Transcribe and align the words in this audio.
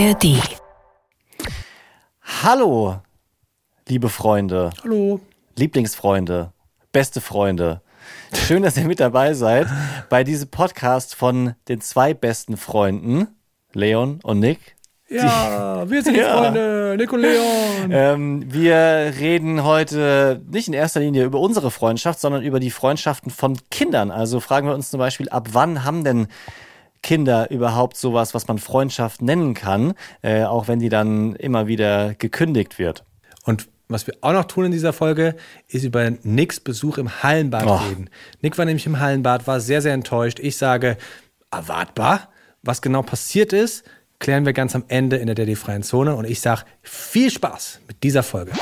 ARD. 0.00 0.40
Hallo, 2.42 3.00
liebe 3.86 4.08
Freunde, 4.08 4.70
Hallo. 4.82 5.20
Lieblingsfreunde, 5.58 6.52
beste 6.90 7.20
Freunde. 7.20 7.82
Schön, 8.32 8.62
dass 8.62 8.78
ihr 8.78 8.84
mit 8.86 8.98
dabei 8.98 9.34
seid 9.34 9.66
bei 10.08 10.24
diesem 10.24 10.48
Podcast 10.48 11.14
von 11.14 11.54
den 11.68 11.82
zwei 11.82 12.14
besten 12.14 12.56
Freunden, 12.56 13.28
Leon 13.74 14.20
und 14.22 14.38
Nick. 14.38 14.74
Ja, 15.10 15.84
wir 15.90 16.02
sind 16.02 16.14
die 16.14 16.20
Ja. 16.20 16.38
Freunde, 16.38 16.94
Nick 16.96 17.12
und 17.12 17.20
Leon. 17.20 17.90
Ähm, 17.90 18.44
wir 18.50 19.12
reden 19.20 19.64
heute 19.64 20.40
nicht 20.50 20.68
in 20.68 20.72
erster 20.72 21.00
Linie 21.00 21.24
über 21.24 21.40
unsere 21.40 21.70
Freundschaft, 21.70 22.20
sondern 22.20 22.42
über 22.42 22.58
die 22.58 22.70
Freundschaften 22.70 23.30
von 23.30 23.58
Kindern. 23.70 24.10
Also 24.10 24.40
fragen 24.40 24.66
wir 24.66 24.74
uns 24.74 24.88
zum 24.88 24.98
Beispiel, 24.98 25.28
ab 25.28 25.48
wann 25.52 25.84
haben 25.84 26.04
denn 26.04 26.28
Kinder 27.02 27.50
überhaupt 27.50 27.96
sowas, 27.96 28.34
was 28.34 28.46
man 28.48 28.58
Freundschaft 28.58 29.22
nennen 29.22 29.54
kann, 29.54 29.94
äh, 30.22 30.44
auch 30.44 30.68
wenn 30.68 30.78
die 30.78 30.88
dann 30.88 31.34
immer 31.36 31.66
wieder 31.66 32.14
gekündigt 32.14 32.78
wird. 32.78 33.04
Und 33.44 33.68
was 33.88 34.06
wir 34.06 34.14
auch 34.20 34.32
noch 34.32 34.44
tun 34.44 34.66
in 34.66 34.70
dieser 34.70 34.92
Folge, 34.92 35.34
ist 35.66 35.82
über 35.84 36.10
Nicks 36.22 36.60
Besuch 36.60 36.98
im 36.98 37.22
Hallenbad 37.22 37.66
Oh. 37.66 37.76
reden. 37.88 38.08
Nick 38.40 38.56
war 38.58 38.64
nämlich 38.64 38.86
im 38.86 39.00
Hallenbad, 39.00 39.46
war 39.46 39.60
sehr, 39.60 39.82
sehr 39.82 39.94
enttäuscht. 39.94 40.38
Ich 40.38 40.56
sage, 40.56 40.96
erwartbar. 41.50 42.28
Was 42.62 42.82
genau 42.82 43.02
passiert 43.02 43.52
ist, 43.52 43.84
klären 44.18 44.44
wir 44.44 44.52
ganz 44.52 44.74
am 44.76 44.84
Ende 44.88 45.16
in 45.16 45.26
der 45.26 45.34
Daddy-freien 45.34 45.82
Zone. 45.82 46.14
Und 46.14 46.26
ich 46.26 46.40
sage, 46.40 46.62
viel 46.82 47.30
Spaß 47.30 47.80
mit 47.88 48.02
dieser 48.02 48.22
Folge. 48.22 48.52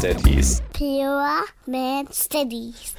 Daddies. 0.00 0.62
Pure 0.72 1.44
Man 1.66 2.06
Steadies. 2.12 2.94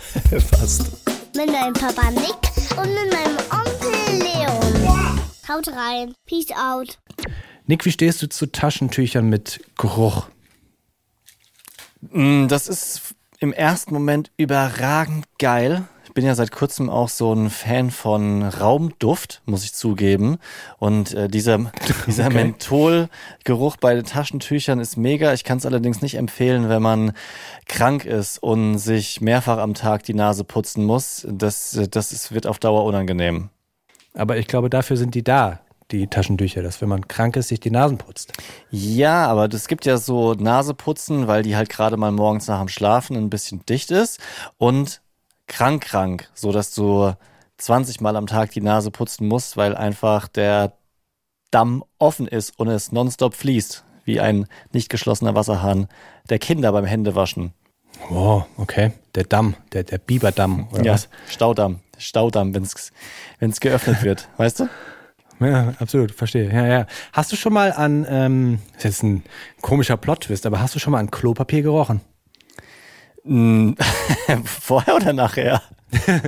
Fast. 0.50 0.92
Mit 1.36 1.52
meinem 1.52 1.74
Papa 1.74 2.12
Nick 2.12 2.78
und 2.78 2.94
mit 2.94 3.12
meinem 3.12 3.38
Onkel 3.50 4.20
Leon. 4.20 5.20
Haut 5.50 5.68
rein. 5.70 6.14
Peace 6.28 6.52
out. 6.52 7.00
Nick, 7.66 7.86
wie 7.86 7.92
stehst 7.92 8.22
du 8.22 8.30
zu 8.30 8.52
Taschentüchern 8.52 9.28
mit 9.30 9.62
Geruch? 9.78 10.28
Mm, 12.02 12.48
Das 12.48 12.68
ist 12.68 13.16
im 13.40 13.52
ersten 13.54 13.94
Moment 13.94 14.32
überragend 14.38 15.26
geil. 15.40 15.88
Ich 16.12 16.16
bin 16.16 16.26
ja 16.26 16.36
seit 16.36 16.52
kurzem 16.52 16.90
auch 16.90 17.08
so 17.08 17.32
ein 17.32 17.50
Fan 17.50 17.90
von 17.90 18.44
Raumduft, 18.44 19.42
muss 19.46 19.64
ich 19.64 19.74
zugeben. 19.74 20.40
Und 20.78 21.14
äh, 21.14 21.30
dieser, 21.30 21.58
dieser 22.06 22.26
Okay. 22.26 22.34
Mentholgeruch 22.34 23.78
bei 23.78 23.96
den 23.96 24.04
Taschentüchern 24.04 24.82
ist 24.82 24.98
mega. 24.98 25.32
Ich 25.32 25.46
kann 25.46 25.60
es 25.60 25.66
allerdings 25.66 26.02
nicht 26.02 26.16
empfehlen, 26.16 26.68
wenn 26.68 26.82
man 26.82 27.14
krank 27.66 28.04
ist 28.04 28.44
und 28.44 28.78
sich 28.78 29.22
mehrfach 29.22 29.58
am 29.60 29.74
Tag 29.74 30.04
die 30.04 30.14
Nase 30.14 30.44
putzen 30.44 30.84
muss. 30.84 31.26
Das, 31.32 31.78
äh, 31.78 31.88
das 31.88 32.12
ist, 32.12 32.34
wird 32.34 32.46
auf 32.46 32.60
Dauer 32.60 32.84
unangenehm. 32.84 33.48
Aber 34.14 34.36
ich 34.36 34.48
glaube, 34.48 34.70
dafür 34.70 34.98
sind 34.98 35.16
die 35.16 35.24
da, 35.24 35.62
die 35.92 36.08
Taschentücher, 36.08 36.62
dass 36.62 36.82
wenn 36.82 36.90
man 36.90 37.08
krank 37.08 37.38
ist, 37.38 37.48
sich 37.48 37.62
die 37.62 37.72
Nasen 37.72 37.98
putzt. 37.98 38.34
Ja, 38.70 39.28
aber 39.28 39.46
es 39.46 39.70
gibt 39.70 39.86
ja 39.86 39.98
so 39.98 40.34
Naseputzen, 40.34 41.28
weil 41.28 41.44
die 41.44 41.56
halt 41.56 41.70
gerade 41.70 41.96
mal 41.96 42.12
morgens 42.12 42.48
nach 42.48 42.60
dem 42.60 42.68
Schlafen 42.68 43.16
ein 43.16 43.30
bisschen 43.30 43.66
dicht 43.66 43.92
ist 43.92 44.20
und 44.58 45.02
krank 45.52 45.84
krank, 45.84 46.30
so 46.34 46.52
dass 46.52 46.74
du 46.74 47.14
20 47.58 48.02
Mal 48.02 48.16
am 48.16 48.26
Tag 48.26 48.52
die 48.52 48.62
Nase 48.62 48.90
putzen 48.90 49.28
musst, 49.28 49.58
weil 49.58 49.76
einfach 49.76 50.28
der 50.28 50.74
Damm 51.52 51.84
offen 52.00 52.28
ist 52.28 52.58
und 52.58 52.70
es 52.70 52.92
nonstop 52.92 53.36
fließt, 53.36 53.84
wie 54.06 54.20
ein 54.22 54.48
nicht 54.72 54.90
geschlossener 54.90 55.36
Wasserhahn 55.36 55.88
der 56.30 56.40
Kinder 56.40 56.72
beim 56.72 56.86
Händewaschen. 56.86 57.54
Oh, 58.10 58.44
okay. 58.58 58.94
Der 59.14 59.26
Damm, 59.26 59.56
der, 59.74 59.84
der 59.84 59.98
Biberdamm 59.98 60.70
oder 60.72 60.86
Ja, 60.86 60.94
was? 60.94 61.10
Staudamm, 61.30 61.82
Staudamm, 61.98 62.56
wenn 62.56 62.64
es 62.64 63.60
geöffnet 63.60 64.02
wird, 64.04 64.30
weißt 64.38 64.62
du? 64.62 64.70
Ja, 65.42 65.74
absolut, 65.80 66.12
verstehe. 66.12 66.52
Ja, 66.54 66.68
ja. 66.68 66.86
Hast 67.14 67.32
du 67.32 67.36
schon 67.36 67.52
mal 67.52 67.74
an, 67.74 68.06
ähm, 68.08 68.60
das 68.76 68.78
ist 68.78 68.84
jetzt 68.84 69.04
ein 69.04 69.24
komischer 69.62 69.98
Plot-Twist, 69.98 70.46
aber 70.46 70.62
hast 70.62 70.76
du 70.76 70.80
schon 70.80 70.92
mal 70.92 71.00
an 71.00 71.12
Klopapier 71.12 71.64
gerochen? 71.64 72.00
Mm, 73.24 73.74
Vorher 74.46 74.96
oder 74.96 75.14
nachher? 75.14 75.62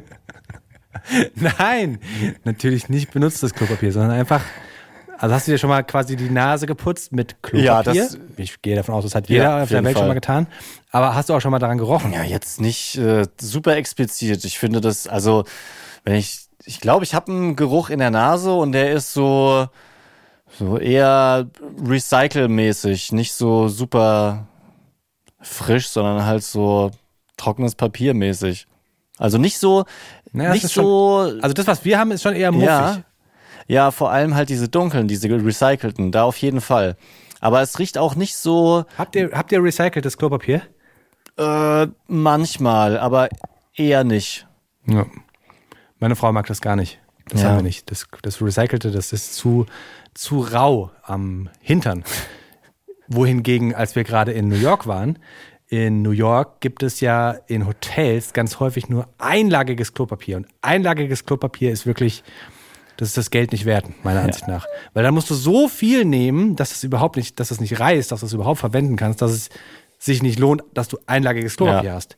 Nein, 1.35 1.99
natürlich 2.43 2.87
nicht 2.89 3.11
benutztes 3.11 3.53
Klopapier, 3.53 3.91
sondern 3.91 4.11
einfach, 4.11 4.41
also 5.17 5.33
hast 5.35 5.47
du 5.47 5.51
dir 5.51 5.57
schon 5.57 5.69
mal 5.69 5.83
quasi 5.83 6.15
die 6.15 6.29
Nase 6.29 6.65
geputzt 6.65 7.11
mit 7.11 7.41
Klopapier? 7.41 7.63
Ja, 7.65 7.83
das- 7.83 8.17
ich 8.37 8.61
gehe 8.61 8.75
davon 8.75 8.95
aus, 8.95 9.03
das 9.03 9.15
hat 9.15 9.27
jeder 9.27 9.43
Ja, 9.43 9.63
auf 9.63 9.69
der 9.69 9.83
Welt 9.83 9.93
schon 9.93 10.01
Fall. 10.01 10.07
mal 10.09 10.13
getan. 10.13 10.47
Aber 10.91 11.15
hast 11.15 11.29
du 11.29 11.33
auch 11.33 11.41
schon 11.41 11.51
mal 11.51 11.59
daran 11.59 11.77
gerochen? 11.77 12.13
Ja, 12.13 12.23
jetzt 12.23 12.61
nicht 12.61 12.95
äh, 12.97 13.25
super 13.39 13.75
explizit. 13.75 14.45
Ich 14.45 14.59
finde 14.59 14.79
das, 14.81 15.07
also, 15.07 15.43
wenn 16.03 16.15
ich, 16.15 16.45
ich 16.65 16.79
glaube, 16.79 17.03
ich 17.03 17.15
habe 17.15 17.31
einen 17.31 17.55
Geruch 17.55 17.89
in 17.89 17.99
der 17.99 18.11
Nase 18.11 18.53
und 18.53 18.71
der 18.71 18.91
ist 18.91 19.13
so, 19.13 19.67
so 20.59 20.77
eher 20.77 21.47
recycelmäßig, 21.85 23.11
nicht 23.11 23.33
so 23.33 23.67
super 23.67 24.47
frisch, 25.43 25.87
sondern 25.89 26.25
halt 26.25 26.43
so 26.43 26.91
trockenes 27.37 27.75
Papier 27.75 28.13
mäßig. 28.13 28.67
Also 29.17 29.37
nicht 29.37 29.59
so, 29.59 29.85
Na, 30.31 30.45
das 30.45 30.53
nicht 30.55 30.63
ist 30.65 30.73
schon- 30.73 30.83
so, 30.85 31.17
Also 31.41 31.53
das, 31.53 31.67
was 31.67 31.85
wir 31.85 31.99
haben, 31.99 32.11
ist 32.11 32.23
schon 32.23 32.33
eher 32.35 32.51
muffig. 32.51 32.67
ja, 32.67 32.97
ja, 33.67 33.91
vor 33.91 34.11
allem 34.11 34.35
halt 34.35 34.49
diese 34.49 34.67
dunklen, 34.69 35.07
diese 35.07 35.29
recycelten, 35.29 36.11
da 36.11 36.23
auf 36.23 36.37
jeden 36.37 36.61
Fall. 36.61 36.97
Aber 37.39 37.61
es 37.61 37.77
riecht 37.79 37.97
auch 37.97 38.15
nicht 38.15 38.35
so, 38.35 38.85
Habt 38.97 39.15
ihr, 39.15 39.31
habt 39.33 39.51
ihr 39.51 39.63
recyceltes 39.63 40.17
Klopapier? 40.17 40.61
äh, 41.37 41.87
manchmal, 42.07 42.97
aber 42.97 43.29
eher 43.75 44.03
nicht. 44.03 44.47
Ja. 44.85 45.05
Meine 45.99 46.15
Frau 46.15 46.31
mag 46.31 46.45
das 46.47 46.61
gar 46.61 46.75
nicht. 46.75 46.99
Das 47.29 47.41
Ja. 47.41 47.49
haben 47.49 47.55
wir 47.57 47.63
nicht. 47.63 47.89
Das, 47.89 48.05
das 48.21 48.41
Recycelte, 48.41 48.91
das 48.91 49.13
ist 49.13 49.35
zu, 49.35 49.65
zu 50.13 50.41
rau 50.41 50.91
am 51.03 51.49
Hintern. 51.61 52.03
Wohingegen, 53.13 53.73
als 53.73 53.95
wir 53.95 54.03
gerade 54.03 54.31
in 54.31 54.47
New 54.47 54.55
York 54.55 54.87
waren, 54.87 55.19
in 55.67 56.03
New 56.03 56.11
York 56.11 56.61
gibt 56.61 56.83
es 56.83 56.99
ja 56.99 57.31
in 57.47 57.65
Hotels 57.65 58.33
ganz 58.33 58.59
häufig 58.59 58.89
nur 58.89 59.07
einlagiges 59.17 59.93
Klopapier. 59.93 60.37
Und 60.37 60.47
einlagiges 60.61 61.25
Klopapier 61.25 61.71
ist 61.71 61.87
wirklich, 61.87 62.23
das 62.97 63.07
ist 63.07 63.17
das 63.17 63.31
Geld 63.31 63.51
nicht 63.51 63.65
wert, 63.65 63.85
meiner 64.03 64.21
Ansicht 64.21 64.47
nach. 64.47 64.67
Weil 64.93 65.03
da 65.03 65.11
musst 65.11 65.31
du 65.31 65.33
so 65.33 65.67
viel 65.67 66.05
nehmen, 66.05 66.55
dass 66.55 66.73
es 66.73 66.83
überhaupt 66.83 67.15
nicht, 67.15 67.39
dass 67.39 67.49
es 67.49 67.59
nicht 67.59 67.79
reißt, 67.79 68.11
dass 68.11 68.19
du 68.19 68.27
es 68.27 68.33
überhaupt 68.33 68.59
verwenden 68.59 68.97
kannst, 68.97 69.21
dass 69.21 69.31
es 69.31 69.49
sich 70.03 70.21
nicht 70.21 70.39
lohnt, 70.39 70.63
dass 70.73 70.87
du 70.87 70.97
einlagiges 71.07 71.55
Klopapier 71.57 71.89
Ja. 71.91 71.95
hast. 71.95 72.15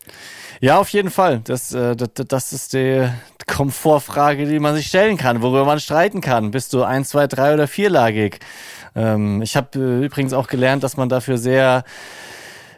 Ja, 0.62 0.78
auf 0.80 0.90
jeden 0.90 1.12
Fall. 1.12 1.42
Das, 1.44 1.74
äh, 1.74 1.96
das, 1.96 2.10
das 2.28 2.54
ist 2.54 2.74
die 2.74 3.08
Komfortfrage, 3.46 4.46
die 4.48 4.60
man 4.60 4.74
sich 4.76 4.88
stellen 4.88 5.18
kann, 5.18 5.42
worüber 5.42 5.66
man 5.66 5.80
streiten 5.80 6.22
kann. 6.22 6.52
Bist 6.52 6.74
du 6.74 6.84
ein, 6.84 7.06
zwei, 7.06 7.28
drei 7.28 7.54
oder 7.54 7.68
vierlagig? 7.68 8.40
Ähm, 8.96 9.42
ich 9.42 9.56
habe 9.56 9.78
äh, 9.78 10.06
übrigens 10.06 10.34
auch 10.34 10.48
gelernt, 10.48 10.84
dass 10.84 10.98
man 10.98 11.10
dafür 11.10 11.38
sehr 11.38 11.84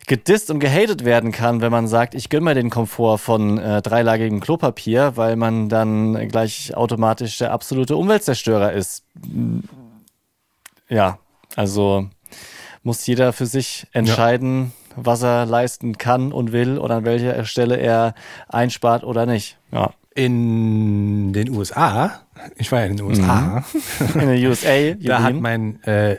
gedisst 0.08 0.50
und 0.52 0.60
gehatet 0.60 1.06
werden 1.06 1.32
kann, 1.32 1.62
wenn 1.62 1.72
man 1.72 1.88
sagt, 1.88 2.16
ich 2.16 2.30
gönn 2.30 2.44
mir 2.44 2.56
den 2.56 2.70
Komfort 2.70 3.18
von 3.20 3.58
äh, 3.58 3.82
dreilagigem 3.82 4.40
Klopapier, 4.40 5.14
weil 5.16 5.36
man 5.36 5.70
dann 5.70 6.28
gleich 6.30 6.76
automatisch 6.76 7.38
der 7.38 7.52
absolute 7.52 7.96
Umweltzerstörer 7.96 8.72
ist. 8.74 9.04
Ja, 10.90 11.20
also 11.56 12.08
muss 12.84 13.06
jeder 13.06 13.34
für 13.34 13.46
sich 13.46 13.86
entscheiden, 13.92 14.72
was 14.98 15.22
er 15.22 15.46
leisten 15.46 15.98
kann 15.98 16.34
und 16.34 16.52
will 16.52 16.78
und 16.78 16.92
an 16.92 17.06
welcher 17.06 17.46
Stelle 17.46 17.78
er 17.78 18.16
einspart 18.50 19.04
oder 19.04 19.26
nicht. 19.26 19.58
Ja. 19.72 19.94
In 20.16 21.32
den 21.32 21.50
USA, 21.52 22.22
ich 22.56 22.72
war 22.72 22.80
ja 22.80 22.86
in 22.88 22.98
den 22.98 23.06
USA, 23.06 23.64
In 24.16 24.28
den 24.28 24.46
USA, 24.48 24.94
da 25.00 25.22
hat 25.22 25.36
mein, 25.36 25.82
äh, 25.84 26.18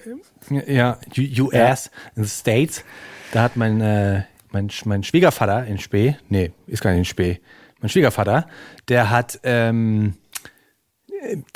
ja, 0.67 0.99
US, 1.41 1.91
in 2.15 2.25
the 2.25 2.31
States, 2.31 2.85
da 3.33 3.43
hat 3.43 3.57
mein, 3.57 3.81
äh, 3.81 4.23
mein, 4.53 4.71
mein 4.85 5.03
Schwiegervater 5.03 5.67
in 5.67 5.79
Spee, 5.79 6.17
nee, 6.29 6.53
ist 6.69 6.81
gar 6.81 6.91
nicht 6.91 6.99
in 7.01 7.05
Spee, 7.07 7.41
mein 7.81 7.89
Schwiegervater, 7.89 8.47
der 8.87 9.11
hat, 9.11 9.41
ähm, 9.43 10.15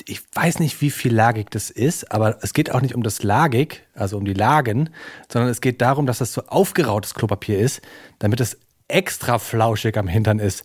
ich 0.06 0.22
weiß 0.34 0.58
nicht, 0.58 0.80
wie 0.80 0.90
viel 0.90 1.14
lagig 1.14 1.50
das 1.50 1.70
ist, 1.70 2.10
aber 2.10 2.38
es 2.42 2.52
geht 2.52 2.72
auch 2.72 2.80
nicht 2.80 2.94
um 2.94 3.02
das 3.02 3.22
lagig, 3.22 3.86
also 3.94 4.16
um 4.16 4.24
die 4.24 4.34
Lagen, 4.34 4.90
sondern 5.28 5.50
es 5.50 5.60
geht 5.60 5.80
darum, 5.80 6.06
dass 6.06 6.18
das 6.18 6.32
so 6.32 6.42
aufgerautes 6.46 7.14
Klopapier 7.14 7.58
ist, 7.58 7.80
damit 8.18 8.40
es 8.40 8.58
extra 8.88 9.38
flauschig 9.38 9.96
am 9.96 10.08
Hintern 10.08 10.38
ist. 10.38 10.64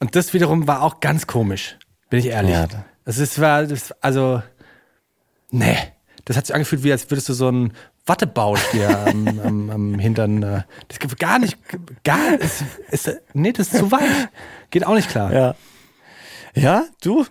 Und 0.00 0.16
das 0.16 0.34
wiederum 0.34 0.66
war 0.66 0.82
auch 0.82 1.00
ganz 1.00 1.26
komisch, 1.26 1.78
bin 2.10 2.20
ich 2.20 2.26
ehrlich. 2.26 2.52
Ja. 2.52 2.66
Das 3.04 3.18
ist, 3.18 3.40
war, 3.40 3.64
das, 3.64 3.92
also, 4.02 4.42
nee, 5.50 5.76
das 6.24 6.36
hat 6.36 6.46
sich 6.46 6.54
angefühlt, 6.54 6.82
wie 6.82 6.92
als 6.92 7.08
würdest 7.10 7.28
du 7.28 7.32
so 7.32 7.48
einen 7.48 7.72
Wattebausch 8.04 8.62
hier 8.72 9.06
am, 9.06 9.40
am, 9.40 9.70
am 9.70 9.94
Hintern, 9.98 10.42
äh, 10.42 10.62
das 10.88 10.98
gibt 10.98 11.18
gar 11.18 11.38
nicht, 11.38 11.56
gar, 12.04 12.34
ist, 12.38 12.64
ist, 12.90 13.20
nee, 13.32 13.52
das 13.52 13.72
ist 13.72 13.78
zu 13.78 13.90
weich. 13.90 14.28
Geht 14.70 14.86
auch 14.86 14.94
nicht 14.94 15.08
klar. 15.08 15.32
Ja. 15.32 15.54
Ja, 16.54 16.84
du? 17.02 17.26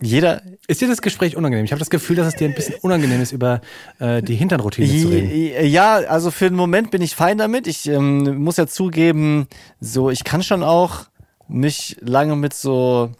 Jeder. 0.00 0.42
Ist 0.66 0.80
dir 0.80 0.88
das 0.88 1.02
Gespräch 1.02 1.36
unangenehm? 1.36 1.64
Ich 1.64 1.72
habe 1.72 1.78
das 1.78 1.90
Gefühl, 1.90 2.16
dass 2.16 2.28
es 2.28 2.34
dir 2.34 2.48
ein 2.48 2.54
bisschen 2.54 2.76
unangenehm 2.82 3.20
ist, 3.20 3.32
über 3.32 3.60
äh, 3.98 4.22
die 4.22 4.36
Hinternroutine 4.36 4.86
zu 4.86 5.08
reden. 5.08 5.66
Ja, 5.66 5.96
also 5.96 6.30
für 6.30 6.48
den 6.48 6.56
Moment 6.56 6.90
bin 6.90 7.02
ich 7.02 7.14
fein 7.14 7.38
damit. 7.38 7.66
Ich 7.66 7.88
ähm, 7.88 8.42
muss 8.42 8.56
ja 8.56 8.66
zugeben, 8.66 9.48
so 9.80 10.10
ich 10.10 10.24
kann 10.24 10.42
schon 10.42 10.62
auch 10.62 11.06
mich 11.48 11.96
lange 12.00 12.36
mit 12.36 12.54
so, 12.54 13.10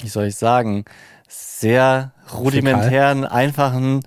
wie 0.00 0.08
soll 0.08 0.26
ich 0.26 0.36
sagen, 0.36 0.84
sehr 1.28 2.12
rudimentären, 2.32 3.24
einfachen 3.24 4.02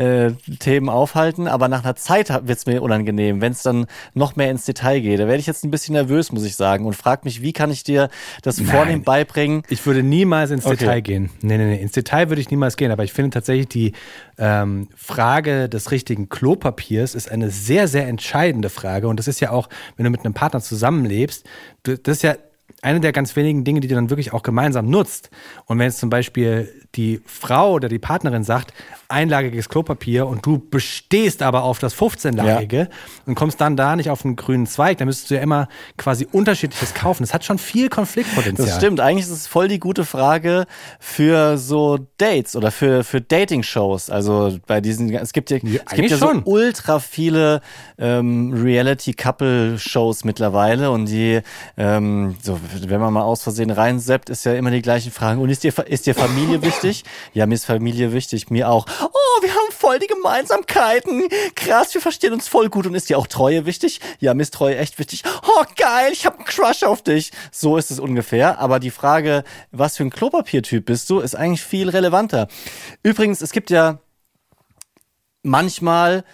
äh, 0.00 0.32
Themen 0.58 0.88
aufhalten, 0.88 1.46
aber 1.46 1.68
nach 1.68 1.84
einer 1.84 1.94
Zeit 1.94 2.30
wird 2.30 2.58
es 2.58 2.64
mir 2.64 2.82
unangenehm, 2.82 3.42
wenn 3.42 3.52
es 3.52 3.62
dann 3.62 3.86
noch 4.14 4.34
mehr 4.34 4.50
ins 4.50 4.64
Detail 4.64 5.00
geht. 5.00 5.20
Da 5.20 5.26
werde 5.26 5.40
ich 5.40 5.46
jetzt 5.46 5.62
ein 5.62 5.70
bisschen 5.70 5.92
nervös, 5.92 6.32
muss 6.32 6.44
ich 6.44 6.56
sagen, 6.56 6.86
und 6.86 6.94
frage 6.94 7.22
mich, 7.24 7.42
wie 7.42 7.52
kann 7.52 7.70
ich 7.70 7.84
dir 7.84 8.08
das 8.42 8.58
Nein. 8.58 8.66
vornehm 8.68 9.02
beibringen? 9.02 9.62
Ich 9.68 9.84
würde 9.84 10.02
niemals 10.02 10.52
ins 10.52 10.64
Okay. 10.64 10.76
Detail 10.76 11.00
gehen. 11.02 11.30
Nee, 11.42 11.58
nee, 11.58 11.66
nee. 11.66 11.82
Ins 11.82 11.92
Detail 11.92 12.30
würde 12.30 12.40
ich 12.40 12.50
niemals 12.50 12.78
gehen. 12.78 12.92
Aber 12.92 13.04
ich 13.04 13.12
finde 13.12 13.30
tatsächlich, 13.30 13.68
die 13.68 13.92
ähm, 14.38 14.88
Frage 14.96 15.68
des 15.68 15.90
richtigen 15.90 16.30
Klopapiers 16.30 17.14
ist 17.14 17.30
eine 17.30 17.50
sehr, 17.50 17.86
sehr 17.86 18.08
entscheidende 18.08 18.70
Frage. 18.70 19.06
Und 19.06 19.18
das 19.18 19.28
ist 19.28 19.40
ja 19.40 19.50
auch, 19.50 19.68
wenn 19.96 20.04
du 20.04 20.10
mit 20.10 20.24
einem 20.24 20.32
Partner 20.32 20.60
zusammenlebst, 20.60 21.46
das 21.82 21.98
ist 22.06 22.22
ja 22.22 22.36
eine 22.82 23.00
der 23.00 23.12
ganz 23.12 23.36
wenigen 23.36 23.64
Dinge, 23.64 23.80
die 23.80 23.88
du 23.88 23.94
dann 23.94 24.10
wirklich 24.10 24.32
auch 24.32 24.42
gemeinsam 24.42 24.88
nutzt. 24.88 25.30
Und 25.66 25.78
wenn 25.78 25.86
jetzt 25.86 25.98
zum 25.98 26.10
Beispiel 26.10 26.68
die 26.94 27.20
Frau 27.24 27.72
oder 27.72 27.88
die 27.88 27.98
Partnerin 27.98 28.44
sagt, 28.44 28.72
einlagiges 29.08 29.68
Klopapier 29.68 30.26
und 30.26 30.46
du 30.46 30.58
bestehst 30.58 31.42
aber 31.42 31.62
auf 31.62 31.78
das 31.78 31.94
15-lagige 31.96 32.88
und 33.26 33.34
kommst 33.34 33.60
dann 33.60 33.76
da 33.76 33.96
nicht 33.96 34.10
auf 34.10 34.24
einen 34.24 34.36
grünen 34.36 34.66
Zweig, 34.66 34.98
dann 34.98 35.06
müsstest 35.06 35.30
du 35.30 35.34
ja 35.34 35.40
immer 35.40 35.68
quasi 35.96 36.26
unterschiedliches 36.30 36.94
kaufen. 36.94 37.22
Das 37.22 37.34
hat 37.34 37.44
schon 37.44 37.58
viel 37.58 37.88
Konfliktpotenzial. 37.88 38.68
Das 38.68 38.76
stimmt. 38.76 39.00
Eigentlich 39.00 39.26
ist 39.26 39.32
es 39.32 39.46
voll 39.46 39.68
die 39.68 39.80
gute 39.80 40.04
Frage 40.04 40.66
für 41.00 41.58
so 41.58 41.98
Dates 42.18 42.54
oder 42.54 42.70
für, 42.70 43.02
für 43.04 43.20
Dating-Shows. 43.20 44.10
Also 44.10 44.58
bei 44.66 44.80
diesen, 44.80 45.12
es 45.12 45.32
gibt 45.32 45.50
ja, 45.50 45.56
es 45.56 45.92
gibt 45.92 46.10
ja 46.10 46.16
so 46.16 46.26
schon. 46.26 46.42
ultra 46.44 47.00
viele 47.00 47.60
ähm, 47.98 48.52
Reality-Couple-Shows 48.52 50.24
mittlerweile 50.24 50.90
und 50.90 51.06
die, 51.06 51.40
ähm, 51.76 52.36
so, 52.42 52.59
wenn 52.88 53.00
man 53.00 53.12
mal 53.12 53.22
aus 53.22 53.42
Versehen 53.42 53.70
reinseppt, 53.70 54.30
ist 54.30 54.44
ja 54.44 54.54
immer 54.54 54.70
die 54.70 54.82
gleichen 54.82 55.12
Fragen. 55.12 55.40
Und 55.40 55.50
ist 55.50 55.64
dir, 55.64 55.72
ist 55.86 56.06
dir 56.06 56.14
Familie 56.14 56.62
wichtig? 56.62 57.04
Ja, 57.32 57.46
mir 57.46 57.54
ist 57.54 57.64
Familie 57.64 58.12
wichtig, 58.12 58.50
mir 58.50 58.68
auch. 58.68 58.86
Oh, 59.00 59.42
wir 59.42 59.50
haben 59.50 59.72
voll 59.72 59.98
die 59.98 60.06
Gemeinsamkeiten. 60.06 61.24
Krass, 61.54 61.94
wir 61.94 62.00
verstehen 62.00 62.32
uns 62.32 62.48
voll 62.48 62.68
gut. 62.68 62.86
Und 62.86 62.94
ist 62.94 63.08
dir 63.08 63.18
auch 63.18 63.26
Treue 63.26 63.66
wichtig? 63.66 64.00
Ja, 64.18 64.34
mir 64.34 64.42
ist 64.42 64.54
Treue 64.54 64.76
echt 64.76 64.98
wichtig. 64.98 65.22
Oh, 65.46 65.64
geil, 65.76 66.10
ich 66.12 66.26
habe 66.26 66.36
einen 66.36 66.46
Crush 66.46 66.82
auf 66.82 67.02
dich. 67.02 67.32
So 67.50 67.76
ist 67.76 67.90
es 67.90 67.98
ungefähr. 67.98 68.58
Aber 68.58 68.80
die 68.80 68.90
Frage, 68.90 69.44
was 69.70 69.96
für 69.96 70.04
ein 70.04 70.10
Klopapiertyp 70.10 70.84
bist 70.84 71.08
du, 71.10 71.20
ist 71.20 71.34
eigentlich 71.34 71.62
viel 71.62 71.88
relevanter. 71.88 72.48
Übrigens, 73.02 73.40
es 73.40 73.52
gibt 73.52 73.70
ja 73.70 73.98
manchmal 75.42 76.24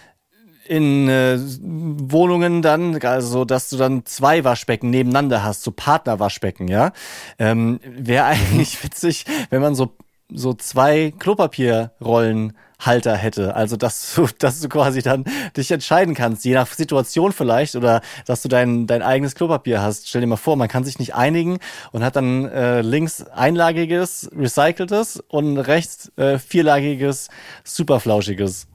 in 0.69 1.09
äh, 1.09 1.39
Wohnungen 1.39 2.63
dann, 2.63 3.01
also 3.03 3.45
dass 3.45 3.69
du 3.71 3.77
dann 3.77 4.05
zwei 4.05 4.45
Waschbecken 4.45 4.91
nebeneinander 4.91 5.43
hast, 5.43 5.63
so 5.63 5.71
Partnerwaschbecken, 5.71 6.69
ja. 6.69 6.93
Ähm, 7.39 7.81
Wäre 7.85 8.25
eigentlich 8.25 8.83
witzig, 8.85 9.25
wenn 9.51 9.61
man 9.61 9.75
so 9.75 9.93
so 10.33 10.55
zwei 10.55 11.13
Klopapierrollenhalter 11.19 13.17
hätte. 13.17 13.55
Also 13.55 13.77
dass 13.77 14.15
du, 14.15 14.27
dass 14.39 14.61
du 14.61 14.69
quasi 14.69 15.03
dann 15.03 15.25
dich 15.57 15.71
entscheiden 15.71 16.15
kannst, 16.15 16.45
je 16.45 16.55
nach 16.55 16.67
Situation 16.67 17.33
vielleicht, 17.33 17.77
oder 17.77 18.01
dass 18.27 18.43
du 18.43 18.49
dein, 18.49 18.87
dein 18.87 19.03
eigenes 19.03 19.35
Klopapier 19.35 19.83
hast. 19.83 20.09
Stell 20.09 20.21
dir 20.21 20.27
mal 20.27 20.37
vor, 20.37 20.57
man 20.57 20.69
kann 20.69 20.85
sich 20.85 20.99
nicht 20.99 21.15
einigen 21.15 21.59
und 21.93 22.03
hat 22.05 22.17
dann 22.17 22.47
äh, 22.47 22.81
links 22.81 23.23
einlagiges, 23.23 24.31
recyceltes 24.37 25.23
und 25.29 25.59
rechts 25.59 26.11
äh, 26.17 26.39
vierlagiges, 26.39 27.29
superflauschiges. 27.65 28.67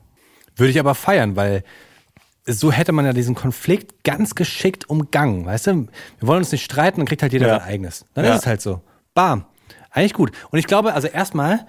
Würde 0.62 0.70
ich 0.72 0.80
aber 0.80 0.94
feiern, 0.96 1.36
weil 1.36 1.64
so 2.46 2.72
hätte 2.72 2.92
man 2.92 3.04
ja 3.06 3.14
diesen 3.14 3.34
Konflikt 3.36 4.04
ganz 4.04 4.36
geschickt 4.36 4.90
umgangen, 4.90 5.46
weißt 5.46 5.68
du? 5.68 5.88
Wir 6.20 6.28
wollen 6.28 6.40
uns 6.40 6.52
nicht 6.52 6.64
streiten, 6.64 7.00
dann 7.00 7.08
kriegt 7.08 7.22
halt 7.24 7.34
jeder 7.34 7.48
Ja. 7.48 7.60
sein 7.60 7.68
eigenes. 7.68 8.06
Dann 8.14 8.26
Ja. 8.26 8.34
ist 8.36 8.42
es 8.42 8.46
halt 8.48 8.62
so. 8.62 8.82
Bam. 9.16 9.46
Eigentlich 9.90 10.14
gut. 10.14 10.32
Und 10.52 10.60
ich 10.60 10.68
glaube, 10.68 10.94
also 10.94 11.08
erstmal 11.08 11.66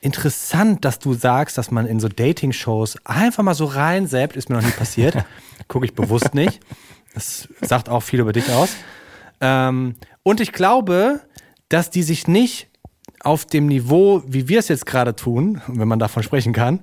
interessant, 0.00 0.84
dass 0.84 0.98
du 0.98 1.14
sagst, 1.14 1.58
dass 1.58 1.70
man 1.70 1.86
in 1.86 1.98
so 1.98 2.08
Dating-Shows 2.08 2.98
einfach 3.04 3.42
mal 3.42 3.54
so 3.54 3.64
reinsäbt, 3.64 4.36
ist 4.36 4.48
mir 4.50 4.56
noch 4.56 4.62
nie 4.64 4.70
passiert. 4.70 5.16
Gucke 5.68 5.86
ich 5.86 5.94
bewusst 5.94 6.34
nicht. 6.34 6.60
Das 7.14 7.48
sagt 7.62 7.88
auch 7.88 8.02
viel 8.02 8.20
über 8.20 8.32
dich 8.32 8.50
aus. 8.52 8.70
Ähm, 9.40 9.96
und 10.22 10.40
ich 10.40 10.52
glaube, 10.52 11.20
dass 11.68 11.90
die 11.90 12.02
sich 12.02 12.28
nicht 12.28 12.68
auf 13.20 13.44
dem 13.44 13.66
Niveau, 13.66 14.22
wie 14.26 14.48
wir 14.48 14.58
es 14.58 14.68
jetzt 14.68 14.86
gerade 14.86 15.16
tun, 15.16 15.60
wenn 15.66 15.88
man 15.88 15.98
davon 15.98 16.22
sprechen 16.22 16.52
kann, 16.52 16.80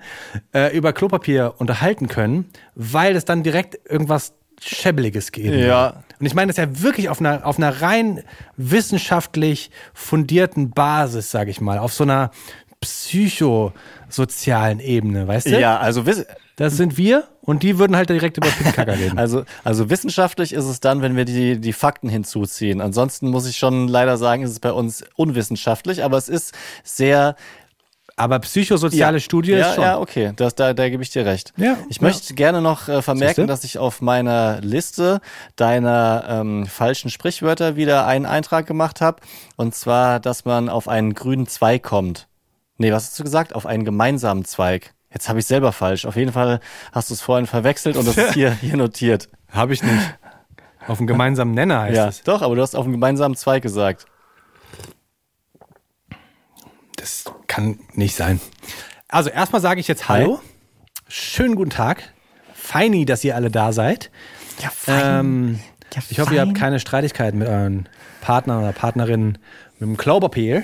äh, 0.53 0.75
über 0.75 0.93
Klopapier 0.93 1.55
unterhalten 1.57 2.07
können, 2.07 2.49
weil 2.75 3.15
es 3.15 3.25
dann 3.25 3.43
direkt 3.43 3.79
irgendwas 3.89 4.33
Schäbeliges 4.61 5.31
geht. 5.31 5.53
Ja. 5.53 6.03
Und 6.19 6.25
ich 6.25 6.35
meine 6.35 6.47
das 6.47 6.57
ja 6.57 6.81
wirklich 6.81 7.09
auf 7.09 7.19
einer, 7.19 7.45
auf 7.45 7.57
einer 7.57 7.81
rein 7.81 8.23
wissenschaftlich 8.55 9.71
fundierten 9.93 10.71
Basis, 10.71 11.31
sage 11.31 11.51
ich 11.51 11.59
mal, 11.59 11.79
auf 11.79 11.93
so 11.93 12.03
einer 12.03 12.31
psychosozialen 12.79 14.79
Ebene, 14.79 15.27
weißt 15.27 15.47
du? 15.47 15.59
Ja, 15.59 15.77
also 15.77 16.05
Das 16.55 16.77
sind 16.77 16.97
wir 16.97 17.27
und 17.41 17.63
die 17.63 17.79
würden 17.79 17.95
halt 17.95 18.09
direkt 18.09 18.37
über 18.37 18.47
Pinkkacker 18.47 18.97
reden. 18.97 19.17
Also, 19.23 19.43
also 19.63 19.89
wissenschaftlich 19.89 20.53
ist 20.53 20.65
es 20.65 20.79
dann, 20.79 21.01
wenn 21.01 21.15
wir 21.15 21.25
die, 21.25 21.59
die 21.59 21.73
Fakten 21.73 22.09
hinzuziehen. 22.09 22.81
Ansonsten 22.81 23.29
muss 23.29 23.47
ich 23.47 23.57
schon 23.57 23.87
leider 23.87 24.17
sagen, 24.17 24.43
ist 24.43 24.51
es 24.51 24.59
bei 24.59 24.71
uns 24.71 25.03
unwissenschaftlich, 25.15 26.03
aber 26.03 26.17
es 26.17 26.29
ist 26.29 26.53
sehr. 26.83 27.35
Aber 28.15 28.37
psychosoziale 28.39 29.19
Studie 29.19 29.53
ja, 29.53 29.69
ist 29.69 29.75
schon. 29.75 29.83
Ja, 29.83 29.99
okay, 29.99 30.33
das, 30.35 30.53
da, 30.53 30.73
da 30.73 30.87
gebe 30.89 31.01
ich 31.01 31.09
dir 31.09 31.25
recht. 31.25 31.51
Ja, 31.57 31.77
ich 31.89 31.97
ja. 31.97 32.03
möchte 32.03 32.35
gerne 32.35 32.61
noch 32.61 32.87
äh, 32.87 33.01
vermerken, 33.01 33.47
dass 33.47 33.63
ich 33.63 33.79
auf 33.79 34.01
meiner 34.01 34.61
Liste 34.61 35.19
deiner 35.55 36.23
ähm, 36.27 36.67
falschen 36.67 37.09
Sprichwörter 37.09 37.75
wieder 37.75 38.05
einen 38.05 38.27
Eintrag 38.27 38.67
gemacht 38.67 39.01
habe. 39.01 39.21
Und 39.55 39.73
zwar, 39.73 40.19
dass 40.19 40.45
man 40.45 40.69
auf 40.69 40.87
einen 40.87 41.15
grünen 41.15 41.47
Zweig 41.47 41.81
kommt. 41.81 42.27
Nee, 42.77 42.91
was 42.91 43.05
hast 43.05 43.19
du 43.19 43.23
gesagt? 43.23 43.55
Auf 43.55 43.65
einen 43.65 43.83
gemeinsamen 43.83 44.45
Zweig. 44.45 44.93
Jetzt 45.13 45.29
habe 45.29 45.39
ich 45.39 45.45
selber 45.45 45.71
falsch. 45.71 46.05
Auf 46.05 46.15
jeden 46.15 46.31
Fall 46.31 46.59
hast 46.91 47.09
du 47.09 47.13
es 47.13 47.21
vorhin 47.21 47.45
verwechselt 47.45 47.97
und 47.97 48.07
das 48.07 48.17
ist 48.17 48.33
hier, 48.33 48.51
hier 48.61 48.75
notiert. 48.77 49.29
Habe 49.51 49.73
ich 49.73 49.83
nicht. 49.83 50.15
Auf 50.87 50.97
einen 50.97 51.07
gemeinsamen 51.07 51.53
Nenner 51.53 51.81
heißt 51.81 51.95
Ja, 51.95 52.07
es. 52.07 52.23
doch, 52.23 52.41
aber 52.41 52.55
du 52.55 52.61
hast 52.61 52.75
auf 52.75 52.83
einen 52.83 52.93
gemeinsamen 52.93 53.35
Zweig 53.35 53.61
gesagt. 53.63 54.05
Das 56.95 57.25
kann 57.47 57.79
nicht 57.93 58.15
sein. 58.15 58.39
Also 59.07 59.29
erstmal 59.29 59.61
sage 59.61 59.79
ich 59.79 59.87
jetzt 59.87 60.09
Hallo. 60.09 60.39
Schönen 61.07 61.55
guten 61.55 61.69
Tag. 61.69 62.11
Feini, 62.53 63.05
dass 63.05 63.23
ihr 63.23 63.35
alle 63.35 63.51
da 63.51 63.71
seid. 63.73 64.09
Ja, 64.61 64.71
Ähm, 64.87 65.59
Ja, 65.93 66.01
ich 66.09 66.19
hoffe, 66.19 66.33
ihr 66.33 66.41
habt 66.41 66.51
fein. 66.53 66.59
keine 66.59 66.79
Streitigkeiten 66.79 67.37
mit 67.39 67.47
euren 67.47 67.87
Partnern 68.21 68.59
oder 68.63 68.71
Partnerinnen 68.71 69.37
mit 69.79 69.81
dem 69.81 69.97
Klopapier, 69.97 70.63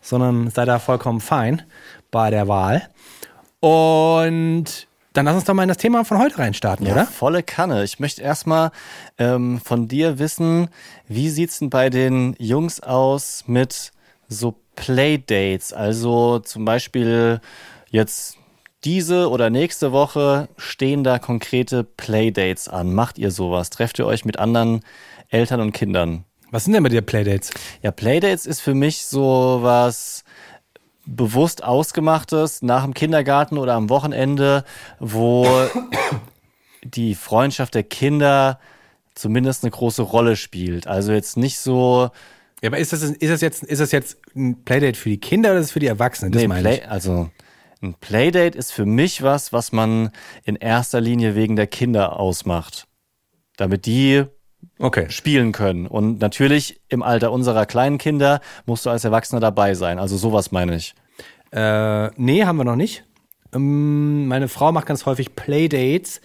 sondern 0.00 0.50
seid 0.50 0.68
da 0.68 0.78
vollkommen 0.78 1.20
fein 1.20 1.62
bei 2.10 2.30
der 2.30 2.48
Wahl. 2.48 2.88
Und 3.60 4.88
dann 5.12 5.24
lass 5.26 5.34
uns 5.34 5.44
doch 5.44 5.54
mal 5.54 5.62
in 5.64 5.68
das 5.68 5.76
Thema 5.78 6.04
von 6.04 6.18
heute 6.18 6.38
reinstarten, 6.38 6.86
Ja, 6.86 6.92
oder? 6.92 7.06
volle 7.06 7.42
Kanne. 7.42 7.84
Ich 7.84 7.98
möchte 8.00 8.22
erstmal 8.22 8.70
ähm, 9.18 9.60
von 9.62 9.88
dir 9.88 10.18
wissen, 10.18 10.68
wie 11.08 11.28
sieht's 11.30 11.58
denn 11.58 11.70
bei 11.70 11.90
den 11.90 12.34
Jungs 12.38 12.80
aus 12.80 13.44
mit 13.46 13.92
so 14.28 14.54
Playdates? 14.76 15.72
Also 15.72 16.38
zum 16.38 16.64
Beispiel 16.64 17.40
jetzt 17.90 18.36
diese 18.84 19.28
oder 19.28 19.50
nächste 19.50 19.92
Woche 19.92 20.48
stehen 20.56 21.04
da 21.04 21.18
konkrete 21.18 21.84
Playdates 21.84 22.68
an. 22.68 22.94
Macht 22.94 23.18
ihr 23.18 23.30
sowas? 23.30 23.68
Trefft 23.70 23.98
ihr 23.98 24.06
euch 24.06 24.24
mit 24.24 24.38
anderen 24.38 24.80
Eltern 25.28 25.60
und 25.60 25.72
Kindern? 25.72 26.24
Was 26.52 26.64
sind 26.64 26.72
denn 26.72 26.82
bei 26.82 26.88
dir 26.88 27.02
Playdates? 27.02 27.50
Ja, 27.82 27.90
Playdates 27.90 28.46
ist 28.46 28.60
für 28.60 28.74
mich 28.74 29.04
so 29.04 29.58
was 29.60 30.24
bewusst 31.06 31.64
ausgemachtes 31.64 32.62
nach 32.62 32.84
dem 32.84 32.94
Kindergarten 32.94 33.58
oder 33.58 33.74
am 33.74 33.88
Wochenende, 33.88 34.64
wo 34.98 35.46
die 36.84 37.14
Freundschaft 37.14 37.74
der 37.74 37.82
Kinder 37.82 38.58
zumindest 39.14 39.64
eine 39.64 39.70
große 39.70 40.02
Rolle 40.02 40.36
spielt. 40.36 40.86
Also 40.86 41.12
jetzt 41.12 41.36
nicht 41.36 41.58
so, 41.58 42.10
Ja, 42.62 42.68
aber 42.68 42.78
ist 42.78 42.92
das, 42.92 43.02
ist 43.02 43.30
das, 43.30 43.40
jetzt, 43.40 43.62
ist 43.64 43.80
das 43.80 43.92
jetzt 43.92 44.18
ein 44.34 44.64
Playdate 44.64 44.98
für 44.98 45.10
die 45.10 45.20
Kinder 45.20 45.50
oder 45.50 45.60
ist 45.60 45.66
es 45.66 45.72
für 45.72 45.80
die 45.80 45.86
Erwachsenen? 45.86 46.32
Das 46.32 46.42
nee, 46.42 46.48
meine 46.48 46.62
Play, 46.62 46.78
ich. 46.78 46.88
also 46.88 47.30
ein 47.82 47.94
Playdate 47.94 48.56
ist 48.56 48.72
für 48.72 48.86
mich 48.86 49.22
was, 49.22 49.52
was 49.52 49.72
man 49.72 50.10
in 50.44 50.56
erster 50.56 51.00
Linie 51.00 51.34
wegen 51.34 51.56
der 51.56 51.66
Kinder 51.66 52.18
ausmacht. 52.18 52.86
Damit 53.56 53.86
die 53.86 54.24
Okay. 54.80 55.06
spielen 55.10 55.52
können. 55.52 55.86
Und 55.86 56.20
natürlich 56.20 56.80
im 56.88 57.02
Alter 57.02 57.32
unserer 57.32 57.66
kleinen 57.66 57.98
Kinder 57.98 58.40
musst 58.66 58.86
du 58.86 58.90
als 58.90 59.04
Erwachsener 59.04 59.40
dabei 59.40 59.74
sein. 59.74 59.98
Also 59.98 60.16
sowas 60.16 60.52
meine 60.52 60.76
ich. 60.76 60.94
Äh, 61.52 62.10
nee, 62.16 62.44
haben 62.44 62.56
wir 62.56 62.64
noch 62.64 62.76
nicht. 62.76 63.04
Ähm, 63.54 64.26
meine 64.26 64.48
Frau 64.48 64.72
macht 64.72 64.86
ganz 64.86 65.06
häufig 65.06 65.34
Playdates 65.36 66.20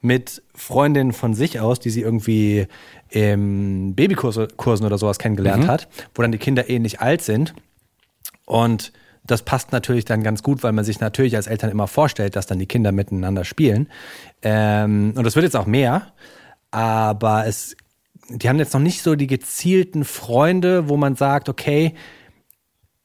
mit 0.00 0.42
Freundinnen 0.54 1.12
von 1.12 1.34
sich 1.34 1.60
aus, 1.60 1.78
die 1.78 1.90
sie 1.90 2.00
irgendwie 2.00 2.66
im 3.10 3.94
Babykursen 3.94 4.86
oder 4.86 4.98
sowas 4.98 5.18
kennengelernt 5.18 5.68
hat, 5.68 5.88
wo 6.14 6.22
dann 6.22 6.32
die 6.32 6.38
Kinder 6.38 6.70
ähnlich 6.70 7.00
alt 7.00 7.22
sind. 7.22 7.54
Und 8.46 8.92
das 9.24 9.42
passt 9.42 9.72
natürlich 9.72 10.06
dann 10.06 10.22
ganz 10.22 10.42
gut, 10.42 10.62
weil 10.62 10.72
man 10.72 10.84
sich 10.84 11.00
natürlich 11.00 11.36
als 11.36 11.46
Eltern 11.46 11.70
immer 11.70 11.86
vorstellt, 11.86 12.34
dass 12.34 12.46
dann 12.46 12.58
die 12.58 12.66
Kinder 12.66 12.92
miteinander 12.92 13.44
spielen. 13.44 13.88
Ähm, 14.42 15.12
und 15.14 15.24
das 15.24 15.36
wird 15.36 15.44
jetzt 15.44 15.56
auch 15.56 15.66
mehr, 15.66 16.06
aber 16.70 17.46
es 17.46 17.76
die 18.30 18.48
haben 18.48 18.58
jetzt 18.58 18.74
noch 18.74 18.80
nicht 18.80 19.02
so 19.02 19.14
die 19.14 19.26
gezielten 19.26 20.04
Freunde, 20.04 20.88
wo 20.88 20.96
man 20.96 21.16
sagt, 21.16 21.48
okay, 21.48 21.94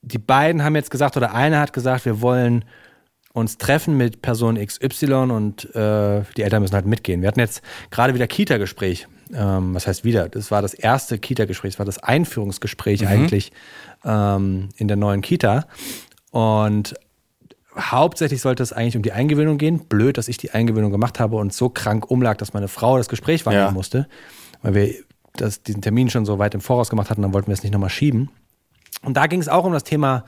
die 0.02 0.20
beiden 0.20 0.64
haben 0.64 0.76
jetzt 0.76 0.92
gesagt 0.92 1.18
oder 1.18 1.34
einer 1.34 1.60
hat 1.60 1.74
gesagt, 1.74 2.06
wir 2.06 2.22
wollen 2.22 2.64
uns 3.34 3.58
treffen 3.58 3.98
mit 3.98 4.22
Person 4.22 4.56
XY 4.64 5.14
und 5.32 5.76
äh, 5.76 6.22
die 6.38 6.44
Eltern 6.44 6.62
müssen 6.62 6.76
halt 6.76 6.86
mitgehen. 6.86 7.22
Wir 7.22 7.28
hatten 7.28 7.40
jetzt 7.40 7.62
gerade 7.90 8.14
wieder 8.14 8.28
Kita-Gespräch. 8.28 9.08
Ähm, 9.34 9.74
was 9.74 9.88
heißt 9.88 10.04
wieder? 10.06 10.30
Das 10.30 10.52
war 10.52 10.62
das 10.62 10.74
erste 10.74 11.18
Kita-Gespräch, 11.18 11.74
das 11.74 11.80
war 11.80 11.86
das 11.86 11.98
Einführungsgespräch 11.98 13.02
mhm. 13.02 13.08
eigentlich 13.08 13.52
ähm, 14.06 14.70
in 14.78 14.88
der 14.88 14.96
neuen 14.96 15.22
Kita. 15.22 15.66
Und 16.32 16.94
hauptsächlich 17.78 18.42
sollte 18.42 18.64
es 18.64 18.72
eigentlich 18.72 18.96
um 18.96 19.02
die 19.02 19.12
Eingewöhnung 19.12 19.58
gehen. 19.58 19.86
Blöd, 19.86 20.18
dass 20.18 20.28
ich 20.28 20.38
die 20.38 20.52
Eingewöhnung 20.52 20.92
gemacht 20.92 21.20
habe 21.20 21.36
und 21.36 21.54
so 21.54 21.70
krank 21.70 22.10
umlag, 22.10 22.38
dass 22.38 22.54
meine 22.54 22.68
Frau 22.68 22.98
das 22.98 23.10
Gespräch 23.10 23.46
wahrnehmen 23.46 23.66
ja. 23.66 23.72
musste, 23.72 24.08
weil 24.62 24.76
wir 24.76 24.94
das, 25.38 25.64
diesen 25.64 25.82
Termin 25.82 26.10
schon 26.10 26.26
so 26.26 26.40
weit 26.40 26.54
im 26.54 26.62
Voraus 26.62 26.90
gemacht 26.90 27.10
hatten, 27.10 27.22
dann 27.22 27.34
wollten 27.34 27.48
wir 27.48 27.54
es 27.54 27.64
nicht 27.64 27.72
nochmal 27.72 27.90
schieben. 27.90 28.30
Und 29.04 29.18
da 29.18 29.28
ging 29.28 29.40
es 29.40 29.50
auch 29.50 29.66
um 29.66 29.74
das 29.74 29.84
Thema 29.84 30.26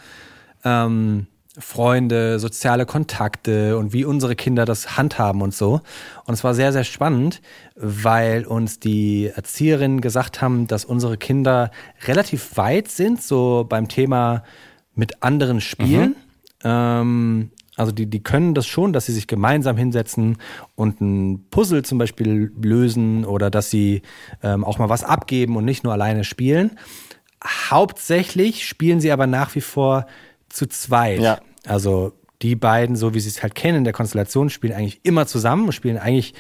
ähm, 0.64 1.28
Freunde, 1.60 2.40
soziale 2.40 2.86
Kontakte 2.86 3.78
und 3.78 3.92
wie 3.92 4.06
unsere 4.06 4.36
Kinder 4.36 4.66
das 4.66 4.98
handhaben 4.98 5.42
und 5.42 5.56
so. 5.56 5.82
Und 6.26 6.34
es 6.36 6.44
war 6.44 6.54
sehr, 6.54 6.72
sehr 6.72 6.84
spannend, 6.84 7.42
weil 7.76 8.46
uns 8.46 8.80
die 8.80 9.32
Erzieherinnen 9.34 10.02
gesagt 10.02 10.42
haben, 10.42 10.68
dass 10.68 10.86
unsere 10.86 11.18
Kinder 11.18 11.72
relativ 12.06 12.58
weit 12.58 12.90
sind, 12.90 13.24
so 13.24 13.66
beim 13.68 13.88
Thema 13.88 14.44
mit 14.94 15.24
anderen 15.24 15.60
spielen. 15.60 16.10
Mhm. 16.10 16.16
Ähm, 16.64 17.52
also 17.78 17.92
die, 17.92 18.08
die 18.08 18.24
können 18.24 18.56
das 18.56 18.66
schon, 18.66 18.92
dass 18.92 19.06
sie 19.06 19.14
sich 19.14 19.28
gemeinsam 19.28 19.78
hinsetzen 19.78 20.38
und 20.76 21.00
ein 21.00 21.46
Puzzle 21.52 21.84
zum 21.84 22.00
Beispiel 22.00 22.52
lösen 22.60 23.24
oder 23.24 23.52
dass 23.52 23.70
sie 23.70 24.02
ähm, 24.42 24.66
auch 24.66 24.80
mal 24.80 24.90
was 24.90 25.04
abgeben 25.04 25.56
und 25.56 25.64
nicht 25.64 25.84
nur 25.84 25.94
alleine 25.94 26.24
spielen. 26.24 26.78
Hauptsächlich 27.46 28.68
spielen 28.68 29.00
sie 29.00 29.12
aber 29.12 29.28
nach 29.28 29.54
wie 29.54 29.62
vor 29.62 30.08
zu 30.50 30.66
zweit. 30.66 31.22
Ja. 31.22 31.40
Also 31.68 32.14
die 32.42 32.56
beiden, 32.56 32.96
so 32.96 33.14
wie 33.14 33.20
sie 33.20 33.30
es 33.30 33.44
halt 33.44 33.54
kennen 33.54 33.80
in 33.80 33.84
der 33.84 33.94
Konstellation, 33.94 34.50
spielen 34.50 34.74
eigentlich 34.74 35.00
immer 35.04 35.28
zusammen, 35.28 35.72
spielen 35.72 36.00
eigentlich 36.00 36.34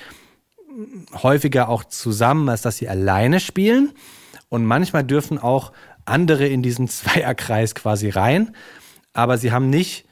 häufiger 1.13 1.70
auch 1.70 1.84
zusammen, 1.84 2.50
als 2.50 2.63
dass 2.63 2.77
sie 2.77 2.89
alleine 2.89 3.39
spielen. 3.39 3.94
Und 4.50 4.65
manchmal 4.65 5.03
dürfen 5.03 5.38
auch 5.38 5.72
andere 6.06 6.48
in 6.48 6.63
diesen 6.63 6.88
Zweierkreis 6.88 7.75
quasi 7.75 8.10
rein. 8.10 8.56
Aber 9.13 9.38
sie 9.38 9.51
haben 9.51 9.70
nicht 9.70 10.06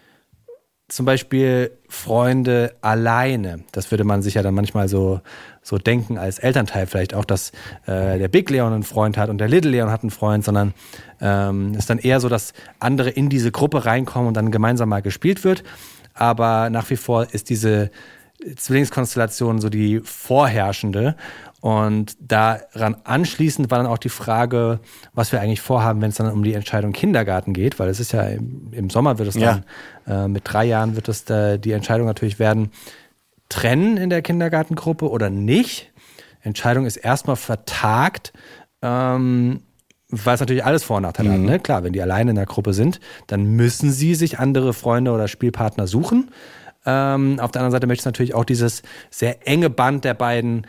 zum 0.87 1.05
Beispiel 1.05 1.71
Freunde 1.89 2.75
alleine. 2.81 3.63
Das 3.71 3.89
würde 3.89 4.03
man 4.03 4.21
sich 4.21 4.35
ja 4.35 4.43
dann 4.43 4.53
manchmal 4.53 4.87
so, 4.87 5.21
so 5.63 5.77
denken 5.77 6.17
als 6.17 6.37
Elternteil 6.37 6.85
vielleicht 6.85 7.15
auch, 7.15 7.25
dass 7.25 7.51
äh, 7.87 8.19
der 8.19 8.27
Big 8.27 8.49
Leon 8.49 8.71
einen 8.71 8.83
Freund 8.83 9.17
hat 9.17 9.29
und 9.29 9.39
der 9.39 9.47
Little 9.47 9.71
Leon 9.71 9.89
hat 9.89 10.03
einen 10.03 10.11
Freund, 10.11 10.43
sondern 10.43 10.73
ähm, 11.21 11.73
ist 11.73 11.89
dann 11.89 11.97
eher 11.97 12.19
so, 12.19 12.29
dass 12.29 12.53
andere 12.79 13.09
in 13.09 13.29
diese 13.29 13.51
Gruppe 13.51 13.85
reinkommen 13.85 14.27
und 14.27 14.37
dann 14.37 14.51
gemeinsam 14.51 14.89
mal 14.89 15.01
gespielt 15.01 15.43
wird. 15.43 15.63
Aber 16.13 16.69
nach 16.69 16.89
wie 16.91 16.97
vor 16.97 17.33
ist 17.33 17.49
diese 17.49 17.89
Zwillingskonstellation 18.55 19.59
so 19.59 19.69
die 19.69 20.01
vorherrschende. 20.03 21.15
Und 21.65 22.15
daran 22.19 22.97
anschließend 23.05 23.71
war 23.71 23.79
dann 23.79 23.87
auch 23.87 23.97
die 23.97 24.09
Frage, 24.09 24.81
was 25.15 25.31
wir 25.31 25.41
eigentlich 25.41 25.61
vorhaben, 25.61 25.99
wenn 25.99 26.09
es 26.09 26.17
dann 26.17 26.31
um 26.31 26.43
die 26.43 26.53
Entscheidung 26.53 26.91
Kindergarten 26.91 27.53
geht, 27.53 27.79
weil 27.79 27.89
es 27.89 27.99
ist 27.99 28.11
ja 28.11 28.21
im, 28.21 28.71
im 28.71 28.91
Sommer 28.91 29.17
wird 29.17 29.29
es 29.29 29.33
dann, 29.33 29.63
ja. 30.05 30.25
äh, 30.25 30.27
mit 30.27 30.43
drei 30.45 30.65
Jahren 30.65 30.95
wird 30.95 31.09
es 31.09 31.25
da 31.25 31.57
die 31.57 31.71
Entscheidung 31.71 32.05
natürlich 32.05 32.37
werden, 32.37 32.69
trennen 33.49 33.97
in 33.97 34.11
der 34.11 34.21
Kindergartengruppe 34.21 35.09
oder 35.09 35.31
nicht. 35.31 35.91
Entscheidung 36.41 36.85
ist 36.85 36.97
erstmal 36.97 37.35
vertagt, 37.35 38.31
ähm, 38.83 39.61
weil 40.09 40.35
es 40.35 40.41
natürlich 40.41 40.65
alles 40.65 40.83
Vor- 40.83 40.97
und 40.97 41.03
Nachteile 41.03 41.29
mhm. 41.29 41.33
hat. 41.33 41.49
Ne? 41.49 41.59
Klar, 41.61 41.83
wenn 41.83 41.93
die 41.93 42.01
alleine 42.03 42.29
in 42.29 42.35
der 42.35 42.45
Gruppe 42.45 42.75
sind, 42.75 42.99
dann 43.25 43.43
müssen 43.43 43.91
sie 43.91 44.13
sich 44.13 44.37
andere 44.37 44.71
Freunde 44.75 45.09
oder 45.09 45.27
Spielpartner 45.27 45.87
suchen. 45.87 46.29
Ähm, 46.85 47.39
auf 47.39 47.49
der 47.49 47.61
anderen 47.61 47.71
Seite 47.71 47.87
möchte 47.87 48.03
ich 48.03 48.05
natürlich 48.05 48.35
auch 48.35 48.45
dieses 48.45 48.83
sehr 49.09 49.47
enge 49.47 49.71
Band 49.71 50.05
der 50.05 50.13
beiden 50.13 50.67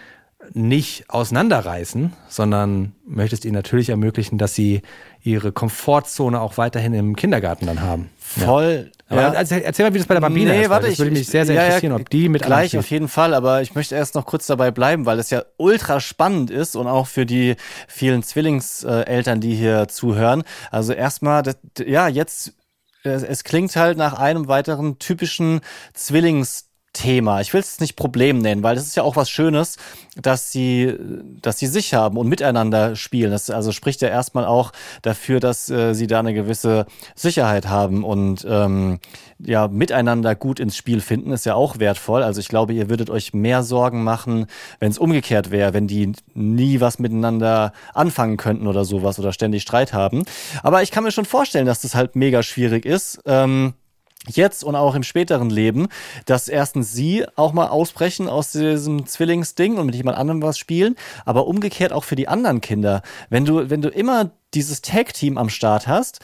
nicht 0.53 1.09
auseinanderreißen, 1.09 2.13
sondern 2.29 2.93
möchtest 3.07 3.45
ihnen 3.45 3.55
natürlich 3.55 3.89
ermöglichen, 3.89 4.39
dass 4.39 4.55
sie 4.55 4.83
ihre 5.23 5.53
Komfortzone 5.53 6.41
auch 6.41 6.57
weiterhin 6.57 6.95
im 6.95 7.17
Kindergarten 7.17 7.67
dann 7.67 7.81
haben. 7.81 8.11
Voll. 8.19 8.91
Ja. 9.11 9.17
Aber 9.17 9.37
erzähl, 9.37 9.63
erzähl, 9.63 9.87
mal, 9.87 9.95
wie 9.95 9.99
das 9.99 10.07
bei 10.07 10.15
der 10.15 10.21
Bambina 10.21 10.53
nee, 10.53 10.63
ist. 10.63 10.71
Warte, 10.71 10.89
das 10.89 10.99
würde 10.99 11.13
mich 11.13 11.27
sehr, 11.27 11.47
sehr 11.47 11.55
ja, 11.55 11.65
interessieren, 11.67 11.93
ob 11.93 12.11
die 12.11 12.29
mit 12.29 12.43
Gleich 12.43 12.77
auf 12.77 12.91
jeden 12.91 13.09
Fall, 13.09 13.35
aber 13.35 13.63
ich 13.63 13.75
möchte 13.75 13.95
erst 13.95 14.15
noch 14.15 14.27
kurz 14.27 14.47
dabei 14.47 14.71
bleiben, 14.71 15.07
weil 15.07 15.19
es 15.19 15.31
ja 15.31 15.45
ultra 15.57 16.01
spannend 16.01 16.51
ist 16.51 16.77
und 16.77 16.87
auch 16.87 17.07
für 17.07 17.27
die 17.27 17.57
vielen 17.87 18.23
Zwillingseltern, 18.23 19.41
die 19.41 19.55
hier 19.55 19.89
zuhören. 19.89 20.43
Also 20.71 20.93
erstmal, 20.93 21.43
ja, 21.85 22.09
jetzt 22.09 22.55
es 23.07 23.45
klingt 23.45 23.77
halt 23.77 23.97
nach 23.99 24.15
einem 24.15 24.49
weiteren 24.49 24.99
typischen 24.99 25.61
Zwillings 25.95 26.66
Thema. 26.97 27.43
Ich 27.43 27.53
will 27.53 27.61
es 27.61 27.79
nicht 27.79 27.95
Problem 27.95 28.39
nennen, 28.39 28.63
weil 28.63 28.75
das 28.75 28.87
ist 28.87 28.97
ja 28.97 29.03
auch 29.03 29.17
was 29.17 29.29
Schönes, 29.29 29.77
dass 30.21 30.51
sie, 30.51 30.95
dass 31.43 31.59
sie 31.59 31.67
sich 31.67 31.93
haben 31.93 32.17
und 32.17 32.27
miteinander 32.27 32.97
spielen. 32.97 33.31
Das 33.31 33.51
also 33.51 33.71
spricht 33.71 34.01
ja 34.01 34.09
erstmal 34.09 34.47
auch 34.47 34.73
dafür, 35.03 35.39
dass 35.39 35.69
äh, 35.69 35.93
sie 35.93 36.07
da 36.07 36.21
eine 36.21 36.33
gewisse 36.33 36.87
Sicherheit 37.15 37.69
haben 37.69 38.03
und 38.03 38.47
ähm, 38.49 38.99
ja 39.39 39.69
miteinander 39.69 40.35
gut 40.35 40.59
ins 40.59 40.75
Spiel 40.75 41.03
finden, 41.03 41.33
ist 41.33 41.45
ja 41.45 41.55
auch 41.55 41.79
wertvoll. 41.79 42.23
Also 42.23 42.41
ich 42.41 42.49
glaube, 42.49 42.73
ihr 42.73 42.89
würdet 42.89 43.11
euch 43.11 43.35
mehr 43.35 43.63
Sorgen 43.63 44.03
machen, 44.03 44.47
wenn 44.81 44.91
es 44.91 44.99
umgekehrt 44.99 45.51
wäre, 45.51 45.75
wenn 45.75 45.87
die 45.87 46.13
nie 46.33 46.81
was 46.81 46.99
miteinander 46.99 47.73
anfangen 47.93 48.39
könnten 48.39 48.67
oder 48.67 48.87
sowas 48.87 49.19
oder 49.19 49.35
ständig 49.35 49.63
Streit 49.63 49.93
haben. 49.93 50.25
Aber 50.63 50.83
ich 50.83 50.91
kann 50.91 51.05
mir 51.05 51.13
schon 51.13 51.27
vorstellen, 51.27 51.67
dass 51.67 51.83
das 51.83 51.95
halt 51.95 52.17
mega 52.17 52.43
schwierig 52.43 52.87
ist. 52.87 53.21
Ähm, 53.27 53.75
jetzt 54.29 54.65
und 54.65 54.77
auch 54.77 54.95
im 54.95 55.03
späteren 55.03 55.51
Leben, 55.51 55.89
dass 56.25 56.49
erstens 56.49 56.93
sie 56.93 57.25
auch 57.37 57.53
mal 57.53 57.69
ausbrechen 57.69 58.29
aus 58.29 58.53
diesem 58.53 59.07
Zwillingsding 59.07 59.77
und 59.77 59.87
mit 59.87 59.95
jemand 59.95 60.19
anderem 60.19 60.43
was 60.43 60.59
spielen, 60.59 60.97
aber 61.25 61.47
umgekehrt 61.47 61.93
auch 61.93 62.05
für 62.05 62.17
die 62.17 62.29
anderen 62.29 62.61
Kinder. 62.61 63.03
Wenn 63.31 63.45
du, 63.45 63.71
wenn 63.71 63.83
du 63.83 63.89
immer 63.89 64.31
dieses 64.55 64.83
Tag-Team 64.83 65.39
am 65.39 65.49
Start 65.49 65.87
hast, 65.87 66.21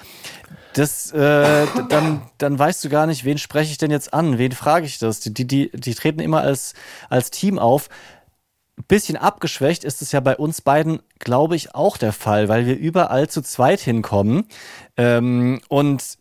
das, 0.74 1.12
äh, 1.12 1.66
dann, 1.88 2.22
dann 2.38 2.58
weißt 2.58 2.84
du 2.84 2.88
gar 2.88 3.06
nicht, 3.06 3.24
wen 3.24 3.38
spreche 3.38 3.70
ich 3.70 3.78
denn 3.78 3.90
jetzt 3.90 4.14
an, 4.14 4.38
wen 4.38 4.52
frage 4.52 4.86
ich 4.86 4.98
das. 4.98 5.20
Die, 5.20 5.32
die, 5.32 5.70
die 5.72 5.94
treten 5.94 6.20
immer 6.20 6.40
als, 6.40 6.74
als 7.08 7.30
Team 7.30 7.58
auf. 7.58 7.88
Bisschen 8.88 9.16
abgeschwächt 9.16 9.84
ist 9.84 10.00
es 10.02 10.12
ja 10.12 10.20
bei 10.20 10.36
uns 10.36 10.62
beiden, 10.62 11.00
glaube 11.18 11.56
ich, 11.56 11.74
auch 11.74 11.98
der 11.98 12.12
Fall, 12.12 12.48
weil 12.48 12.66
wir 12.66 12.76
überall 12.76 13.28
zu 13.28 13.42
zweit 13.42 13.80
hinkommen. 13.80 14.46
Ähm, 14.96 15.60
und 15.68 16.18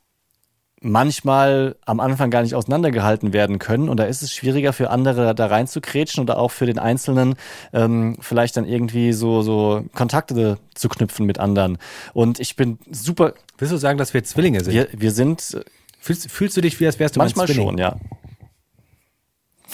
manchmal 0.81 1.75
am 1.85 1.99
Anfang 1.99 2.31
gar 2.31 2.41
nicht 2.41 2.55
auseinandergehalten 2.55 3.33
werden 3.33 3.59
können. 3.59 3.87
Und 3.87 3.97
da 3.97 4.05
ist 4.05 4.23
es 4.23 4.33
schwieriger 4.33 4.73
für 4.73 4.89
andere 4.89 5.33
da 5.35 5.45
reinzukretschen 5.45 6.23
oder 6.23 6.39
auch 6.39 6.51
für 6.51 6.65
den 6.65 6.79
Einzelnen 6.79 7.35
ähm, 7.71 8.17
vielleicht 8.19 8.57
dann 8.57 8.65
irgendwie 8.65 9.13
so, 9.13 9.43
so 9.43 9.85
Kontakte 9.93 10.57
zu 10.73 10.89
knüpfen 10.89 11.25
mit 11.25 11.39
anderen. 11.39 11.77
Und 12.13 12.39
ich 12.39 12.55
bin 12.55 12.79
super. 12.89 13.33
Willst 13.57 13.71
du 13.71 13.77
sagen, 13.77 13.97
dass 13.97 14.13
wir 14.13 14.23
Zwillinge 14.23 14.63
sind? 14.63 14.73
Wir, 14.73 14.87
wir 14.91 15.11
sind. 15.11 15.61
Fühlst, 15.99 16.31
fühlst 16.31 16.57
du 16.57 16.61
dich 16.61 16.79
wie, 16.79 16.87
als 16.87 16.97
wärst 16.97 17.15
du 17.15 17.19
manchmal 17.19 17.47
schon, 17.47 17.77
ja. 17.77 17.95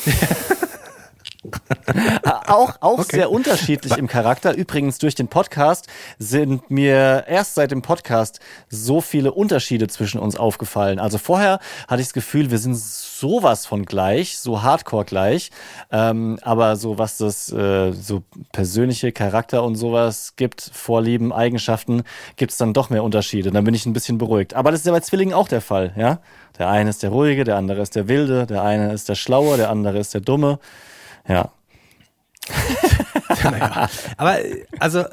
auch 2.47 2.75
auch 2.81 2.99
okay. 2.99 3.17
sehr 3.17 3.31
unterschiedlich 3.31 3.97
im 3.97 4.07
Charakter. 4.07 4.55
Übrigens 4.55 4.97
durch 4.97 5.15
den 5.15 5.27
Podcast 5.27 5.87
sind 6.19 6.69
mir 6.69 7.25
erst 7.27 7.55
seit 7.55 7.71
dem 7.71 7.81
Podcast 7.81 8.39
so 8.69 9.01
viele 9.01 9.31
Unterschiede 9.31 9.87
zwischen 9.87 10.19
uns 10.19 10.35
aufgefallen. 10.35 10.99
Also 10.99 11.17
vorher 11.17 11.59
hatte 11.87 12.01
ich 12.01 12.07
das 12.07 12.13
Gefühl, 12.13 12.51
wir 12.51 12.59
sind 12.59 12.77
sowas 12.77 13.65
von 13.65 13.85
gleich, 13.85 14.37
so 14.39 14.63
hardcore 14.63 15.05
gleich. 15.05 15.51
Ähm, 15.91 16.39
aber 16.41 16.75
so 16.75 16.97
was 16.97 17.17
das 17.17 17.51
äh, 17.51 17.91
so 17.91 18.23
persönliche 18.51 19.11
Charakter 19.11 19.63
und 19.63 19.75
sowas 19.75 20.33
gibt, 20.35 20.69
Vorlieben, 20.73 21.31
Eigenschaften, 21.33 22.03
gibt 22.35 22.51
es 22.51 22.57
dann 22.57 22.73
doch 22.73 22.89
mehr 22.89 23.03
Unterschiede. 23.03 23.51
Dann 23.51 23.63
bin 23.63 23.73
ich 23.73 23.85
ein 23.85 23.93
bisschen 23.93 24.17
beruhigt. 24.17 24.53
Aber 24.53 24.71
das 24.71 24.81
ist 24.81 24.85
ja 24.85 24.91
bei 24.91 24.99
Zwillingen 24.99 25.33
auch 25.33 25.47
der 25.47 25.61
Fall, 25.61 25.93
ja. 25.95 26.19
Der 26.57 26.69
eine 26.69 26.89
ist 26.89 27.03
der 27.03 27.11
Ruhige, 27.11 27.43
der 27.43 27.55
andere 27.55 27.81
ist 27.81 27.95
der 27.95 28.07
Wilde, 28.07 28.47
der 28.47 28.63
eine 28.63 28.91
ist 28.91 29.09
der 29.09 29.15
Schlaue, 29.15 29.57
der 29.57 29.69
andere 29.69 29.99
ist 29.99 30.13
der 30.13 30.21
Dumme. 30.21 30.59
Ja. 31.27 31.51
naja. 33.43 33.89
Aber 34.17 34.37
also 34.79 35.05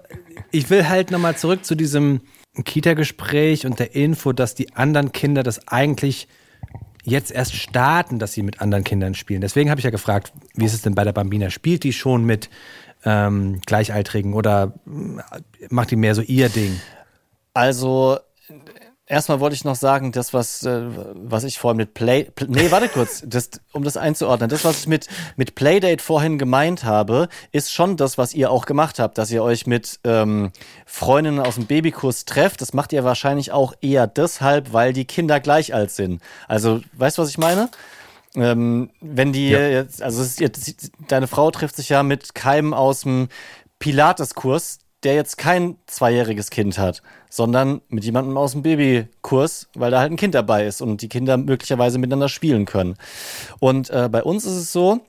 ich 0.51 0.71
will 0.71 0.89
halt 0.89 1.11
nochmal 1.11 1.37
zurück 1.37 1.65
zu 1.65 1.75
diesem 1.75 2.21
Kita-Gespräch 2.65 3.67
und 3.67 3.79
der 3.79 3.95
Info, 3.95 4.33
dass 4.33 4.55
die 4.55 4.75
anderen 4.75 5.13
Kinder 5.13 5.43
das 5.43 5.67
eigentlich 5.69 6.29
jetzt 7.03 7.31
erst 7.31 7.55
starten, 7.55 8.19
dass 8.19 8.33
sie 8.33 8.43
mit 8.43 8.61
anderen 8.61 8.85
Kindern 8.85 9.15
spielen. 9.15 9.41
Deswegen 9.41 9.71
habe 9.71 9.81
ich 9.81 9.85
ja 9.85 9.91
gefragt, 9.91 10.33
wie 10.55 10.65
ist 10.65 10.75
es 10.75 10.83
denn 10.83 10.95
bei 10.95 11.05
der 11.05 11.13
Bambina? 11.13 11.51
Spielt 11.51 11.85
die 11.85 11.93
schon 11.93 12.25
mit 12.25 12.49
ähm, 13.05 13.61
Gleichaltrigen 13.67 14.33
oder 14.33 14.73
macht 15.69 15.91
die 15.91 15.97
mehr 15.97 16.15
so 16.15 16.23
ihr 16.23 16.49
Ding? 16.49 16.81
Also 17.53 18.19
erstmal 19.07 19.41
wollte 19.41 19.55
ich 19.55 19.65
noch 19.65 19.75
sagen, 19.75 20.13
das, 20.13 20.33
was, 20.33 20.63
äh, 20.63 20.83
was 21.15 21.45
ich 21.45 21.59
vorhin 21.59 21.77
mit 21.77 21.95
Play. 21.95 22.25
Pl 22.35 22.49
nee, 22.49 22.71
warte 22.71 22.89
kurz, 22.89 23.23
das, 23.27 23.51
um 23.73 23.85
das 23.85 23.97
einzuordnen. 23.97 24.49
Das, 24.49 24.65
was 24.65 24.81
ich 24.81 24.87
mit, 24.87 25.09
mit 25.37 25.55
Playdate 25.55 26.03
vorhin 26.03 26.39
gemeint 26.39 26.85
habe, 26.85 27.29
ist 27.53 27.73
schon 27.73 27.97
das, 27.97 28.19
was 28.19 28.35
ihr 28.35 28.51
auch 28.51 28.67
gemacht 28.67 28.99
habt, 28.99 29.19
dass 29.19 29.31
ihr 29.31 29.43
euch 29.43 29.67
mit 29.67 30.01
ähm, 30.05 30.53
Freundinnen 30.87 31.41
aus 31.41 31.57
dem 31.57 31.67
Babykurs 31.67 32.25
trefft. 32.25 32.61
Das 32.61 32.73
macht 32.73 32.93
ihr 32.93 33.05
wahrscheinlich 33.05 33.53
auch 33.53 33.75
eher 33.81 34.07
deshalb, 34.07 34.73
weil 34.73 34.93
die 34.93 35.05
Kinder 35.05 35.41
gleich 35.41 35.75
alt 35.75 35.91
sind. 35.91 36.23
Also, 36.49 36.81
weißt 36.95 37.19
du, 37.19 37.23
was 37.23 37.29
ich 37.31 37.39
meine? 37.39 37.69
Ähm, 38.37 38.91
wenn 39.01 39.33
die 39.33 39.51
Ja. 39.51 39.61
jetzt, 39.69 40.03
also 40.03 40.23
ist, 40.23 40.43
deine 41.09 41.29
Frau 41.29 41.51
trifft 41.51 41.77
sich 41.77 41.89
ja 41.91 42.03
mit 42.03 42.35
keinem 42.35 42.75
aus 42.75 43.03
dem 43.03 43.29
Pilates-Kurs, 43.79 44.79
der 45.05 45.15
jetzt 45.15 45.39
kein 45.39 45.77
zweijähriges 45.87 46.51
Kind 46.51 46.79
hat, 46.79 47.03
sondern 47.29 47.83
mit 47.89 48.05
jemandem 48.05 48.37
aus 48.37 48.53
dem 48.53 48.63
Babykurs, 48.63 49.69
weil 49.75 49.91
da 49.91 50.01
halt 50.01 50.11
ein 50.11 50.17
Kind 50.17 50.35
dabei 50.35 50.67
ist 50.67 50.81
und 50.81 51.03
die 51.03 51.09
Kinder 51.09 51.37
möglicherweise 51.37 51.99
miteinander 51.99 52.29
spielen 52.29 52.65
können. 52.65 52.97
Und 53.61 53.91
äh, 53.91 54.09
bei 54.11 54.23
uns 54.23 54.45
ist 54.45 54.55
es 54.55 54.73
so, 54.73 55.01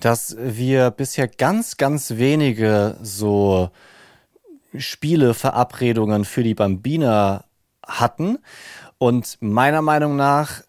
dass 0.00 0.36
wir 0.38 0.90
bisher 0.90 1.28
ganz, 1.28 1.76
ganz 1.76 2.16
wenige 2.16 2.96
so 3.02 3.70
Spiele, 4.76 5.34
Verabredungen 5.34 6.24
für 6.24 6.42
die 6.42 6.54
Bambina 6.54 7.44
hatten. 7.86 8.38
Und 8.98 9.38
meiner 9.40 9.82
Meinung 9.82 10.16
nach 10.16 10.62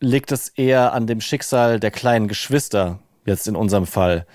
liegt 0.00 0.32
es 0.32 0.48
eher 0.48 0.92
an 0.92 1.06
dem 1.06 1.20
Schicksal 1.20 1.80
der 1.80 1.90
kleinen 1.90 2.28
Geschwister, 2.28 2.98
jetzt 3.24 3.48
in 3.48 3.56
unserem 3.56 3.86
Fall. 3.86 4.26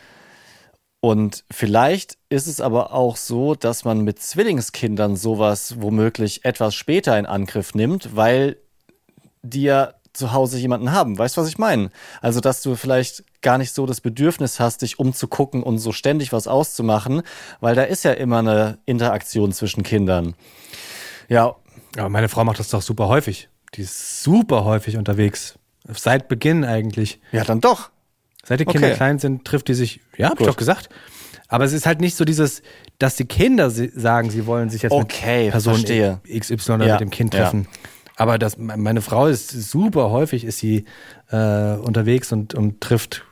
Und 1.03 1.43
vielleicht 1.51 2.17
ist 2.29 2.47
es 2.47 2.61
aber 2.61 2.93
auch 2.93 3.17
so, 3.17 3.55
dass 3.55 3.83
man 3.83 4.05
mit 4.05 4.21
Zwillingskindern 4.21 5.17
sowas 5.17 5.75
womöglich 5.81 6.45
etwas 6.45 6.75
später 6.75 7.19
in 7.19 7.25
Angriff 7.25 7.75
nimmt, 7.75 8.15
weil 8.15 8.55
die 9.41 9.63
ja 9.63 9.95
zu 10.13 10.31
Hause 10.31 10.59
jemanden 10.59 10.93
haben. 10.93 11.17
Weißt 11.17 11.35
du, 11.35 11.41
was 11.41 11.49
ich 11.49 11.57
meine? 11.57 11.89
Also, 12.21 12.39
dass 12.39 12.61
du 12.61 12.77
vielleicht 12.77 13.25
gar 13.41 13.57
nicht 13.57 13.73
so 13.73 13.85
das 13.85 13.99
Bedürfnis 13.99 14.61
hast, 14.61 14.81
dich 14.81 14.97
umzugucken 14.97 15.61
und 15.61 15.77
so 15.77 15.91
ständig 15.91 16.31
was 16.31 16.47
auszumachen, 16.47 17.23
weil 17.59 17.75
da 17.75 17.83
ist 17.83 18.05
ja 18.05 18.13
immer 18.13 18.39
eine 18.39 18.77
Interaktion 18.85 19.51
zwischen 19.51 19.83
Kindern. 19.83 20.35
Ja, 21.27 21.57
Aber 21.97 22.07
meine 22.07 22.29
Frau 22.29 22.45
macht 22.45 22.59
das 22.59 22.69
doch 22.69 22.81
super 22.81 23.09
häufig. 23.09 23.49
Die 23.73 23.81
ist 23.81 24.23
super 24.23 24.63
häufig 24.63 24.95
unterwegs. 24.95 25.55
Seit 25.85 26.29
Beginn 26.29 26.63
eigentlich. 26.63 27.19
ja, 27.33 27.43
dann 27.43 27.59
doch. 27.59 27.89
Seit 28.45 28.59
die 28.59 28.65
Kinder 28.65 28.87
Okay. 28.89 28.97
klein 28.97 29.19
sind, 29.19 29.45
trifft 29.45 29.67
die 29.69 29.73
sich. 29.73 30.01
Ja, 30.17 30.27
hab 30.27 30.33
ich 30.33 30.39
Gut. 30.39 30.47
doch 30.49 30.57
gesagt. 30.57 30.89
Aber 31.47 31.63
es 31.65 31.73
ist 31.73 31.85
halt 31.85 32.01
nicht 32.01 32.15
so 32.15 32.25
dieses, 32.25 32.61
dass 32.99 33.15
die 33.15 33.25
Kinder 33.25 33.69
sagen, 33.69 34.29
sie 34.31 34.45
wollen 34.45 34.69
sich 34.69 34.81
jetzt 34.81 34.91
Okay, 34.91 35.43
mit 35.45 35.51
Person 35.51 35.73
verstehe. 35.75 36.19
XY 36.27 36.71
oder 36.73 36.85
Ja, 36.87 36.93
mit 36.93 37.01
dem 37.01 37.09
Kind 37.09 37.33
ja. 37.33 37.43
treffen. 37.43 37.67
Aber 38.15 38.37
das, 38.37 38.57
meine 38.57 39.01
Frau 39.01 39.27
ist 39.27 39.49
super 39.49 40.09
häufig, 40.11 40.43
ist 40.45 40.59
sie 40.59 40.85
äh, 41.31 41.73
unterwegs 41.75 42.31
und, 42.31 42.53
und 42.53 42.79
trifft 42.81 43.23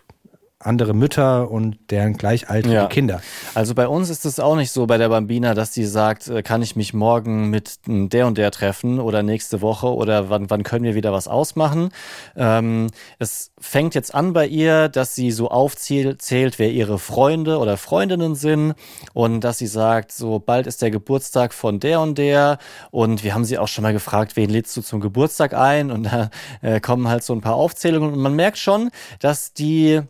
andere 0.65 0.93
Mütter 0.93 1.49
und 1.51 1.77
deren 1.89 2.13
gleichaltrige 2.13 2.75
Ja. 2.75 2.87
Kinder. 2.87 3.21
Also 3.53 3.75
bei 3.75 3.87
uns 3.87 4.09
ist 4.09 4.25
es 4.25 4.39
auch 4.39 4.55
nicht 4.55 4.71
so 4.71 4.85
bei 4.87 4.97
der 4.97 5.09
Bambina, 5.09 5.53
dass 5.53 5.71
die 5.71 5.85
sagt, 5.85 6.27
äh, 6.27 6.41
kann 6.43 6.61
ich 6.61 6.75
mich 6.75 6.93
morgen 6.93 7.49
mit 7.49 7.75
m, 7.87 8.09
der 8.09 8.27
und 8.27 8.37
der 8.37 8.51
treffen 8.51 8.99
oder 8.99 9.23
nächste 9.23 9.61
Woche 9.61 9.87
oder 9.93 10.29
wann, 10.29 10.49
wann 10.49 10.63
können 10.63 10.85
wir 10.85 10.95
wieder 10.95 11.11
was 11.13 11.27
ausmachen. 11.27 11.89
Ähm, 12.35 12.87
es 13.19 13.51
fängt 13.59 13.95
jetzt 13.95 14.13
an 14.13 14.33
bei 14.33 14.47
ihr, 14.47 14.89
dass 14.89 15.15
sie 15.15 15.31
so 15.31 15.49
aufzählt, 15.49 16.21
zählt, 16.21 16.59
wer 16.59 16.71
ihre 16.71 16.99
Freunde 16.99 17.57
oder 17.57 17.77
Freundinnen 17.77 18.35
sind 18.35 18.73
und 19.13 19.41
dass 19.41 19.57
sie 19.57 19.67
sagt, 19.67 20.11
so 20.11 20.39
bald 20.39 20.67
ist 20.67 20.81
der 20.81 20.91
Geburtstag 20.91 21.53
von 21.53 21.79
der 21.79 22.01
und 22.01 22.17
der 22.17 22.57
und 22.91 23.23
wir 23.23 23.33
haben 23.33 23.45
sie 23.45 23.57
auch 23.57 23.67
schon 23.67 23.83
mal 23.83 23.93
gefragt, 23.93 24.35
wen 24.35 24.49
lädst 24.49 24.75
du 24.77 24.81
zum 24.81 24.99
Geburtstag 24.99 25.53
ein 25.53 25.91
und 25.91 26.03
da 26.03 26.29
äh, 26.61 26.79
kommen 26.79 27.07
halt 27.07 27.23
so 27.23 27.33
ein 27.33 27.41
paar 27.41 27.55
Aufzählungen 27.55 28.13
und 28.13 28.19
man 28.19 28.35
merkt 28.35 28.57
schon, 28.57 28.89
dass 29.19 29.53
die 29.53 30.01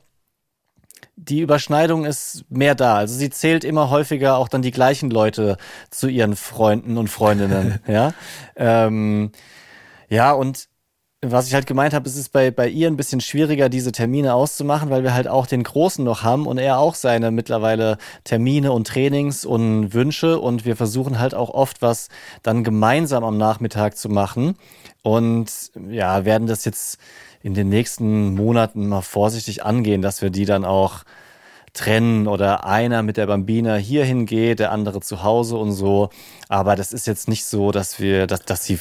die 1.15 1.41
Überschneidung 1.41 2.05
ist 2.05 2.45
mehr 2.49 2.75
da. 2.75 2.95
Also 2.95 3.15
sie 3.15 3.29
zählt 3.29 3.63
immer 3.63 3.89
häufiger 3.89 4.37
auch 4.37 4.47
dann 4.47 4.61
die 4.61 4.71
gleichen 4.71 5.09
Leute 5.09 5.57
zu 5.89 6.07
ihren 6.07 6.35
Freunden 6.35 6.97
und 6.97 7.09
Freundinnen. 7.09 7.79
ja, 7.87 8.13
ähm, 8.55 9.31
ja 10.09 10.31
und 10.31 10.69
was 11.23 11.47
ich 11.47 11.53
halt 11.53 11.67
gemeint 11.67 11.93
habe, 11.93 12.09
es 12.09 12.15
ist 12.15 12.29
bei, 12.29 12.49
bei 12.49 12.67
ihr 12.67 12.87
ein 12.87 12.97
bisschen 12.97 13.21
schwieriger, 13.21 13.69
diese 13.69 13.91
Termine 13.91 14.33
auszumachen, 14.33 14.89
weil 14.89 15.03
wir 15.03 15.13
halt 15.13 15.27
auch 15.27 15.45
den 15.45 15.61
Großen 15.61 16.03
noch 16.03 16.23
haben 16.23 16.47
und 16.47 16.57
er 16.57 16.79
auch 16.79 16.95
seine 16.95 17.29
mittlerweile 17.29 17.99
Termine 18.23 18.71
und 18.71 18.87
Trainings 18.87 19.45
und 19.45 19.93
Wünsche 19.93 20.39
und 20.39 20.65
wir 20.65 20.75
versuchen 20.75 21.19
halt 21.19 21.35
auch 21.35 21.51
oft 21.51 21.83
was 21.83 22.07
dann 22.41 22.63
gemeinsam 22.63 23.23
am 23.23 23.37
Nachmittag 23.37 23.97
zu 23.97 24.09
machen 24.09 24.55
und 25.03 25.51
ja, 25.89 26.25
werden 26.25 26.47
das 26.47 26.65
jetzt 26.65 26.97
in 27.43 27.53
den 27.53 27.69
nächsten 27.69 28.35
Monaten 28.35 28.87
mal 28.87 29.01
vorsichtig 29.01 29.63
angehen, 29.63 30.01
dass 30.01 30.21
wir 30.21 30.29
die 30.29 30.45
dann 30.45 30.65
auch 30.65 31.03
trennen 31.73 32.27
oder 32.27 32.65
einer 32.65 33.01
mit 33.01 33.17
der 33.17 33.27
Bambina 33.27 33.75
hier 33.75 34.03
hingeht, 34.03 34.59
der 34.59 34.71
andere 34.71 35.01
zu 35.01 35.23
Hause 35.23 35.57
und 35.57 35.71
so. 35.71 36.09
Aber 36.49 36.75
das 36.75 36.93
ist 36.93 37.07
jetzt 37.07 37.27
nicht 37.27 37.45
so, 37.45 37.71
dass 37.71 37.99
wir, 37.99 38.27
dass, 38.27 38.41
dass 38.41 38.65
sie, 38.65 38.77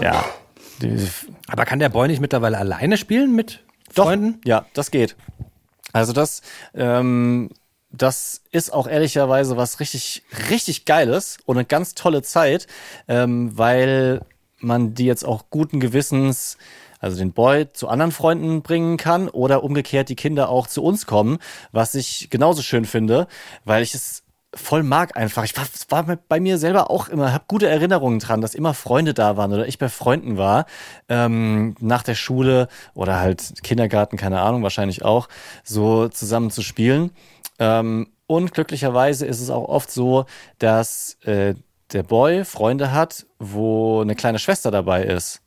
ja, 0.00 0.24
Aber 1.48 1.64
kann 1.64 1.78
der 1.78 1.88
Boy 1.88 2.08
nicht 2.08 2.20
mittlerweile 2.20 2.58
alleine 2.58 2.96
spielen 2.96 3.34
mit 3.34 3.60
Freunden? 3.90 4.40
ja, 4.44 4.66
das 4.74 4.90
geht. 4.90 5.16
Also 5.92 6.12
das, 6.12 6.42
ähm, 6.74 7.50
das 7.90 8.42
ist 8.50 8.72
auch 8.72 8.86
ehrlicherweise 8.86 9.56
was 9.56 9.80
richtig, 9.80 10.22
richtig 10.50 10.86
Geiles 10.86 11.38
und 11.44 11.58
eine 11.58 11.66
ganz 11.66 11.94
tolle 11.94 12.22
Zeit, 12.22 12.66
ähm, 13.08 13.56
weil 13.56 14.22
man 14.58 14.94
die 14.94 15.04
jetzt 15.04 15.24
auch 15.24 15.44
guten 15.50 15.80
Gewissens, 15.80 16.56
also 17.02 17.18
den 17.18 17.32
Boy 17.32 17.70
zu 17.72 17.88
anderen 17.88 18.12
Freunden 18.12 18.62
bringen 18.62 18.96
kann 18.96 19.28
oder 19.28 19.62
umgekehrt 19.62 20.08
die 20.08 20.16
Kinder 20.16 20.48
auch 20.48 20.66
zu 20.66 20.82
uns 20.82 21.04
kommen, 21.04 21.38
was 21.72 21.94
ich 21.94 22.30
genauso 22.30 22.62
schön 22.62 22.86
finde, 22.86 23.26
weil 23.64 23.82
ich 23.82 23.94
es 23.94 24.22
voll 24.54 24.82
mag 24.82 25.16
einfach. 25.16 25.44
Ich 25.44 25.56
war, 25.56 25.64
war 25.88 26.16
bei 26.28 26.38
mir 26.38 26.58
selber 26.58 26.90
auch 26.90 27.08
immer, 27.08 27.32
habe 27.32 27.44
gute 27.48 27.68
Erinnerungen 27.68 28.18
dran, 28.18 28.40
dass 28.40 28.54
immer 28.54 28.74
Freunde 28.74 29.14
da 29.14 29.36
waren 29.36 29.52
oder 29.52 29.66
ich 29.66 29.78
bei 29.78 29.88
Freunden 29.88 30.36
war 30.36 30.66
ähm, 31.08 31.74
nach 31.80 32.02
der 32.02 32.14
Schule 32.14 32.68
oder 32.94 33.18
halt 33.18 33.62
Kindergarten, 33.62 34.16
keine 34.16 34.40
Ahnung, 34.40 34.62
wahrscheinlich 34.62 35.04
auch, 35.04 35.28
so 35.64 36.08
zusammen 36.08 36.50
zu 36.50 36.62
spielen. 36.62 37.10
Ähm, 37.58 38.08
und 38.26 38.54
glücklicherweise 38.54 39.26
ist 39.26 39.40
es 39.40 39.50
auch 39.50 39.68
oft 39.68 39.90
so, 39.90 40.26
dass 40.58 41.18
äh, 41.24 41.54
der 41.92 42.02
Boy 42.02 42.44
Freunde 42.44 42.92
hat, 42.92 43.26
wo 43.38 44.00
eine 44.00 44.14
kleine 44.14 44.38
Schwester 44.38 44.70
dabei 44.70 45.04
ist. 45.04 45.41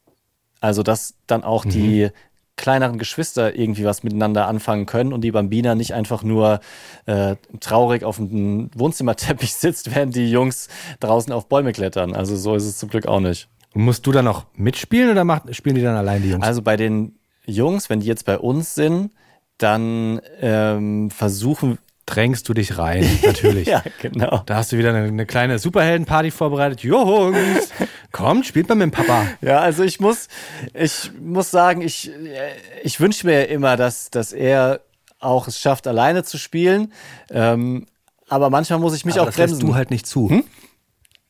Also, 0.61 0.83
dass 0.83 1.15
dann 1.27 1.43
auch 1.43 1.65
die 1.65 2.09
kleineren 2.57 2.97
Geschwister 2.97 3.55
irgendwie 3.55 3.85
was 3.85 4.03
miteinander 4.03 4.47
anfangen 4.47 4.85
können 4.85 5.13
und 5.13 5.21
die 5.21 5.31
Bambina 5.31 5.75
nicht 5.75 5.93
einfach 5.93 6.23
nur 6.23 6.59
äh, 7.05 7.35
traurig 7.59 8.03
auf 8.03 8.17
dem 8.17 8.69
Wohnzimmerteppich 8.75 9.53
sitzt, 9.55 9.93
während 9.93 10.15
die 10.15 10.29
Jungs 10.29 10.69
draußen 10.99 11.33
auf 11.33 11.47
Bäume 11.47 11.73
klettern. 11.73 12.15
Also 12.15 12.35
so 12.35 12.55
ist 12.55 12.65
es 12.65 12.77
zum 12.77 12.89
Glück 12.89 13.07
auch 13.07 13.19
nicht. 13.19 13.49
Und 13.73 13.83
musst 13.83 14.07
du 14.07 14.11
dann 14.11 14.25
noch 14.25 14.45
mitspielen 14.55 15.11
oder 15.11 15.25
macht, 15.25 15.53
spielen 15.53 15.75
die 15.75 15.81
dann 15.81 15.97
allein 15.97 16.21
die 16.21 16.29
Jungs? 16.29 16.45
Also 16.45 16.61
bei 16.61 16.77
den 16.77 17.15
Jungs, 17.45 17.89
wenn 17.89 17.99
die 17.99 18.07
jetzt 18.07 18.25
bei 18.25 18.37
uns 18.37 18.73
sind, 18.73 19.11
dann 19.57 20.21
ähm, 20.41 21.11
versuchen 21.11 21.77
Drängst 22.05 22.47
du 22.47 22.53
dich 22.53 22.77
rein, 22.77 23.07
natürlich. 23.23 23.67
ja 23.69 23.83
genau. 24.01 24.43
Da 24.45 24.57
hast 24.57 24.71
du 24.71 24.77
wieder 24.77 24.89
eine, 24.89 25.07
eine 25.07 25.25
kleine 25.25 25.57
Superheldenparty 25.57 26.29
vorbereitet. 26.29 26.81
Jungs, 26.81 27.69
kommt, 28.11 28.45
spielt 28.45 28.69
mal 28.69 28.75
mit 28.75 28.83
dem 28.83 28.91
Papa. 28.91 29.25
Ja, 29.41 29.59
also 29.59 29.83
ich 29.83 29.99
muss, 29.99 30.27
ich 30.73 31.11
muss 31.19 31.49
sagen, 31.49 31.81
ich, 31.81 32.11
äh, 32.11 32.51
ich 32.83 32.99
wünsche 32.99 33.25
mir 33.25 33.47
immer, 33.49 33.75
dass, 33.75 34.11
dass 34.11 34.33
er 34.33 34.81
auch 35.19 35.47
es 35.47 35.59
schafft, 35.59 35.87
alleine 35.87 36.23
zu 36.23 36.37
spielen. 36.37 36.93
Ähm, 37.31 37.87
aber 38.29 38.49
manchmal 38.49 38.79
muss 38.79 38.95
ich 38.95 39.05
mich 39.05 39.15
Aber 39.15 39.23
auch 39.23 39.27
das 39.27 39.35
bremsen. 39.35 39.59
du 39.59 39.75
halt 39.75 39.91
nicht 39.91 40.07
zu. 40.07 40.43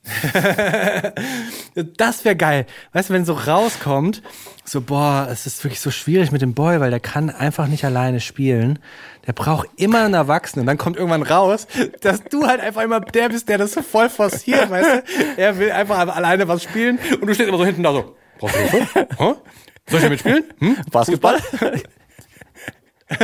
das 1.97 2.25
wäre 2.25 2.35
geil. 2.35 2.65
Weißt 2.93 3.09
du, 3.09 3.13
wenn 3.13 3.25
so 3.25 3.33
rauskommt, 3.33 4.21
so, 4.63 4.81
boah, 4.81 5.27
es 5.31 5.45
ist 5.45 5.63
wirklich 5.63 5.79
so 5.79 5.91
schwierig 5.91 6.31
mit 6.31 6.41
dem 6.41 6.53
Boy, 6.53 6.79
weil 6.79 6.89
der 6.91 6.99
kann 6.99 7.29
einfach 7.29 7.67
nicht 7.67 7.85
alleine 7.85 8.19
spielen. 8.19 8.79
Der 9.27 9.33
braucht 9.33 9.67
immer 9.77 10.03
einen 10.03 10.13
Erwachsenen. 10.13 10.61
Und 10.63 10.67
dann 10.67 10.77
kommt 10.77 10.97
irgendwann 10.97 11.23
raus, 11.23 11.67
dass 12.01 12.23
du 12.23 12.45
halt 12.45 12.61
einfach 12.61 12.81
immer 12.81 12.99
der 12.99 13.29
bist, 13.29 13.49
der 13.49 13.57
das 13.57 13.73
so 13.73 13.81
voll 13.81 14.09
forciert, 14.09 14.69
weißt 14.69 14.89
du? 14.89 15.03
Er 15.37 15.57
will 15.57 15.71
einfach 15.71 15.97
alleine 15.97 16.47
was 16.47 16.63
spielen 16.63 16.99
und 17.19 17.27
du 17.27 17.33
stehst 17.33 17.49
immer 17.49 17.57
so 17.57 17.65
hinten 17.65 17.83
da 17.83 17.93
so, 17.93 18.15
brauchst 18.39 18.55
du 18.55 18.59
Hilfe? 18.59 19.07
Hä? 19.17 19.33
Soll 19.87 19.97
ich 19.97 19.99
hier 19.99 20.09
mitspielen? 20.09 20.43
Hm? 20.59 20.77
Basketball? 20.91 21.39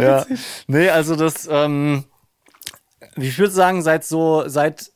ja. 0.00 0.26
Nee, 0.66 0.88
also 0.88 1.16
das, 1.16 1.46
ähm, 1.50 2.04
ich 3.16 3.38
würde 3.38 3.52
sagen, 3.52 3.82
seit 3.82 4.04
so, 4.04 4.44
seit, 4.46 4.90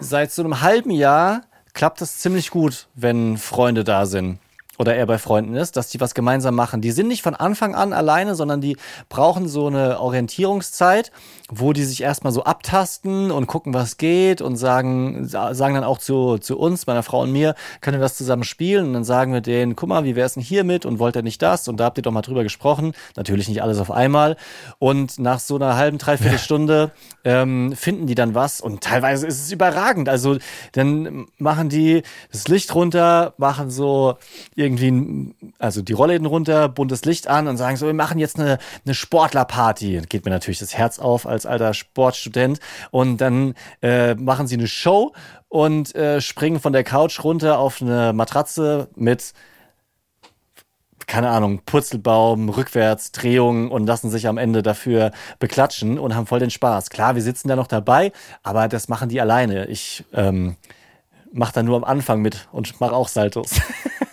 seit 0.00 0.32
so 0.32 0.42
einem 0.42 0.60
halben 0.60 0.90
Jahr 0.90 1.42
klappt 1.72 2.00
das 2.00 2.18
ziemlich 2.18 2.50
gut, 2.50 2.88
wenn 2.94 3.36
Freunde 3.36 3.84
da 3.84 4.06
sind. 4.06 4.38
Oder 4.78 4.94
er 4.94 5.06
bei 5.06 5.18
Freunden 5.18 5.54
ist, 5.54 5.76
dass 5.76 5.88
die 5.88 6.00
was 6.00 6.14
gemeinsam 6.14 6.54
machen. 6.54 6.80
Die 6.80 6.90
sind 6.90 7.08
nicht 7.08 7.22
von 7.22 7.34
Anfang 7.34 7.74
an 7.74 7.92
alleine, 7.92 8.34
sondern 8.34 8.60
die 8.60 8.76
brauchen 9.08 9.48
so 9.48 9.66
eine 9.66 10.00
Orientierungszeit, 10.00 11.10
wo 11.50 11.72
die 11.72 11.84
sich 11.84 12.02
erstmal 12.02 12.32
so 12.32 12.44
abtasten 12.44 13.30
und 13.30 13.46
gucken, 13.46 13.72
was 13.74 13.96
geht 13.96 14.40
und 14.40 14.56
sagen, 14.56 15.26
sagen 15.26 15.74
dann 15.74 15.84
auch 15.84 15.98
zu, 15.98 16.38
zu 16.38 16.58
uns, 16.58 16.86
meiner 16.86 17.02
Frau 17.02 17.22
und 17.22 17.32
mir, 17.32 17.54
können 17.80 17.98
wir 17.98 18.02
das 18.02 18.16
zusammen 18.16 18.44
spielen? 18.44 18.86
Und 18.86 18.92
dann 18.94 19.04
sagen 19.04 19.32
wir 19.32 19.40
denen, 19.40 19.76
guck 19.76 19.88
mal, 19.88 20.04
wie 20.04 20.16
wär's 20.16 20.34
denn 20.34 20.42
hier 20.42 20.64
mit 20.64 20.84
und 20.84 20.98
wollt 20.98 21.16
ihr 21.16 21.22
nicht 21.22 21.40
das? 21.42 21.68
Und 21.68 21.78
da 21.78 21.84
habt 21.84 21.98
ihr 21.98 22.02
doch 22.02 22.12
mal 22.12 22.22
drüber 22.22 22.42
gesprochen. 22.42 22.92
Natürlich 23.16 23.48
nicht 23.48 23.62
alles 23.62 23.78
auf 23.78 23.90
einmal. 23.90 24.36
Und 24.78 25.18
nach 25.18 25.38
so 25.38 25.56
einer 25.56 25.76
halben, 25.76 25.98
dreiviertel 25.98 26.38
Stunde 26.38 26.92
ähm, 27.24 27.74
finden 27.76 28.06
die 28.06 28.14
dann 28.14 28.34
was 28.34 28.60
und 28.60 28.82
teilweise 28.82 29.26
ist 29.26 29.40
es 29.40 29.52
überragend. 29.52 30.08
Also 30.08 30.38
dann 30.72 31.26
machen 31.38 31.68
die 31.68 32.02
das 32.32 32.48
Licht 32.48 32.74
runter, 32.74 33.34
machen 33.38 33.70
so 33.70 34.16
irgendwie, 34.66 35.34
also 35.58 35.82
die 35.82 35.92
Rollläden 35.92 36.26
runter, 36.26 36.68
buntes 36.68 37.04
Licht 37.04 37.28
an 37.28 37.48
und 37.48 37.56
sagen 37.56 37.76
so, 37.76 37.86
wir 37.86 37.94
machen 37.94 38.18
jetzt 38.18 38.38
eine, 38.38 38.58
eine 38.84 38.94
Sportlerparty. 38.94 40.02
Geht 40.08 40.24
mir 40.24 40.30
natürlich 40.30 40.58
das 40.58 40.76
Herz 40.76 40.98
auf 40.98 41.26
als 41.26 41.46
alter 41.46 41.72
Sportstudent. 41.74 42.60
Und 42.90 43.18
dann 43.18 43.54
äh, 43.82 44.14
machen 44.14 44.46
sie 44.46 44.56
eine 44.56 44.68
Show 44.68 45.12
und 45.48 45.94
äh, 45.94 46.20
springen 46.20 46.60
von 46.60 46.72
der 46.72 46.84
Couch 46.84 47.22
runter 47.24 47.58
auf 47.58 47.80
eine 47.80 48.12
Matratze 48.12 48.88
mit 48.94 49.32
keine 51.06 51.30
Ahnung, 51.30 51.62
Purzelbaum, 51.64 52.48
rückwärts, 52.48 53.12
Drehungen 53.12 53.70
und 53.70 53.86
lassen 53.86 54.10
sich 54.10 54.26
am 54.26 54.38
Ende 54.38 54.62
dafür 54.62 55.12
beklatschen 55.38 55.98
und 55.98 56.16
haben 56.16 56.26
voll 56.26 56.40
den 56.40 56.50
Spaß. 56.50 56.90
Klar, 56.90 57.14
wir 57.14 57.22
sitzen 57.22 57.48
da 57.48 57.54
noch 57.54 57.68
dabei, 57.68 58.12
aber 58.42 58.66
das 58.68 58.88
machen 58.88 59.08
die 59.08 59.20
alleine. 59.20 59.66
Ich 59.66 60.04
ähm, 60.12 60.56
mache 61.32 61.52
da 61.52 61.62
nur 61.62 61.76
am 61.76 61.84
Anfang 61.84 62.22
mit 62.22 62.48
und 62.52 62.80
mache 62.80 62.94
auch 62.94 63.08
Saltos. 63.08 63.60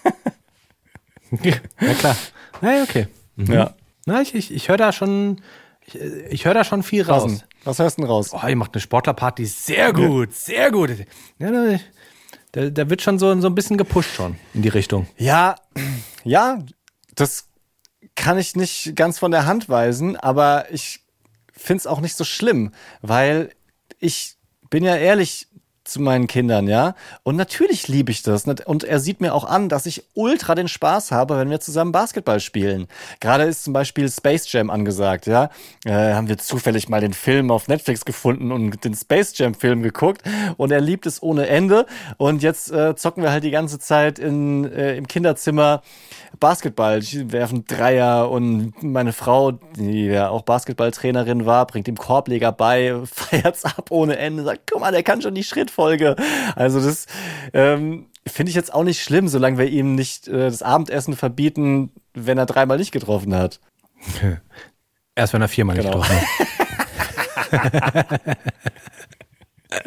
ja, 1.42 1.94
klar. 1.96 2.16
Na, 2.62 2.84
okay. 2.84 3.08
Mhm. 3.36 3.54
Ja. 3.54 3.76
Na, 4.06 4.22
ich, 4.22 4.36
ich, 4.36 4.54
ich 4.54 4.70
höre 4.70 4.78
da 4.78 4.92
schon, 4.92 5.42
ich, 5.86 5.96
ich 5.96 6.46
höre 6.46 6.54
da 6.54 6.64
schon 6.64 6.84
viel 6.84 7.04
raus. 7.04 7.24
Was, 7.24 7.46
was 7.66 7.80
hörst 7.80 7.98
du 7.98 8.02
denn 8.02 8.12
raus? 8.12 8.32
Oh, 8.34 8.48
ihr 8.48 8.56
macht 8.56 8.74
eine 8.74 8.82
Sportlerparty. 8.82 9.46
Sehr 9.46 9.94
gut, 9.94 10.34
sehr 10.34 10.72
gut. 10.72 10.92
Ja, 11.40 11.80
da, 12.52 12.70
da 12.70 12.90
wird 12.90 13.02
schon 13.02 13.18
so, 13.18 13.40
so 13.40 13.48
ein 13.48 13.56
bisschen 13.56 13.78
gepusht 13.78 14.14
schon 14.14 14.36
in 14.54 14.62
die 14.62 14.70
Richtung. 14.70 15.08
Ja, 15.18 15.56
ja, 16.24 16.60
das 17.16 17.48
kann 18.16 18.38
ich 18.38 18.56
nicht 18.56 18.96
ganz 18.96 19.18
von 19.18 19.32
der 19.32 19.46
Hand 19.46 19.70
weisen, 19.70 20.16
aber 20.18 20.72
ich 20.72 21.00
finde 21.52 21.80
es 21.80 21.88
auch 21.88 22.02
nicht 22.02 22.16
so 22.16 22.24
schlimm, 22.24 22.72
weil 23.02 23.50
ich 24.00 24.36
bin 24.70 24.84
ja 24.84 24.96
ehrlich, 24.96 25.48
zu 25.84 26.02
meinen 26.02 26.28
Kindern, 26.28 26.68
ja. 26.68 26.96
Und 27.24 27.36
natürlich 27.36 27.88
liebe 27.88 28.12
ich 28.12 28.24
das. 28.24 28.46
Und 28.46 28.84
er 28.84 29.00
sieht 29.00 29.22
mir 29.22 29.34
auch 29.34 29.44
an, 29.44 29.70
dass 29.70 29.86
ich 29.86 30.04
ultra 30.14 30.56
den 30.56 30.68
Spaß 30.68 31.12
habe, 31.12 31.38
wenn 31.38 31.50
wir 31.50 31.60
zusammen 31.60 31.92
Basketball 31.92 32.40
spielen. 32.40 32.88
Gerade 33.20 33.44
ist 33.44 33.64
zum 33.64 33.74
Beispiel 33.74 34.10
Space 34.10 34.52
Jam 34.52 34.70
angesagt, 34.70 35.28
ja. 35.28 35.50
Äh, 35.86 36.14
haben 36.14 36.30
wir 36.30 36.38
zufällig 36.38 36.90
mal 36.90 37.02
den 37.02 37.14
Film 37.14 37.52
auf 37.52 37.68
Netflix 37.68 38.06
gefunden 38.06 38.52
und 38.52 38.84
den 38.84 38.96
Space 38.96 39.38
Jam 39.38 39.54
Film 39.54 39.84
geguckt. 39.84 40.22
Und 40.58 40.72
er 40.72 40.82
liebt 40.82 41.06
es 41.06 41.22
ohne 41.22 41.48
Ende. 41.48 41.86
Und 42.18 42.44
jetzt 42.44 42.72
äh, 42.72 42.96
zocken 42.96 43.24
wir 43.24 43.32
halt 43.32 43.44
die 43.44 43.52
ganze 43.52 43.80
Zeit 43.80 44.20
in, 44.20 44.72
äh, 44.72 44.96
im 44.96 45.08
Kinderzimmer 45.08 45.82
Basketball. 46.40 47.00
Ich 47.00 47.32
werfen 47.32 47.66
Dreier 47.66 48.30
und 48.30 48.82
meine 48.82 49.14
Frau, 49.14 49.52
die 49.52 50.06
ja 50.06 50.30
auch 50.30 50.42
Basketballtrainerin 50.42 51.46
war, 51.46 51.68
bringt 51.68 51.88
ihm 51.88 51.98
Korbleger 51.98 52.52
bei, 52.52 53.00
feiert's 53.06 53.66
ab 53.66 53.88
ohne 53.90 54.18
Ende, 54.18 54.44
sagt, 54.44 54.62
guck 54.70 54.82
mal, 54.82 54.92
der 54.92 55.04
kann 55.04 55.22
schon 55.22 55.36
die 55.36 55.44
Schrittfolge. 55.74 56.16
Also 56.56 56.80
das 56.82 57.08
ähm, 57.54 58.08
finde 58.28 58.50
ich 58.50 58.56
jetzt 58.56 58.74
auch 58.74 58.84
nicht 58.84 59.02
schlimm, 59.02 59.28
solange 59.28 59.58
wir 59.58 59.68
ihm 59.68 59.96
nicht 59.96 60.28
äh, 60.28 60.50
das 60.50 60.62
Abendessen 60.62 61.16
verbieten, 61.16 61.92
wenn 62.14 62.38
er 62.38 62.46
dreimal 62.46 62.78
nicht 62.78 62.92
getroffen 62.92 63.36
hat. 63.36 63.60
Erst 65.16 65.34
wenn 65.34 65.42
er 65.42 65.48
viermal 65.48 65.76
genau. 65.76 65.98
nicht 65.98 66.10
getroffen 66.10 66.28
hat. 67.52 68.38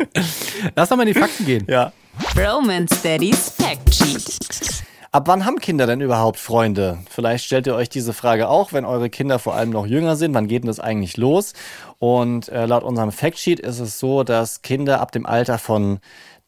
Lass 0.74 0.88
doch 0.88 0.96
mal 0.96 1.06
in 1.06 1.14
die 1.14 1.20
Fakten 1.20 1.46
gehen. 1.46 1.64
Ja. 1.68 1.92
Roman 2.36 2.88
Steadies 2.88 3.50
Fact 3.50 3.94
Sheet. 3.94 4.84
Ab 5.16 5.28
wann 5.28 5.46
haben 5.46 5.60
Kinder 5.60 5.86
denn 5.86 6.02
überhaupt 6.02 6.38
Freunde? 6.38 6.98
Vielleicht 7.08 7.46
stellt 7.46 7.66
ihr 7.66 7.74
euch 7.74 7.88
diese 7.88 8.12
Frage 8.12 8.50
auch, 8.50 8.74
wenn 8.74 8.84
eure 8.84 9.08
Kinder 9.08 9.38
vor 9.38 9.54
allem 9.54 9.70
noch 9.70 9.86
jünger 9.86 10.14
sind. 10.14 10.34
Wann 10.34 10.46
geht 10.46 10.62
denn 10.62 10.68
das 10.68 10.78
eigentlich 10.78 11.16
los? 11.16 11.54
Und 11.98 12.50
äh, 12.50 12.66
laut 12.66 12.82
unserem 12.82 13.12
Factsheet 13.12 13.58
ist 13.58 13.80
es 13.80 13.98
so, 13.98 14.24
dass 14.24 14.60
Kinder 14.60 15.00
ab 15.00 15.12
dem 15.12 15.24
Alter 15.24 15.56
von 15.56 16.00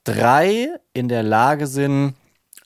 drei 0.05 0.69
in 0.93 1.09
der 1.09 1.23
Lage 1.23 1.67
sind, 1.67 2.13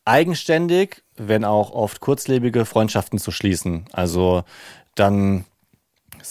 eigenständig, 0.04 1.04
wenn 1.16 1.44
auch 1.44 1.70
oft 1.70 2.00
kurzlebige 2.00 2.64
Freundschaften 2.64 3.20
zu 3.20 3.30
schließen. 3.30 3.84
Also 3.92 4.42
dann 4.96 5.44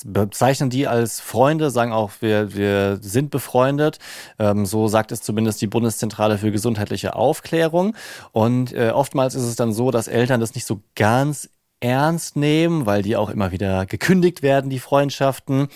bezeichnen 0.06 0.69
die 0.69 0.88
als 0.88 1.19
Freunde, 1.19 1.69
sagen 1.69 1.91
auch, 1.91 2.12
wir, 2.19 2.54
wir 2.56 2.99
sind 3.01 3.30
befreundet. 3.30 3.99
Ähm, 4.39 4.65
so 4.65 4.88
sagt 4.88 5.12
es 5.12 5.21
zumindest 5.21 5.62
die 5.62 5.67
Bundeszentrale 5.67 6.38
für 6.38 6.51
gesundheitliche 6.51 7.15
Aufklärung. 7.15 7.95
Und 8.32 8.73
äh, 8.73 8.91
oftmals 8.93 9.36
ist 9.36 9.43
es 9.43 9.56
dann 9.56 9.73
so, 9.73 9.91
dass 9.91 10.08
Eltern 10.08 10.39
das 10.39 10.56
nicht 10.56 10.65
so 10.65 10.82
ganz 10.95 11.49
ernst 11.82 12.36
nehmen, 12.36 12.86
weil 12.86 13.01
die 13.01 13.15
auch 13.15 13.30
immer 13.30 13.51
wieder 13.51 13.86
gekündigt 13.86 14.43
werden, 14.43 14.69
die 14.69 14.80
Freundschaften. 14.80 15.67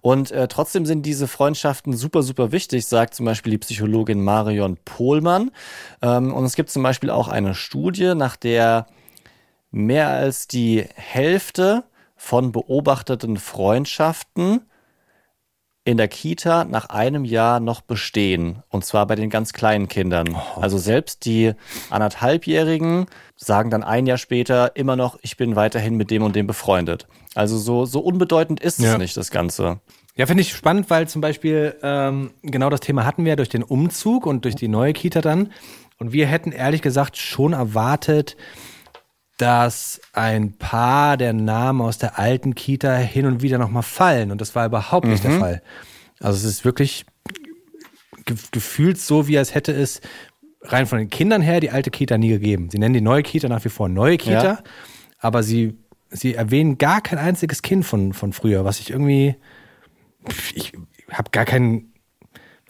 Und 0.00 0.30
äh, 0.32 0.48
trotzdem 0.48 0.84
sind 0.84 1.06
diese 1.06 1.28
Freundschaften 1.28 1.96
super, 1.96 2.22
super 2.22 2.52
wichtig, 2.52 2.86
sagt 2.86 3.14
zum 3.14 3.26
Beispiel 3.26 3.52
die 3.52 3.58
Psychologin 3.58 4.22
Marion 4.22 4.76
Pohlmann. 4.84 5.52
Ähm, 6.02 6.34
und 6.34 6.44
es 6.44 6.56
gibt 6.56 6.70
zum 6.70 6.82
Beispiel 6.82 7.10
auch 7.10 7.28
eine 7.28 7.54
Studie, 7.54 8.14
nach 8.14 8.36
der 8.36 8.86
mehr 9.70 10.08
als 10.08 10.48
die 10.48 10.84
Hälfte 10.94 11.84
von 12.22 12.52
beobachteten 12.52 13.36
Freundschaften 13.36 14.60
in 15.84 15.96
der 15.96 16.06
Kita 16.06 16.64
nach 16.64 16.88
einem 16.88 17.24
Jahr 17.24 17.58
noch 17.58 17.80
bestehen. 17.80 18.62
Und 18.68 18.84
zwar 18.84 19.08
bei 19.08 19.16
den 19.16 19.28
ganz 19.28 19.52
kleinen 19.52 19.88
Kindern. 19.88 20.28
Oh. 20.32 20.60
Also 20.60 20.78
selbst 20.78 21.24
die 21.24 21.52
anderthalbjährigen 21.90 23.06
sagen 23.34 23.70
dann 23.70 23.82
ein 23.82 24.06
Jahr 24.06 24.18
später 24.18 24.76
immer 24.76 24.94
noch, 24.94 25.18
ich 25.22 25.36
bin 25.36 25.56
weiterhin 25.56 25.96
mit 25.96 26.12
dem 26.12 26.22
und 26.22 26.36
dem 26.36 26.46
befreundet. 26.46 27.08
Also 27.34 27.58
so, 27.58 27.86
so 27.86 27.98
unbedeutend 27.98 28.60
ist 28.60 28.78
ja. 28.78 28.92
es 28.92 28.98
nicht, 28.98 29.16
das 29.16 29.32
Ganze. 29.32 29.80
Ja, 30.14 30.26
finde 30.26 30.42
ich 30.42 30.54
spannend, 30.54 30.90
weil 30.90 31.08
zum 31.08 31.22
Beispiel 31.22 31.74
ähm, 31.82 32.30
genau 32.42 32.70
das 32.70 32.80
Thema 32.80 33.04
hatten 33.04 33.24
wir 33.24 33.34
durch 33.34 33.48
den 33.48 33.64
Umzug 33.64 34.26
und 34.26 34.44
durch 34.44 34.54
die 34.54 34.68
neue 34.68 34.92
Kita 34.92 35.22
dann. 35.22 35.52
Und 35.98 36.12
wir 36.12 36.28
hätten 36.28 36.52
ehrlich 36.52 36.82
gesagt 36.82 37.16
schon 37.16 37.52
erwartet, 37.52 38.36
dass 39.38 40.00
ein 40.12 40.52
paar 40.52 41.16
der 41.16 41.32
Namen 41.32 41.80
aus 41.80 41.98
der 41.98 42.18
alten 42.18 42.54
Kita 42.54 42.94
hin 42.96 43.26
und 43.26 43.42
wieder 43.42 43.58
nochmal 43.58 43.82
fallen. 43.82 44.30
Und 44.30 44.40
das 44.40 44.54
war 44.54 44.66
überhaupt 44.66 45.06
nicht 45.06 45.24
der 45.24 45.32
mhm. 45.32 45.40
Fall. 45.40 45.62
Also 46.20 46.38
es 46.38 46.44
ist 46.44 46.64
wirklich 46.64 47.04
ge 48.24 48.36
gefühlt 48.52 48.98
so, 48.98 49.26
wie 49.28 49.38
als 49.38 49.54
hätte 49.54 49.72
es 49.72 50.00
rein 50.62 50.86
von 50.86 50.98
den 50.98 51.10
Kindern 51.10 51.42
her 51.42 51.60
die 51.60 51.70
alte 51.70 51.90
Kita 51.90 52.18
nie 52.18 52.28
gegeben. 52.28 52.70
Sie 52.70 52.78
nennen 52.78 52.94
die 52.94 53.00
neue 53.00 53.22
Kita 53.22 53.48
nach 53.48 53.64
wie 53.64 53.68
vor 53.68 53.88
neue 53.88 54.16
Kita, 54.16 54.44
ja. 54.44 54.62
aber 55.18 55.42
sie, 55.42 55.76
sie 56.10 56.34
erwähnen 56.34 56.78
gar 56.78 57.00
kein 57.00 57.18
einziges 57.18 57.62
Kind 57.62 57.84
von, 57.84 58.12
von 58.12 58.32
früher, 58.32 58.64
was 58.64 58.78
ich 58.78 58.90
irgendwie, 58.90 59.34
ich 60.54 60.72
habe 61.10 61.30
gar 61.32 61.44
keinen 61.44 61.92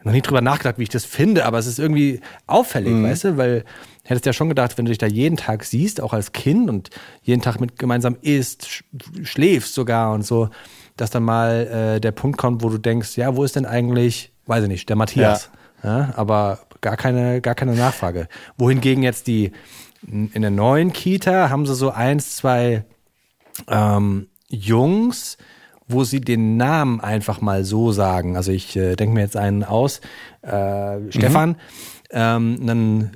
noch 0.05 0.13
nie 0.13 0.23
drüber 0.23 0.41
nachgedacht, 0.41 0.79
wie 0.79 0.83
ich 0.85 0.89
das 0.89 1.05
finde, 1.05 1.45
aber 1.45 1.59
es 1.59 1.67
ist 1.67 1.79
irgendwie 1.79 2.21
auffällig, 2.47 2.93
mhm. 2.93 3.05
weißt 3.05 3.25
du, 3.25 3.37
weil 3.37 3.65
hättest 4.05 4.27
ja 4.27 4.33
schon 4.33 4.49
gedacht, 4.49 4.77
wenn 4.79 4.85
du 4.85 4.91
dich 4.91 4.99
da 4.99 5.07
jeden 5.07 5.37
Tag 5.37 5.65
siehst, 5.65 6.01
auch 6.01 6.13
als 6.13 6.33
Kind 6.33 6.69
und 6.69 6.91
jeden 7.23 7.43
Tag 7.43 7.61
mit 7.61 7.79
gemeinsam 7.79 8.17
isst, 8.21 8.69
sch 8.69 8.85
schläfst 9.23 9.75
sogar 9.75 10.13
und 10.13 10.27
so, 10.27 10.49
dass 10.97 11.11
dann 11.11 11.23
mal 11.23 11.97
äh, 11.97 12.01
der 12.01 12.13
Punkt 12.13 12.39
kommt, 12.39 12.63
wo 12.63 12.69
du 12.69 12.79
denkst, 12.79 13.17
ja, 13.17 13.37
wo 13.37 13.45
ist 13.45 13.57
denn 13.57 13.67
eigentlich, 13.67 14.33
weiß 14.47 14.65
ich 14.65 14.69
nicht, 14.69 14.89
der 14.89 14.97
Matthias? 14.97 15.51
Ja. 15.83 15.99
ja 15.99 16.15
aber 16.17 16.61
gar 16.81 16.97
keine, 16.97 17.41
gar 17.41 17.55
keine 17.55 17.75
Nachfrage. 17.75 18.29
Wohingegen 18.59 19.03
jetzt 19.03 19.27
die 19.27 19.53
in 20.07 20.43
der 20.43 20.51
neuen 20.51 20.93
Kita 20.93 21.49
haben 21.49 21.65
sie 21.65 21.77
so 21.77 21.91
eins, 21.91 22.37
zwei 22.37 22.85
ähm, 23.69 24.27
Jungs, 24.49 25.39
wo 25.87 26.05
sie 26.05 26.21
den 26.21 26.57
Namen 26.57 27.01
einfach 27.01 27.41
mal 27.41 27.65
so 27.65 27.93
sagen. 27.93 28.37
Also 28.37 28.51
ich 28.51 28.77
äh, 28.77 28.97
denke 28.97 29.15
mir 29.15 29.21
jetzt 29.21 29.37
einen 29.37 29.63
aus, 29.63 30.01
äh, 30.43 30.99
Stefan. 31.11 31.51
Mhm. 31.51 31.57
Ähm, 32.15 32.67
dann 32.67 33.11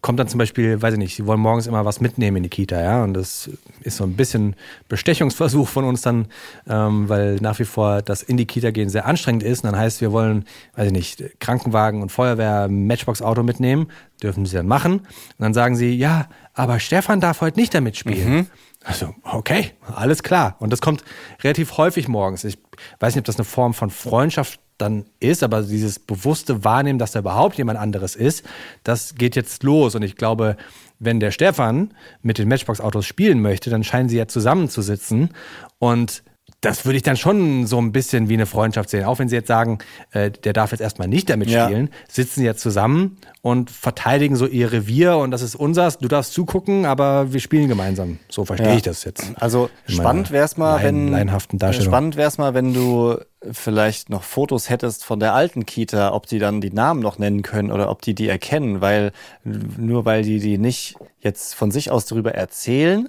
kommt 0.00 0.18
dann 0.18 0.28
zum 0.28 0.38
Beispiel, 0.38 0.80
weiß 0.80 0.94
ich 0.94 0.98
nicht, 0.98 1.14
sie 1.14 1.26
wollen 1.26 1.40
morgens 1.40 1.66
immer 1.66 1.84
was 1.84 2.00
mitnehmen 2.00 2.38
in 2.38 2.42
die 2.42 2.48
Kita, 2.48 2.80
ja, 2.80 3.04
und 3.04 3.14
das 3.14 3.50
ist 3.82 3.96
so 3.96 4.04
ein 4.04 4.14
bisschen 4.14 4.56
Bestechungsversuch 4.88 5.68
von 5.68 5.84
uns 5.84 6.02
dann, 6.02 6.26
ähm, 6.68 7.08
weil 7.08 7.36
nach 7.36 7.58
wie 7.58 7.64
vor 7.64 8.02
das 8.02 8.22
in 8.22 8.36
die 8.36 8.46
Kita 8.46 8.70
gehen 8.70 8.88
sehr 8.88 9.06
anstrengend 9.06 9.42
ist. 9.42 9.64
Und 9.64 9.72
dann 9.72 9.80
heißt, 9.80 10.00
wir 10.00 10.12
wollen, 10.12 10.44
weiß 10.76 10.86
ich 10.86 10.92
nicht, 10.92 11.40
Krankenwagen 11.40 12.02
und 12.02 12.10
Feuerwehr, 12.10 12.68
Matchbox-Auto 12.68 13.42
mitnehmen, 13.42 13.88
dürfen 14.22 14.46
sie 14.46 14.56
dann 14.56 14.66
machen. 14.66 15.00
Und 15.00 15.06
dann 15.38 15.54
sagen 15.54 15.76
sie, 15.76 15.94
ja, 15.94 16.28
aber 16.54 16.78
Stefan 16.80 17.20
darf 17.20 17.40
heute 17.40 17.58
nicht 17.58 17.74
damit 17.74 17.96
spielen. 17.96 18.32
Mhm. 18.32 18.46
Also, 18.84 19.14
okay, 19.22 19.72
alles 19.94 20.22
klar. 20.22 20.56
Und 20.58 20.72
das 20.72 20.80
kommt 20.80 21.04
relativ 21.42 21.76
häufig 21.76 22.08
morgens. 22.08 22.44
Ich 22.44 22.58
weiß 23.00 23.14
nicht, 23.14 23.22
ob 23.22 23.26
das 23.26 23.36
eine 23.36 23.44
Form 23.44 23.74
von 23.74 23.90
Freundschaft 23.90 24.60
dann 24.78 25.04
ist, 25.20 25.42
aber 25.42 25.62
dieses 25.62 25.98
bewusste 25.98 26.64
Wahrnehmen, 26.64 26.98
dass 26.98 27.12
da 27.12 27.20
überhaupt 27.20 27.56
jemand 27.56 27.78
anderes 27.78 28.16
ist, 28.16 28.44
das 28.82 29.14
geht 29.14 29.36
jetzt 29.36 29.62
los. 29.62 29.94
Und 29.94 30.02
ich 30.02 30.16
glaube, 30.16 30.56
wenn 30.98 31.20
der 31.20 31.30
Stefan 31.30 31.94
mit 32.22 32.38
den 32.38 32.48
Matchbox-Autos 32.48 33.06
spielen 33.06 33.40
möchte, 33.40 33.70
dann 33.70 33.84
scheinen 33.84 34.08
sie 34.08 34.16
ja 34.16 34.26
zusammenzusitzen 34.26 35.30
und 35.78 36.22
das 36.62 36.84
würde 36.86 36.96
ich 36.96 37.02
dann 37.02 37.16
schon 37.16 37.66
so 37.66 37.78
ein 37.78 37.90
bisschen 37.92 38.28
wie 38.28 38.34
eine 38.34 38.46
Freundschaft 38.46 38.88
sehen. 38.88 39.04
Auch 39.04 39.18
wenn 39.18 39.28
sie 39.28 39.34
jetzt 39.34 39.48
sagen, 39.48 39.78
äh, 40.12 40.30
der 40.30 40.52
darf 40.52 40.70
jetzt 40.70 40.80
erstmal 40.80 41.08
nicht 41.08 41.28
damit 41.28 41.48
Ja. 41.50 41.64
spielen, 41.66 41.90
sitzen 42.08 42.40
sie 42.40 42.46
jetzt 42.46 42.62
zusammen 42.62 43.18
und 43.42 43.68
verteidigen 43.70 44.36
so 44.36 44.46
ihr 44.46 44.70
Revier 44.72 45.16
und 45.16 45.32
das 45.32 45.42
ist 45.42 45.56
unsers. 45.56 45.98
Du 45.98 46.06
darfst 46.06 46.32
zugucken, 46.32 46.86
aber 46.86 47.32
wir 47.32 47.40
spielen 47.40 47.68
gemeinsam. 47.68 48.20
So 48.30 48.44
verstehe 48.44 48.70
Ja. 48.70 48.76
ich 48.76 48.82
das 48.82 49.02
jetzt. 49.02 49.32
Also 49.40 49.70
spannend 49.86 50.30
wäre 50.30 50.44
es 50.44 50.56
mal, 50.56 50.80
wenn 50.84 51.10
Darstellung. 51.58 51.90
spannend 51.92 52.16
wäre 52.16 52.28
es 52.28 52.38
mal, 52.38 52.54
wenn 52.54 52.72
du 52.72 53.16
vielleicht 53.50 54.08
noch 54.08 54.22
Fotos 54.22 54.70
hättest 54.70 55.04
von 55.04 55.18
der 55.18 55.34
alten 55.34 55.66
Kita, 55.66 56.12
ob 56.14 56.26
die 56.26 56.38
dann 56.38 56.60
die 56.60 56.70
Namen 56.70 57.00
noch 57.00 57.18
nennen 57.18 57.42
können 57.42 57.72
oder 57.72 57.90
ob 57.90 58.02
die 58.02 58.14
die 58.14 58.28
erkennen, 58.28 58.80
weil 58.80 59.10
nur 59.44 60.04
weil 60.04 60.22
die 60.22 60.38
die 60.38 60.58
nicht 60.58 60.94
jetzt 61.18 61.56
von 61.56 61.72
sich 61.72 61.90
aus 61.90 62.06
darüber 62.06 62.36
erzählen, 62.36 63.08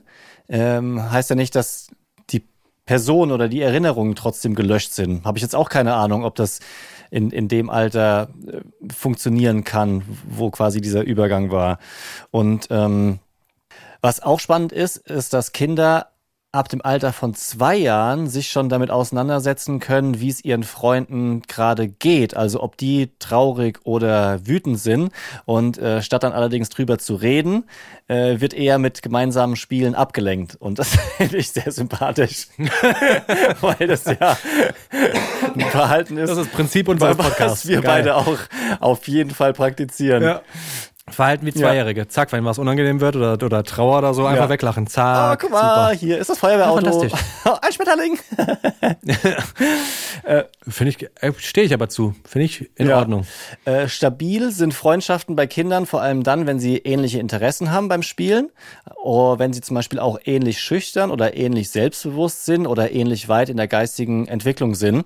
ähm, 0.50 1.12
heißt 1.12 1.30
ja 1.30 1.36
nicht, 1.36 1.54
dass 1.56 1.88
Person 2.86 3.32
oder 3.32 3.48
die 3.48 3.62
Erinnerungen 3.62 4.15
trotzdem 4.15 4.56
gelöscht 4.56 4.93
sind. 4.93 5.24
Habe 5.24 5.38
ich 5.38 5.41
jetzt 5.41 5.56
auch 5.56 5.69
keine 5.69 5.93
Ahnung, 5.93 6.26
ob 6.26 6.36
das 6.36 6.60
in, 7.12 7.32
in 7.32 7.48
dem 7.48 7.69
Alter 7.69 8.30
äh, 8.48 8.62
funktionieren 8.93 9.63
kann, 9.63 10.04
wo 10.28 10.50
quasi 10.50 10.82
dieser 10.82 11.04
Übergang 11.04 11.52
war. 11.52 11.80
Und 12.32 12.67
ähm, 12.72 13.19
was 14.02 14.22
auch 14.22 14.39
spannend 14.39 14.72
ist, 14.72 14.98
ist, 14.98 15.34
dass 15.34 15.54
Kinder 15.54 16.12
ab 16.54 16.70
dem 16.70 16.84
Alter 16.84 17.12
von 17.13 17.34
zwei 17.34 17.76
Jahren 17.76 18.28
sich 18.28 18.50
schon 18.50 18.70
damit 18.70 18.92
auseinandersetzen 18.92 19.80
können, 19.80 20.20
wie 20.20 20.30
es 20.30 20.46
ihren 20.46 20.62
Freunden 20.63 21.42
gerade 21.48 21.88
geht. 21.88 22.38
Also 22.38 22.62
ob 22.62 22.78
die 22.78 23.10
traurig 23.18 23.80
oder 23.86 24.46
wütend 24.46 24.80
sind. 24.80 25.12
Und 25.46 25.80
äh, 25.80 26.04
statt 26.04 26.22
dann 26.22 26.32
allerdings 26.32 26.70
drüber 26.70 27.00
zu 27.00 27.16
reden, 27.16 27.63
äh, 28.08 28.39
wird 28.39 28.54
eher 28.54 28.78
mit 28.78 29.02
gemeinsamen 29.02 29.56
Spielen 29.56 29.96
abgelenkt. 29.96 30.56
Und 30.56 30.78
das 30.78 30.89
finde 31.18 31.38
ich 31.38 31.50
sehr 31.50 31.72
sympathisch. 31.72 32.48
Weil 33.62 33.88
das 33.88 34.06
ja 34.06 34.38
ein 35.56 35.62
Verhalten 35.72 36.18
ist, 36.18 36.30
Das 36.30 36.38
ist 36.38 36.46
das 36.46 36.54
Prinzip 36.54 36.88
unseres 36.88 37.18
was 37.18 37.30
Podcasts. 37.30 37.68
wir 37.68 37.82
Geil. 37.82 38.04
beide 38.04 38.16
auch 38.16 38.38
auf 38.80 39.08
jeden 39.08 39.32
Fall 39.32 39.54
praktizieren. 39.54 40.22
Ja. 40.22 40.42
Verhalten 41.10 41.46
wie 41.46 41.54
Zweijährige. 41.54 42.08
Zack, 42.08 42.32
wenn 42.32 42.46
was 42.46 42.58
ungenehme 42.60 43.02
wird 43.02 43.18
oder, 43.18 43.34
oder 43.34 43.63
Trauer 43.66 43.98
oder 43.98 44.13
so, 44.13 44.26
einfach 44.26 44.46
Ja. 44.46 44.50
weglachen. 44.50 44.86
Oh, 44.86 44.89
Zack. 44.89 45.42
guck 45.42 45.52
mal, 45.52 45.89
super. 45.92 46.00
hier 46.00 46.18
ist 46.18 46.30
das 46.30 46.39
Feuerwehrauto. 46.39 46.86
Ja, 46.86 46.92
fantastisch. 46.94 47.20
Ein 47.62 47.74
Schmetterling. 47.74 48.18
Finde 50.68 50.89
ich, 50.92 51.04
äh, 51.22 51.34
stehe 51.38 51.68
ich 51.68 51.74
aber 51.74 51.89
zu. 51.89 52.16
Finde 52.26 52.46
ich 52.46 52.72
in 52.78 52.88
Ja. 52.88 53.00
Ordnung. 53.00 53.28
Äh, 53.66 53.89
stabil 53.89 54.52
sind 54.52 54.74
Freundschaften 54.74 55.36
bei 55.36 55.46
Kindern 55.46 55.86
vor 55.86 56.02
allem 56.02 56.24
dann, 56.24 56.48
wenn 56.48 56.60
sie 56.60 56.78
ähnliche 56.78 57.20
Interessen 57.20 57.72
haben 57.72 57.89
beim 57.89 58.02
Spielen. 58.02 58.50
Oder 59.04 59.39
wenn 59.39 59.52
sie 59.52 59.60
zum 59.60 59.76
Beispiel 59.76 60.00
auch 60.00 60.18
ähnlich 60.24 60.62
schüchtern 60.62 61.12
oder 61.12 61.36
ähnlich 61.36 61.70
selbstbewusst 61.70 62.46
sind 62.46 62.66
oder 62.66 62.94
ähnlich 62.94 63.28
weit 63.28 63.50
in 63.50 63.58
der 63.58 63.68
geistigen 63.68 64.30
Entwicklung 64.30 64.74
sind. 64.76 65.04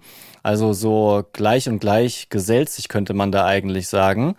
Also 0.48 0.72
so 0.72 1.26
gleich 1.34 1.68
und 1.68 1.80
gleich 1.80 2.30
gesellt 2.30 2.70
sich, 2.70 2.88
könnte 2.88 3.14
man 3.14 3.34
da 3.34 3.46
eigentlich 3.46 3.90
sagen. 3.90 4.38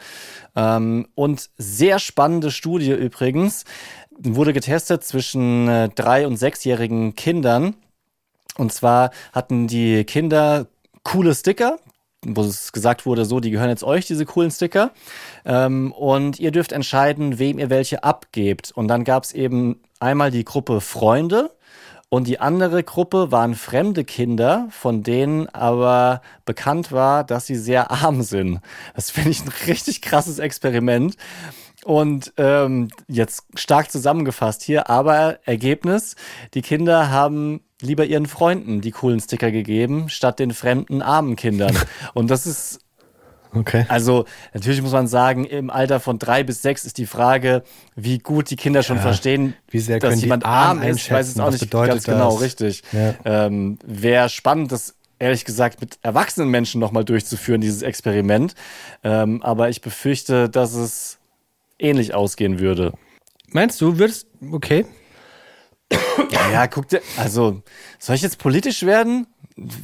Ähm, 0.57 1.07
und 1.15 1.51
sehr 1.59 1.99
spannende 1.99 2.51
Studie 2.51 2.93
übrigens. 2.93 3.67
Wurde 4.19 4.55
getestet 4.55 5.05
zwischen 5.05 5.69
äh, 5.69 5.91
drei- 5.91 6.27
und 6.27 6.39
sechsjährigen 6.39 7.15
Kindern. 7.15 7.75
Und 8.57 8.73
zwar 8.73 9.11
hatten 9.35 9.67
die 9.67 10.05
Kinder 10.05 10.69
coole 11.03 11.35
Sticker, 11.35 11.79
wo 12.25 12.41
es 12.41 12.73
gesagt 12.73 13.05
wurde, 13.05 13.27
so, 13.27 13.39
die 13.39 13.51
gehören 13.51 13.69
jetzt 13.69 13.85
euch, 13.85 14.07
diese 14.07 14.25
coolen 14.25 14.51
Sticker. 14.51 14.93
Ähm, 15.45 15.93
und 15.93 16.41
ihr 16.41 16.53
dürft 16.53 16.73
entscheiden, 16.73 17.39
wem 17.39 17.59
ihr 17.59 17.69
welche 17.69 18.03
abgebt. 18.03 18.73
Und 18.75 18.89
dann 18.89 19.05
gab 19.05 19.25
es 19.25 19.33
eben 19.33 19.83
einmal 20.01 20.31
die 20.31 20.45
Gruppe 20.45 20.81
Freunde 20.81 21.51
und 22.11 22.27
die 22.27 22.41
andere 22.41 22.83
Gruppe 22.83 23.31
waren 23.31 23.55
fremde 23.55 24.05
Kinder, 24.05 24.69
von 24.71 25.03
denen 25.03 25.49
aber 25.51 26.23
bekannt 26.45 26.91
war, 26.91 27.25
dass 27.25 27.47
sie 27.47 27.57
sehr 27.57 27.91
arm 28.05 28.23
sind. 28.23 28.61
Das 28.95 29.11
finde 29.11 29.31
ich 29.31 29.43
ein 29.43 29.53
richtig 29.67 30.03
krasses 30.03 30.39
Experiment. 30.39 31.17
Und 31.85 32.33
ähm, 32.37 32.89
jetzt 33.07 33.45
stark 33.55 33.91
zusammengefasst 33.91 34.63
hier, 34.63 34.91
aber 34.91 35.39
Ergebnis, 35.47 36.17
die 36.55 36.63
Kinder 36.63 37.11
haben 37.11 37.61
lieber 37.81 38.05
ihren 38.05 38.27
Freunden 38.27 38.81
die 38.81 38.91
coolen 38.91 39.21
Sticker 39.21 39.53
gegeben, 39.53 40.09
statt 40.09 40.39
den 40.39 40.53
fremden 40.53 41.03
armen 41.03 41.37
Kindern. 41.37 41.77
Und 42.15 42.31
das 42.31 42.47
ist 42.47 42.81
Okay. 43.55 43.87
also 43.89 44.27
natürlich 44.53 44.83
muss 44.83 44.93
man 44.93 45.07
sagen, 45.07 45.45
im 45.45 45.71
Alter 45.71 46.01
von 46.01 46.19
drei 46.19 46.43
bis 46.43 46.61
sechs 46.63 46.85
ist 46.85 46.99
die 46.99 47.07
Frage, 47.07 47.63
wie 47.97 48.19
gut 48.19 48.51
die 48.51 48.57
Kinder 48.57 48.83
schon 48.83 48.97
Ja, 48.97 49.03
verstehen, 49.03 49.55
wie 49.71 49.79
sehr 49.79 49.99
dass 49.99 50.21
jemand 50.21 50.45
arm 50.45 50.83
ist. 50.83 50.99
Ich 50.99 51.11
weiß 51.11 51.29
es 51.29 51.41
auch 51.41 51.51
nicht 51.51 51.71
ganz 51.71 52.05
genau, 52.05 52.33
das? 52.33 52.43
richtig. 52.43 52.83
Ja. 52.93 53.15
Ähm, 53.25 53.79
Wäre 53.85 54.29
spannend, 54.29 54.71
das 54.73 54.95
ehrlich 55.19 55.45
gesagt 55.45 55.81
mit 55.81 55.99
erwachsenen 56.03 56.49
Menschen 56.51 56.81
nochmal 56.81 57.05
durchzuführen, 57.05 57.61
dieses 57.61 57.83
Experiment. 57.83 58.55
Ähm, 59.03 59.43
aber 59.43 59.69
ich 59.69 59.81
befürchte, 59.81 60.49
dass 60.49 60.75
es 60.75 61.19
ähnlich 61.79 62.15
ausgehen 62.15 62.59
würde. 62.61 62.93
Meinst 63.51 63.81
du, 63.81 63.99
würdest, 63.99 64.27
okay. 64.53 64.85
Ja, 66.53 66.67
guck 66.67 66.89
dir, 66.89 67.01
also 67.17 67.63
soll 67.99 68.17
ich 68.17 68.23
jetzt 68.23 68.39
politisch 68.39 68.83
werden? 68.83 69.27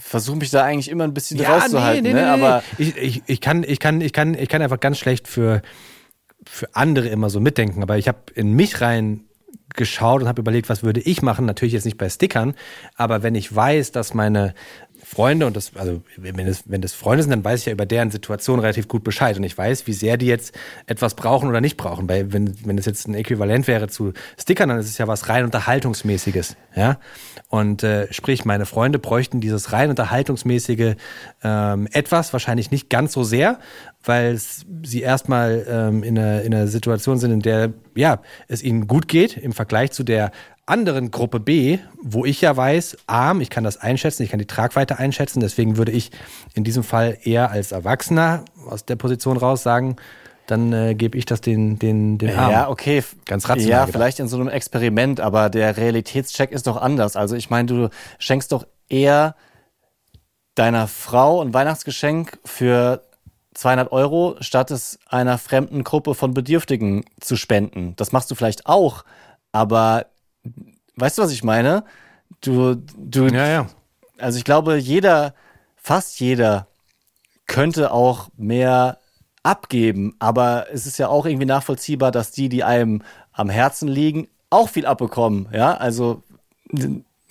Versuche 0.01 0.37
mich 0.37 0.51
da 0.51 0.65
eigentlich 0.65 0.89
immer 0.89 1.05
ein 1.05 1.15
bisschen 1.15 1.41
rauszuhalten, 1.41 2.13
ne? 2.13 2.29
aber 2.29 2.63
ich, 2.79 2.97
ich, 2.97 3.23
ich, 3.27 3.41
kann, 3.41 3.65
ich, 3.65 3.81
kann, 3.81 4.01
ich, 4.01 4.13
kann, 4.13 4.35
ich 4.35 4.49
kann 4.49 4.63
einfach 4.63 4.81
ganz 4.81 4.99
schlecht 4.99 5.27
für, 5.29 5.63
für 6.47 6.75
andere 6.75 7.09
immer 7.09 7.31
so 7.31 7.41
mitdenken, 7.41 7.83
aber 7.83 7.99
ich 7.99 8.09
habe 8.09 8.19
in 8.35 8.53
mich 8.53 8.81
rein 8.81 9.25
geschaut 9.75 10.23
und 10.23 10.29
habe 10.29 10.41
überlegt, 10.41 10.69
was 10.69 10.83
würde 10.83 11.01
ich 11.01 11.23
machen? 11.23 11.47
Natürlich 11.47 11.75
jetzt 11.75 11.85
nicht 11.85 11.99
bei 11.99 12.09
Stickern, 12.09 12.55
aber 12.97 13.23
wenn 13.23 13.35
ich 13.35 13.55
weiß, 13.55 13.93
dass 13.93 14.15
meine 14.15 14.55
Freunde 15.05 15.47
und 15.47 15.55
das, 15.55 15.77
also 15.77 16.03
wenn 16.17 16.47
es, 16.47 16.65
wenn 16.67 16.81
das 16.81 16.95
Freunde 16.95 17.23
sind, 17.23 17.31
dann 17.31 17.45
weiß 17.45 17.61
ich 17.61 17.67
ja 17.67 17.73
über 17.73 17.87
deren 17.87 18.11
Situation 18.11 18.59
relativ 18.59 18.89
gut 18.89 19.05
Bescheid 19.05 19.37
und 19.37 19.45
ich 19.45 19.57
weiß, 19.57 19.87
wie 19.87 19.93
sehr 19.93 20.17
die 20.17 20.27
jetzt 20.27 20.57
etwas 20.87 21.15
brauchen 21.15 21.49
oder 21.49 21.61
nicht 21.61 21.77
brauchen. 21.77 22.09
Weil 22.09 22.33
wenn, 22.33 22.55
wenn 22.67 22.79
es 22.79 22.87
jetzt 22.87 23.07
ein 23.07 23.15
Äquivalent 23.15 23.69
wäre 23.69 23.89
zu 23.89 24.13
Stickern, 24.39 24.71
dann 24.71 24.79
ist 24.79 24.89
es 24.89 24.99
ja 24.99 25.07
was 25.07 25.29
rein 25.29 25.45
unterhaltungsmäßiges, 25.45 26.57
ja. 26.75 26.99
Und 27.49 27.83
äh, 27.83 28.13
sprich, 28.13 28.45
meine 28.45 28.67
Freunde 28.67 28.99
bräuchten 28.99 29.41
dieses 29.41 29.73
rein 29.73 29.91
unterhaltungsmäßige 29.91 30.95
ähm, 31.43 31.89
etwas, 31.93 32.33
wahrscheinlich 32.33 32.71
nicht 32.71 32.89
ganz 32.91 33.13
so 33.13 33.23
sehr, 33.23 33.61
weil 34.05 34.39
sie 34.39 35.03
erstmal 35.03 35.67
ähm, 35.69 36.03
in, 36.03 36.19
einer, 36.19 36.43
in 36.43 36.55
einer 36.55 36.67
Situation 36.67 37.19
sind, 37.19 37.31
in 37.33 37.41
der 37.41 37.73
ja 37.95 38.21
es 38.49 38.63
ihnen 38.63 38.87
gut 38.87 39.09
geht 39.09 39.37
im 39.37 39.53
Vergleich 39.53 39.93
zu 39.93 40.05
der 40.05 40.31
anderen 40.67 41.11
Gruppe 41.11 41.41
B, 41.41 41.79
wo 42.03 42.25
ich 42.25 42.41
ja 42.41 42.57
weiß, 42.57 42.97
arm, 43.07 43.41
ich 43.41 43.51
kann 43.51 43.65
das 43.65 43.77
einschätzen, 43.77 44.23
ich 44.23 44.31
kann 44.31 44.39
die 44.39 44.47
Tragweite 44.47 44.99
einschätzen, 44.99 45.41
deswegen 45.41 45.77
würde 45.77 45.93
ich 45.93 46.11
in 46.55 46.65
diesem 46.65 46.83
Fall 46.83 47.19
eher 47.23 47.51
als 47.51 47.73
Erwachsener 47.73 48.45
aus 48.67 48.87
der 48.87 48.97
Position 48.97 49.37
raus 49.37 49.63
sagen, 49.63 49.97
dann 50.47 50.73
äh, 50.73 50.95
gebe 50.95 51.17
ich 51.19 51.27
das 51.27 51.41
den, 51.41 51.79
den, 51.79 52.19
den 52.19 52.37
Armen. 52.37 52.53
Ja, 52.53 52.69
okay. 52.69 53.03
Ganz 53.25 53.49
rational 53.49 53.71
Ja, 53.71 53.81
gedacht. 53.81 53.93
vielleicht 53.93 54.21
in 54.21 54.29
so 54.29 54.37
einem 54.39 54.49
Experiment, 54.49 55.21
aber 55.21 55.49
der 55.51 55.77
Realitätscheck 55.77 56.51
ist 56.53 56.67
doch 56.67 56.77
anders. 56.77 57.17
Also 57.17 57.35
ich 57.37 57.51
meine, 57.51 57.67
du 57.67 57.89
schenkst 58.19 58.53
doch 58.53 58.67
eher 58.89 59.35
deiner 60.55 60.87
Frau 60.87 61.41
ein 61.43 61.53
Weihnachtsgeschenk 61.55 62.39
für 62.45 63.03
200 63.55 63.93
Euro, 63.93 64.37
statt 64.41 64.71
es 64.71 64.99
einer 65.09 65.39
fremden 65.39 65.85
Gruppe 65.85 66.15
von 66.15 66.35
Bedürftigen 66.35 67.05
zu 67.21 67.37
spenden. 67.37 67.95
Das 67.97 68.13
machst 68.13 68.31
du 68.31 68.35
vielleicht 68.35 68.67
auch, 68.67 69.05
aber 69.53 70.07
weißt 70.97 71.19
du, 71.19 71.23
was 71.23 71.33
ich 71.33 71.45
meine? 71.45 71.85
Du, 72.41 72.75
du, 72.75 73.27
Ja, 73.27 73.47
ja. 73.47 73.67
also 74.19 74.39
ich 74.39 74.45
glaube, 74.45 74.77
jeder, 74.77 75.35
fast 75.77 76.19
jeder 76.21 76.67
könnte 77.47 77.93
auch 77.93 78.29
mehr 78.37 78.99
abgeben, 79.43 80.17
aber 80.19 80.67
es 80.73 80.87
ist 80.87 80.99
ja 80.99 81.09
auch 81.09 81.27
irgendwie 81.27 81.47
nachvollziehbar, 81.47 82.11
dass 82.11 82.33
die, 82.33 82.49
die 82.49 82.65
einem 82.65 83.03
am 83.33 83.49
Herzen 83.51 83.89
liegen, 83.89 84.29
auch 84.51 84.69
viel 84.69 84.87
abbekommen. 84.87 85.49
Ja, 85.53 85.75
also 85.77 86.23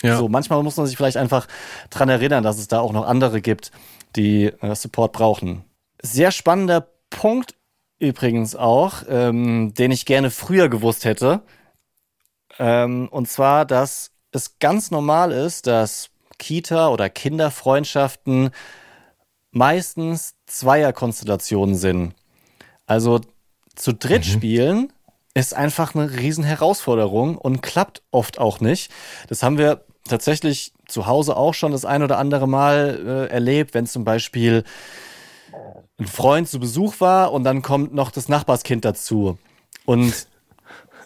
Ja. 0.02 0.16
so 0.18 0.28
manchmal 0.28 0.62
muss 0.62 0.76
man 0.76 0.86
sich 0.86 0.96
vielleicht 0.96 1.16
einfach 1.16 1.48
dran 1.90 2.08
erinnern, 2.08 2.44
dass 2.44 2.58
es 2.58 2.68
da 2.68 2.80
auch 2.80 2.92
noch 2.92 3.06
andere 3.06 3.40
gibt, 3.40 3.72
die 4.16 4.46
äh, 4.46 4.74
Support 4.74 5.12
brauchen. 5.12 5.64
Sehr 6.06 6.32
spannender 6.32 6.86
Punkt 7.08 7.54
übrigens 7.98 8.54
auch, 8.54 9.04
ähm, 9.08 9.72
den 9.72 9.90
ich 9.90 10.04
gerne 10.04 10.30
früher 10.30 10.68
gewusst 10.68 11.06
hätte. 11.06 11.40
Ähm, 12.58 13.08
und 13.10 13.26
zwar, 13.26 13.64
dass 13.64 14.10
es 14.30 14.58
ganz 14.58 14.90
normal 14.90 15.32
ist, 15.32 15.66
dass 15.66 16.10
Kita- 16.38 16.88
oder 16.88 17.08
Kinderfreundschaften 17.08 18.50
meistens 19.50 20.34
Zweierkonstellationen 20.44 21.74
sind. 21.74 22.14
Also 22.84 23.22
zu 23.74 23.94
dritt 23.94 24.26
spielen 24.26 24.92
ist 25.32 25.54
einfach 25.54 25.94
eine 25.94 26.18
riesen 26.18 26.44
Herausforderung 26.44 27.38
und 27.38 27.62
klappt 27.62 28.02
oft 28.10 28.38
auch 28.38 28.60
nicht. 28.60 28.92
Das 29.28 29.42
haben 29.42 29.56
wir 29.56 29.86
tatsächlich 30.06 30.74
zu 30.86 31.06
Hause 31.06 31.34
auch 31.34 31.54
schon 31.54 31.72
das 31.72 31.86
ein 31.86 32.02
oder 32.02 32.18
andere 32.18 32.46
Mal 32.46 33.28
äh, 33.30 33.32
erlebt, 33.32 33.72
wenn 33.72 33.86
zum 33.86 34.04
Beispiel 34.04 34.64
ein 35.98 36.06
Freund 36.06 36.48
zu 36.48 36.58
Besuch 36.58 37.00
war 37.00 37.32
und 37.32 37.44
dann 37.44 37.62
kommt 37.62 37.94
noch 37.94 38.10
das 38.10 38.28
Nachbarskind 38.28 38.84
dazu. 38.84 39.38
Und 39.84 40.26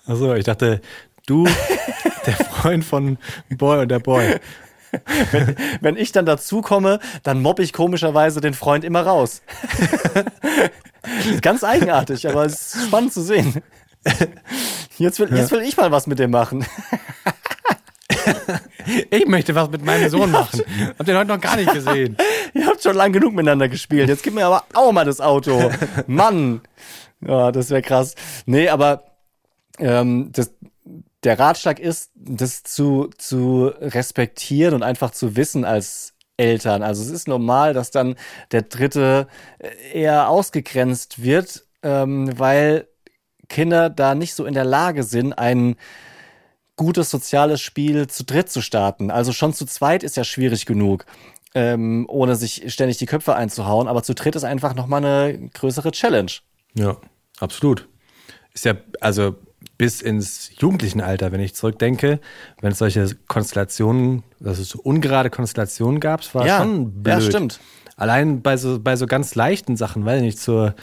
Achso, 0.07 0.35
ich 0.35 0.45
dachte, 0.45 0.81
du, 1.27 1.45
der 2.27 2.35
Freund 2.35 2.85
von 2.85 3.19
Boy 3.51 3.83
und 3.83 3.89
der 3.89 3.99
Boy. 3.99 4.37
Wenn, 5.33 5.55
wenn 5.83 5.97
ich 5.99 6.13
dann 6.13 6.25
dazu 6.25 6.63
komme, 6.63 6.99
dann 7.23 7.43
mobb 7.43 7.61
ich 7.61 7.75
komischerweise 7.75 8.41
den 8.41 8.55
Freund 8.55 8.85
immer 8.85 9.03
raus. 9.03 9.43
ganz 11.43 11.63
eigenartig, 11.63 12.27
aber 12.27 12.47
es 12.47 12.75
ist 12.75 12.87
spannend 12.87 13.13
zu 13.13 13.21
sehen. 13.21 13.63
Jetzt 14.97 15.21
will, 15.21 15.29
jetzt 15.37 15.51
will 15.53 15.61
ich 15.61 15.77
mal 15.77 15.93
was 15.93 16.07
mit 16.07 16.19
dem 16.19 16.31
machen. 16.31 16.65
Ich 19.11 19.27
möchte 19.27 19.55
was 19.55 19.71
mit 19.71 19.85
meinem 19.85 20.09
Sohn 20.09 20.31
machen. 20.31 20.63
Habt 20.99 21.09
ihr 21.09 21.19
heute 21.19 21.29
noch 21.29 21.41
gar 21.41 21.57
nicht 21.57 21.73
gesehen. 21.73 22.17
Ihr 22.55 22.67
habt 22.67 22.83
schon 22.83 22.97
lang 22.97 23.13
genug 23.13 23.35
miteinander 23.35 23.69
gespielt. 23.69 24.09
Jetzt 24.09 24.23
gib 24.23 24.35
mir 24.35 24.47
aber 24.47 24.65
auch 24.73 24.93
mal 24.93 25.05
das 25.05 25.21
Auto. 25.21 25.71
Mann. 26.07 26.63
Ja, 27.21 27.53
das 27.53 27.71
wäre 27.71 27.83
krass. 27.83 28.15
Nee, 28.47 28.69
aber 28.69 29.05
ähm, 29.79 30.31
das, 30.33 30.53
der 31.25 31.39
Ratschlag 31.39 31.81
ist, 31.81 32.13
das 32.15 32.63
zu, 32.63 33.11
zu 33.19 33.73
respektieren 33.81 34.75
und 34.75 34.83
einfach 34.83 35.11
zu 35.11 35.37
wissen 35.37 35.65
als 35.65 36.15
Eltern. 36.39 36.83
Also 36.83 37.03
es 37.03 37.11
ist 37.11 37.29
normal, 37.29 37.75
dass 37.75 37.91
dann 37.91 38.15
der 38.53 38.63
Dritte 38.63 39.27
eher 39.93 40.29
ausgegrenzt 40.29 41.23
wird, 41.23 41.67
ähm, 41.83 42.39
weil 42.39 42.89
Kinder 43.49 43.91
da 43.91 44.15
nicht 44.15 44.35
so 44.35 44.45
in 44.45 44.55
der 44.55 44.65
Lage 44.65 45.03
sind, 45.03 45.33
ein 45.33 45.77
gutes 46.79 47.11
soziales 47.11 47.61
Spiel 47.61 48.07
zu 48.07 48.25
dritt 48.25 48.49
zu 48.49 48.63
starten. 48.63 49.11
Also 49.11 49.33
schon 49.33 49.53
zu 49.53 49.67
zweit 49.67 50.03
ist 50.03 50.17
ja 50.17 50.25
schwierig 50.25 50.65
genug, 50.65 51.05
ähm, 51.55 52.07
ohne 52.09 52.37
sich 52.37 52.73
ständig 52.73 52.97
die 52.97 53.05
Köpfe 53.07 53.35
einzuhauen. 53.35 53.87
Aber 53.89 54.03
zu 54.03 54.15
dritt 54.15 54.35
ist 54.37 54.45
einfach 54.45 54.75
nochmal 54.75 55.05
eine 55.05 55.51
größere 55.53 55.91
Challenge. 55.91 56.33
Ja, 56.75 56.97
absolut. 57.41 57.87
Ist 58.55 58.65
ja, 58.65 58.75
also 59.01 59.37
bis 59.77 60.01
ins 60.01 60.51
jugendlichen 60.59 61.01
Alter, 61.01 61.31
wenn 61.33 61.41
ich 61.41 61.55
zurückdenke, 61.55 62.21
wenn 62.61 62.73
es 62.73 62.79
solche 62.79 63.15
Konstellationen, 63.27 64.23
dass 64.41 64.59
es 64.59 64.71
so 64.71 64.81
ungerade 64.81 65.31
Konstellationen 65.31 66.01
gab, 66.01 66.35
war 66.35 66.47
Ja, 66.47 66.59
schon 66.59 67.03
blöd. 67.03 67.15
ja, 67.15 67.21
stimmt. 67.21 67.61
Allein 67.97 68.43
bei 68.43 68.57
so, 68.57 68.79
bei 68.81 68.95
so 68.97 69.07
ganz 69.07 69.35
leichten 69.35 69.77
Sachen, 69.77 70.05
weil 70.05 70.21
nicht 70.21 70.39
zur, 70.39 70.75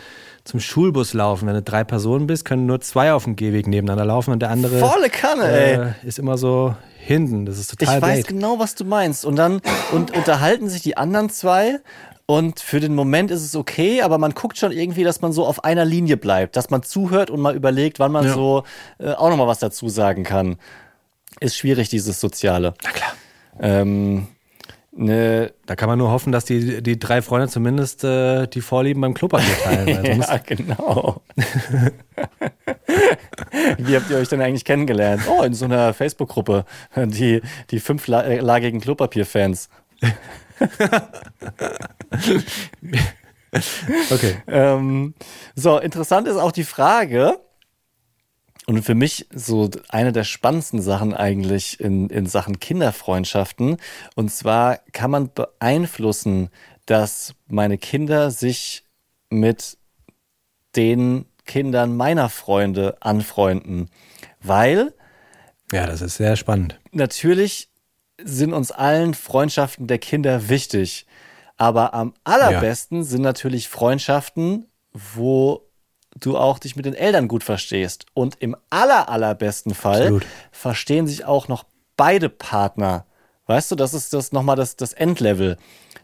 zum 0.45 0.59
Schulbus 0.59 1.13
laufen, 1.13 1.47
wenn 1.47 1.55
du 1.55 1.61
drei 1.61 1.83
Personen 1.83 2.27
bist, 2.27 2.45
können 2.45 2.65
nur 2.67 2.79
zwei 2.79 3.11
auf 3.13 3.23
dem 3.25 3.35
Gehweg 3.35 3.67
nebeneinander 3.67 4.05
laufen 4.05 4.31
und 4.31 4.39
der 4.39 4.51
andere 4.51 4.79
Volle 4.79 5.09
Kanne, 5.09 5.43
ey. 5.49 5.73
äh, 5.75 6.07
ist 6.07 6.19
immer 6.19 6.37
so 6.37 6.75
hinten. 6.99 7.45
Das 7.45 7.57
ist 7.57 7.71
Ich 7.73 7.77
total 7.79 8.01
weiß 8.01 8.15
blöd. 8.25 8.27
genau, 8.27 8.59
was 8.59 8.75
du 8.75 8.85
meinst. 8.85 9.25
Und 9.25 9.35
dann 9.35 9.59
und 9.91 10.15
unterhalten 10.15 10.69
sich 10.69 10.81
die 10.83 10.95
anderen 10.97 11.29
zwei. 11.29 11.79
Und 12.27 12.59
für 12.59 12.79
den 12.79 12.95
Moment 12.95 13.29
ist 13.29 13.43
es 13.43 13.55
okay, 13.55 14.01
aber 14.01 14.17
man 14.17 14.31
guckt 14.33 14.57
schon 14.57 14.71
irgendwie, 14.71 15.03
dass 15.03 15.21
man 15.21 15.31
so 15.31 15.45
auf 15.45 15.63
einer 15.63 15.85
Linie 15.85 16.17
bleibt, 16.17 16.55
dass 16.55 16.71
man 16.71 16.81
zuhört 16.81 17.29
und 17.29 17.39
mal 17.39 17.55
überlegt, 17.55 17.99
wann 17.99 18.11
man 18.11 18.25
Ja. 18.25 18.33
so 18.33 18.63
äh, 18.99 19.11
auch 19.11 19.29
nochmal 19.29 19.45
was 19.47 19.59
dazu 19.59 19.89
sagen 19.89 20.23
kann. 20.23 20.57
Ist 21.39 21.55
schwierig, 21.57 21.89
dieses 21.89 22.19
Soziale. 22.19 22.73
Na 22.83 22.89
klar. 22.91 23.11
Ähm, 23.59 24.27
ne, 24.95 25.53
Da 25.65 25.75
kann 25.75 25.89
man 25.89 25.99
nur 25.99 26.11
hoffen, 26.11 26.31
dass 26.31 26.45
die, 26.45 26.81
die 26.81 26.97
drei 26.97 27.21
Freunde 27.21 27.47
zumindest 27.47 28.03
äh, 28.03 28.47
die 28.47 28.61
Vorlieben 28.61 29.01
beim 29.01 29.13
Klopapier 29.13 29.55
teilen. 29.63 30.05
Sonst, 30.15 30.29
ja, 30.29 30.37
genau. 30.37 31.21
Wie 33.77 33.95
habt 33.95 34.09
ihr 34.09 34.17
euch 34.17 34.29
denn 34.29 34.41
eigentlich 34.41 34.65
kennengelernt? 34.65 35.23
Oh, 35.27 35.43
in 35.43 35.53
so 35.53 35.65
einer 35.65 35.93
Facebook-Gruppe. 35.93 36.65
Die, 36.95 37.41
die 37.71 37.79
fünflagigen 37.79 38.81
Klopapier-Fans. 38.81 39.69
Okay. 44.11 44.35
Ähm, 44.47 45.13
so, 45.55 45.79
interessant 45.79 46.27
ist 46.27 46.35
auch 46.35 46.51
die 46.51 46.65
Frage, 46.65 47.39
und 48.67 48.81
für 48.81 48.95
mich 48.95 49.27
so 49.33 49.69
eine 49.89 50.11
der 50.11 50.23
spannendsten 50.23 50.81
Sachen 50.81 51.13
eigentlich 51.13 51.79
in, 51.79 52.09
in 52.09 52.25
Sachen 52.25 52.59
Kinderfreundschaften. 52.59 53.77
Und 54.15 54.31
zwar 54.31 54.79
kann 54.91 55.11
man 55.11 55.31
beeinflussen, 55.33 56.49
dass 56.85 57.35
meine 57.47 57.77
Kinder 57.77 58.31
sich 58.31 58.83
mit 59.29 59.77
den 60.75 61.25
Kindern 61.45 61.95
meiner 61.95 62.29
Freunde 62.29 62.97
anfreunden. 63.01 63.89
Weil 64.41 64.93
Ja, 65.71 65.85
das 65.85 66.01
ist 66.01 66.17
sehr 66.17 66.35
spannend. 66.35 66.79
natürlich 66.91 67.69
sind 68.23 68.53
uns 68.53 68.71
allen 68.71 69.13
Freundschaften 69.13 69.87
der 69.87 69.99
Kinder 69.99 70.49
wichtig. 70.49 71.05
Aber 71.57 71.93
am 71.93 72.13
allerbesten 72.23 73.03
sind 73.03 73.21
natürlich 73.21 73.69
Freundschaften, 73.69 74.67
wo 74.93 75.64
du 76.19 76.37
auch 76.37 76.59
dich 76.59 76.75
mit 76.75 76.85
den 76.85 76.93
Eltern 76.93 77.27
gut 77.27 77.43
verstehst. 77.43 78.05
Und 78.13 78.35
im 78.39 78.55
aller, 78.69 79.09
allerbesten 79.09 79.73
Fall 79.73 80.01
Absolut. 80.01 80.25
verstehen 80.51 81.07
sich 81.07 81.25
auch 81.25 81.47
noch 81.47 81.65
beide 81.97 82.29
Partner. 82.29 83.05
Weißt 83.47 83.71
du, 83.71 83.75
das 83.75 83.93
ist 83.93 84.13
das 84.13 84.31
nochmal 84.31 84.55
das, 84.55 84.75
das 84.75 84.93
Endlevel. 84.93 85.57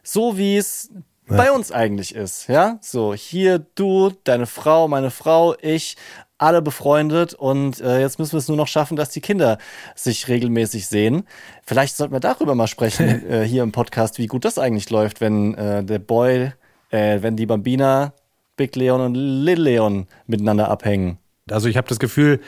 So 0.03 0.37
wie 0.37 0.57
es 0.57 0.89
bei 1.27 1.51
uns 1.51 1.71
eigentlich 1.71 2.13
ist, 2.13 2.47
ja? 2.47 2.77
So, 2.81 3.13
hier 3.13 3.59
du, 3.75 4.11
deine 4.25 4.47
Frau, 4.47 4.87
meine 4.87 5.11
Frau, 5.11 5.55
ich, 5.61 5.95
alle 6.37 6.61
befreundet 6.61 7.33
und 7.33 7.79
äh, 7.81 8.01
jetzt 8.01 8.19
müssen 8.19 8.33
wir 8.33 8.39
es 8.39 8.47
nur 8.47 8.57
noch 8.57 8.67
schaffen, 8.67 8.97
dass 8.97 9.11
die 9.11 9.21
Kinder 9.21 9.59
sich 9.95 10.27
regelmäßig 10.27 10.87
sehen. 10.87 11.23
Vielleicht 11.63 11.95
sollten 11.95 12.13
wir 12.13 12.19
darüber 12.19 12.55
mal 12.55 12.67
sprechen 12.67 13.25
äh, 13.29 13.43
hier 13.43 13.63
im 13.63 13.71
Podcast, 13.71 14.17
wie 14.17 14.27
gut 14.27 14.43
das 14.43 14.57
eigentlich 14.57 14.89
läuft, 14.89 15.21
wenn 15.21 15.53
äh, 15.53 15.83
der 15.83 15.99
Boy, 15.99 16.51
äh, 16.89 17.21
wenn 17.21 17.37
die 17.37 17.45
Bambina, 17.45 18.13
Big 18.55 18.75
Leon 18.75 19.01
und 19.01 19.15
Little 19.15 19.63
Leon 19.63 20.07
miteinander 20.27 20.69
abhängen. 20.69 21.17
Also 21.49 21.67
ich 21.67 21.77
habe 21.77 21.87
das 21.87 21.99
Gefühl, 21.99 22.39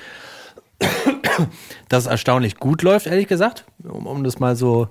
dass 1.90 2.04
es 2.04 2.10
erstaunlich 2.10 2.58
gut 2.58 2.82
läuft, 2.82 3.08
ehrlich 3.08 3.28
gesagt, 3.28 3.66
um, 3.84 4.06
um 4.08 4.24
das 4.24 4.40
mal 4.40 4.56
so 4.56 4.90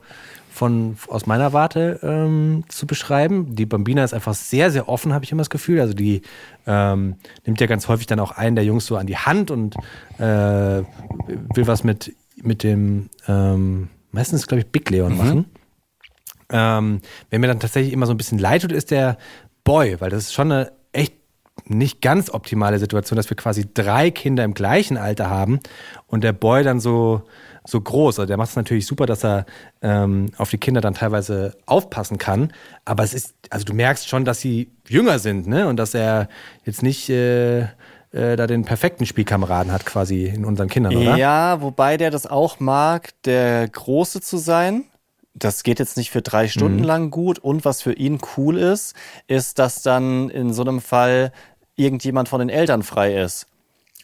von 0.53 0.97
aus 1.09 1.27
meiner 1.27 1.53
Warte 1.53 1.99
ähm, 2.03 2.65
zu 2.69 2.87
beschreiben. 2.87 3.57
Die 3.57 3.65
Bambina 3.65 4.05
ist 4.05 4.13
einfach 4.13 4.35
sehr, 4.35 4.71
sehr 4.71 4.89
offen, 4.89 5.15
habe 5.15 5.25
ich 5.25 5.33
immer 5.33 5.41
das 5.41 5.51
Gefühl. 5.51 5.81
Also 5.81 5.95
die 5.95 6.23
ähm, 6.67 7.17
nimmt 7.47 7.61
ja 7.61 7.67
ganz 7.67 7.89
häufig 7.89 8.07
dann 8.07 8.21
auch 8.21 8.33
einen 8.33 8.55
der 8.55 8.65
Jungs 8.65 8.87
so 8.87 8.97
an 8.97 9.07
die 9.07 9.17
Hand 9.17 9.51
und 9.51 9.75
äh, 10.19 10.23
will 10.23 11.67
was 11.67 11.85
mit, 11.85 12.15
mit 12.37 12.63
dem, 12.63 13.09
ähm, 13.27 13.89
meistens 14.11 14.47
glaube 14.47 14.61
ich, 14.61 14.67
Big 14.67 14.91
Leon 14.91 15.17
machen. 15.17 15.47
Ähm, 16.51 17.01
wer 17.31 17.39
mir 17.39 17.47
dann 17.47 17.61
tatsächlich 17.61 17.95
immer 17.95 18.07
so 18.07 18.13
ein 18.13 18.19
bisschen 18.19 18.39
leid 18.39 18.63
tut, 18.63 18.73
ist 18.73 18.91
der 18.91 19.17
Boy, 19.65 20.01
weil 20.01 20.11
das 20.11 20.25
ist 20.25 20.35
schon 20.35 20.53
eine 20.53 20.73
nicht 21.67 22.01
ganz 22.01 22.31
optimale 22.31 22.79
Situation, 22.79 23.17
dass 23.17 23.31
wir 23.31 23.37
quasi 23.37 23.67
drei 23.73 24.11
Kinder 24.11 24.45
im 24.45 24.55
gleichen 24.55 24.97
Alter 24.97 25.31
haben 25.31 25.61
und 26.07 26.25
der 26.25 26.33
Boy 26.33 26.65
dann 26.65 26.81
so, 26.81 27.23
so 27.65 27.81
groß. 27.81 28.19
Also 28.19 28.27
der 28.27 28.37
macht 28.37 28.51
es 28.51 28.57
natürlich 28.57 28.87
super, 28.87 29.07
dass 29.07 29.25
er 29.25 29.47
ähm, 29.81 30.31
auf 30.37 30.51
die 30.51 30.59
Kinder 30.59 30.81
dann 30.81 30.95
teilweise 30.95 31.57
aufpassen 31.67 32.19
kann. 32.19 32.53
Aber 32.85 33.05
es 33.05 33.15
ist, 33.15 33.35
also 33.51 33.65
du 33.65 33.75
merkst 33.75 34.09
schon, 34.09 34.25
dass 34.25 34.41
sie 34.41 34.71
jünger 34.89 35.19
sind, 35.19 35.47
ne? 35.47 35.69
Und 35.69 35.77
dass 35.77 35.95
er 35.95 36.29
jetzt 36.65 36.83
nicht 36.83 37.09
äh, 37.11 37.61
äh, 37.61 38.37
da 38.37 38.47
den 38.47 38.65
perfekten 38.65 39.07
Spielkameraden 39.07 39.73
hat, 39.73 39.87
quasi 39.87 40.27
in 40.27 40.45
unseren 40.45 40.69
Kindern, 40.69 40.97
oder? 40.97 41.17
Ja, 41.17 41.61
wobei 41.61 41.97
der 41.97 42.11
das 42.11 42.27
auch 42.27 42.61
mag, 42.61 43.11
der 43.25 43.69
Große 43.69 44.21
zu 44.21 44.37
sein. 44.39 44.85
Das 45.35 45.63
geht 45.63 45.79
jetzt 45.79 45.97
nicht 45.97 46.11
für 46.11 46.23
drei 46.23 46.49
Stunden 46.49 46.83
lang 46.83 47.11
gut. 47.11 47.39
Und 47.39 47.65
was 47.65 47.83
für 47.83 47.93
ihn 47.93 48.19
cool 48.37 48.59
ist, 48.59 48.95
ist, 49.27 49.59
dass 49.59 49.83
dann 49.83 50.29
in 50.29 50.53
so 50.53 50.63
einem 50.63 50.81
Fall 50.81 51.33
irgendjemand 51.77 52.29
von 52.29 52.41
den 52.41 52.51
Eltern 52.51 52.83
frei 52.83 53.17
ist. 53.17 53.47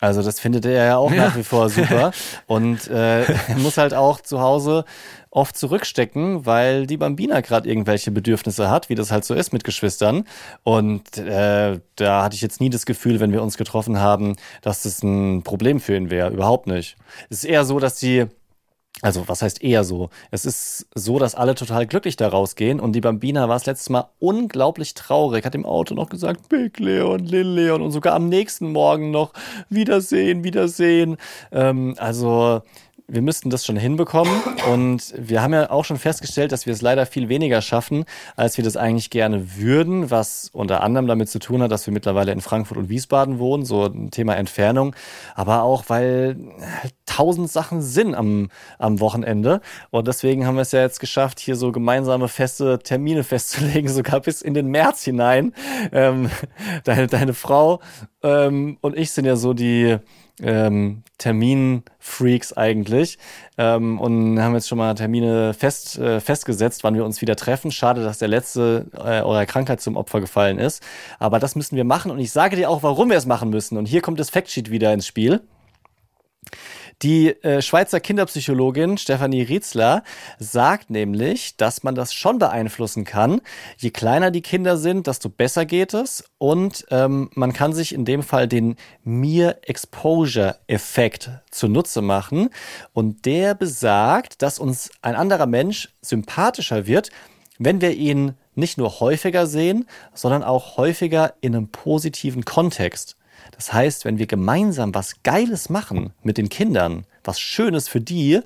Also 0.01 0.23
das 0.23 0.38
findet 0.38 0.64
er 0.64 0.87
ja 0.87 0.97
auch 0.97 1.11
nach 1.11 1.37
wie 1.37 1.43
vor 1.43 1.71
super. 1.71 2.12
Und 2.47 2.88
äh, 2.88 3.25
er 3.25 3.57
muss 3.57 3.79
halt 3.79 3.95
auch 3.95 4.21
zu 4.21 4.41
Hause 4.41 4.85
oft 5.31 5.57
zurückstecken, 5.57 6.47
weil 6.47 6.87
die 6.87 6.97
Bambina 6.97 7.41
gerade 7.41 7.69
irgendwelche 7.69 8.11
Bedürfnisse 8.11 8.71
hat, 8.71 8.88
wie 8.88 8.95
das 8.95 9.11
halt 9.11 9.25
so 9.25 9.35
ist 9.35 9.53
mit 9.53 9.64
Geschwistern. 9.64 10.25
Und 10.62 11.19
äh, 11.19 11.81
da 11.97 12.23
hatte 12.23 12.37
ich 12.37 12.43
jetzt 12.43 12.61
nie 12.61 12.71
das 12.71 12.87
Gefühl, 12.87 13.19
wenn 13.19 13.33
wir 13.33 13.43
uns 13.43 13.57
getroffen 13.57 13.99
haben, 13.99 14.37
dass 14.62 14.83
das 14.83 15.03
ein 15.03 15.43
Problem 15.43 15.81
für 15.81 15.97
ihn 15.97 16.11
wäre. 16.11 16.31
Überhaupt 16.31 16.69
nicht. 16.69 16.97
Es 17.29 17.38
ist 17.38 17.45
eher 17.45 17.64
so, 17.64 17.81
dass 17.81 17.97
die 17.97 18.27
also, 19.02 19.28
was 19.28 19.42
heißt 19.42 19.62
eher 19.62 19.84
so? 19.84 20.11
Es 20.30 20.44
ist 20.44 20.88
so, 20.94 21.18
dass 21.18 21.34
alle 21.34 21.54
total 21.54 21.87
glücklich 21.87 22.16
da 22.16 22.28
rausgehen 22.28 22.80
und 22.80 22.92
die 22.92 23.00
Bambina 23.00 23.48
war 23.48 23.56
das 23.56 23.66
letzte 23.66 23.92
Mal 23.92 24.08
unglaublich 24.18 24.94
traurig, 24.94 25.44
hat 25.44 25.54
im 25.54 25.64
Auto 25.66 25.94
noch 25.94 26.08
gesagt, 26.08 26.48
Big 26.48 26.78
Leon, 26.78 27.20
Lil 27.20 27.46
Leon 27.46 27.82
und 27.82 27.92
sogar 27.92 28.14
am 28.14 28.28
nächsten 28.28 28.72
Morgen 28.72 29.11
noch 29.11 29.32
Wiedersehen, 29.68 30.42
Wiedersehen. 30.44 31.16
Ähm, 31.52 31.94
also, 31.98 32.62
wir 33.11 33.23
müssten 33.23 33.49
das 33.49 33.64
schon 33.64 33.77
hinbekommen. 33.77 34.33
Und 34.71 35.14
wir 35.16 35.43
haben 35.43 35.55
ja 35.55 35.70
auch 35.70 35.85
schon 35.85 35.97
festgestellt, 35.97 36.53
dass 36.53 36.66
wir 36.66 36.74
es 36.74 36.82
leider 36.82 37.07
viel 37.07 37.30
weniger 37.30 37.62
schaffen, 37.62 38.05
als 38.37 38.59
wir 38.59 38.64
das 38.64 38.76
eigentlich 38.76 39.09
gerne 39.09 39.57
würden, 39.57 40.11
was 40.11 40.51
unter 40.53 40.82
anderem 40.82 41.07
damit 41.07 41.30
zu 41.30 41.39
tun 41.39 41.62
hat, 41.62 41.72
dass 41.72 41.87
wir 41.87 41.95
mittlerweile 41.95 42.32
in 42.32 42.43
Frankfurt 42.43 42.76
und 42.76 42.91
Wiesbaden 42.91 43.39
wohnen, 43.39 43.64
so 43.64 43.87
ein 43.87 44.11
Thema 44.11 44.37
Entfernung, 44.37 44.95
aber 45.35 45.62
auch, 45.62 45.85
weil 45.89 46.37
halt 46.82 46.95
tausend 47.07 47.51
Sachen 47.51 47.80
sind 47.80 48.14
am, 48.14 48.51
am 48.78 49.01
Wochenende. 49.01 49.62
Und 49.91 50.07
deswegen 50.07 50.47
haben 50.47 50.57
wir 50.57 50.62
es 50.62 50.72
ja 50.72 50.82
jetzt 50.82 51.01
geschafft, 51.01 51.41
hier 51.41 51.57
so 51.57 51.72
gemeinsame 51.72 52.28
feste 52.28 52.78
Termine 52.78 53.24
festzulegen, 53.24 53.89
sogar 53.93 54.20
bis 54.20 54.43
in 54.43 54.53
den 54.53 54.68
März 54.68 55.05
hinein. 55.05 55.55
Ähm, 55.93 56.28
deine, 56.85 57.07
deine 57.07 57.32
Frau 57.32 57.80
ähm, 58.22 58.76
und 58.82 58.97
ich 58.97 59.12
sind 59.12 59.24
ja 59.24 59.37
so 59.37 59.55
die 59.55 59.99
ähm, 60.43 61.03
Terminfreaks 61.18 62.53
eigentlich 62.53 63.18
ähm, 63.57 64.01
und 64.01 64.41
haben 64.41 64.55
jetzt 64.55 64.68
schon 64.68 64.78
mal 64.78 64.95
Termine 64.95 65.55
fest, 65.55 65.99
äh, 65.99 66.20
festgesetzt, 66.20 66.84
wann 66.84 66.95
wir 66.95 67.05
uns 67.05 67.20
wieder 67.20 67.36
treffen. 67.36 67.70
Schade, 67.70 68.03
dass 68.03 68.18
der 68.18 68.28
letzte 68.28 68.86
äh, 68.95 69.22
eurer 69.22 69.47
Krankheit 69.47 69.80
zum 69.80 69.97
Opfer 69.97 70.20
gefallen 70.20 70.59
ist. 70.59 70.82
Aber 71.18 71.39
das 71.39 71.57
müssen 71.57 71.76
wir 71.76 71.84
machen 71.84 72.11
und 72.11 72.18
ich 72.18 72.30
sage 72.30 72.57
dir 72.57 72.70
auch, 72.70 72.82
warum 72.82 73.11
wir 73.11 73.16
es 73.16 73.26
machen 73.26 73.51
müssen. 73.51 73.76
Und 73.76 73.86
hier 73.86 74.01
kommt 74.01 74.20
das 74.20 74.30
Factsheet 74.30 74.70
wieder 74.70 74.93
ins 74.93 75.07
Spiel. 75.07 75.41
Die 77.03 77.28
äh, 77.44 77.62
Schweizer 77.62 78.01
Kinderpsychologin 78.01 78.99
Stefanie 78.99 79.42
Rietzler 79.42 80.03
sagt 80.40 80.90
nämlich, 80.90 81.57
dass 81.57 81.84
man 81.84 81.94
das 81.94 82.12
schon 82.12 82.40
beeinflussen 82.40 83.05
kann. 83.05 83.40
Je 83.76 83.90
kleiner 83.90 84.32
die 84.32 84.42
Kinder 84.42 84.76
sind, 84.76 85.07
desto 85.07 85.28
besser 85.28 85.64
geht 85.64 85.94
es. 85.94 86.24
Und 86.38 86.86
ähm, 86.90 87.30
man 87.34 87.53
kann 87.53 87.72
sich 87.72 87.94
in 87.94 88.05
dem 88.05 88.24
Fall 88.24 88.49
den 88.49 88.74
Mere-Exposure-Effekt 89.05 91.30
zunutze 91.53 92.03
machen. 92.03 92.51
Und 92.92 93.26
der 93.26 93.55
besagt, 93.55 94.42
dass 94.42 94.59
uns 94.59 94.90
ein 95.01 95.14
anderer 95.14 95.46
Mensch 95.46 95.90
sympathischer 96.03 96.88
wird, 96.88 97.11
wenn 97.61 97.80
wir 97.80 97.92
ihn 97.92 98.34
nicht 98.57 98.76
nur 98.76 98.99
häufiger 98.99 99.46
sehen, 99.46 99.86
sondern 100.14 100.42
auch 100.42 100.76
häufiger 100.76 101.34
in 101.40 101.55
einem 101.55 101.68
positiven 101.68 102.44
Kontext. 102.44 103.18
Das 103.59 103.72
heißt, 103.72 104.04
wenn 104.04 104.18
wir 104.18 104.28
gemeinsam 104.28 104.94
was 104.94 105.24
Geiles 105.24 105.68
machen 105.68 106.12
mit 106.22 106.38
den 106.38 106.48
Kindern, 106.48 107.06
was 107.24 107.40
Schönes 107.40 107.88
für 107.88 108.00
die, 108.00 108.40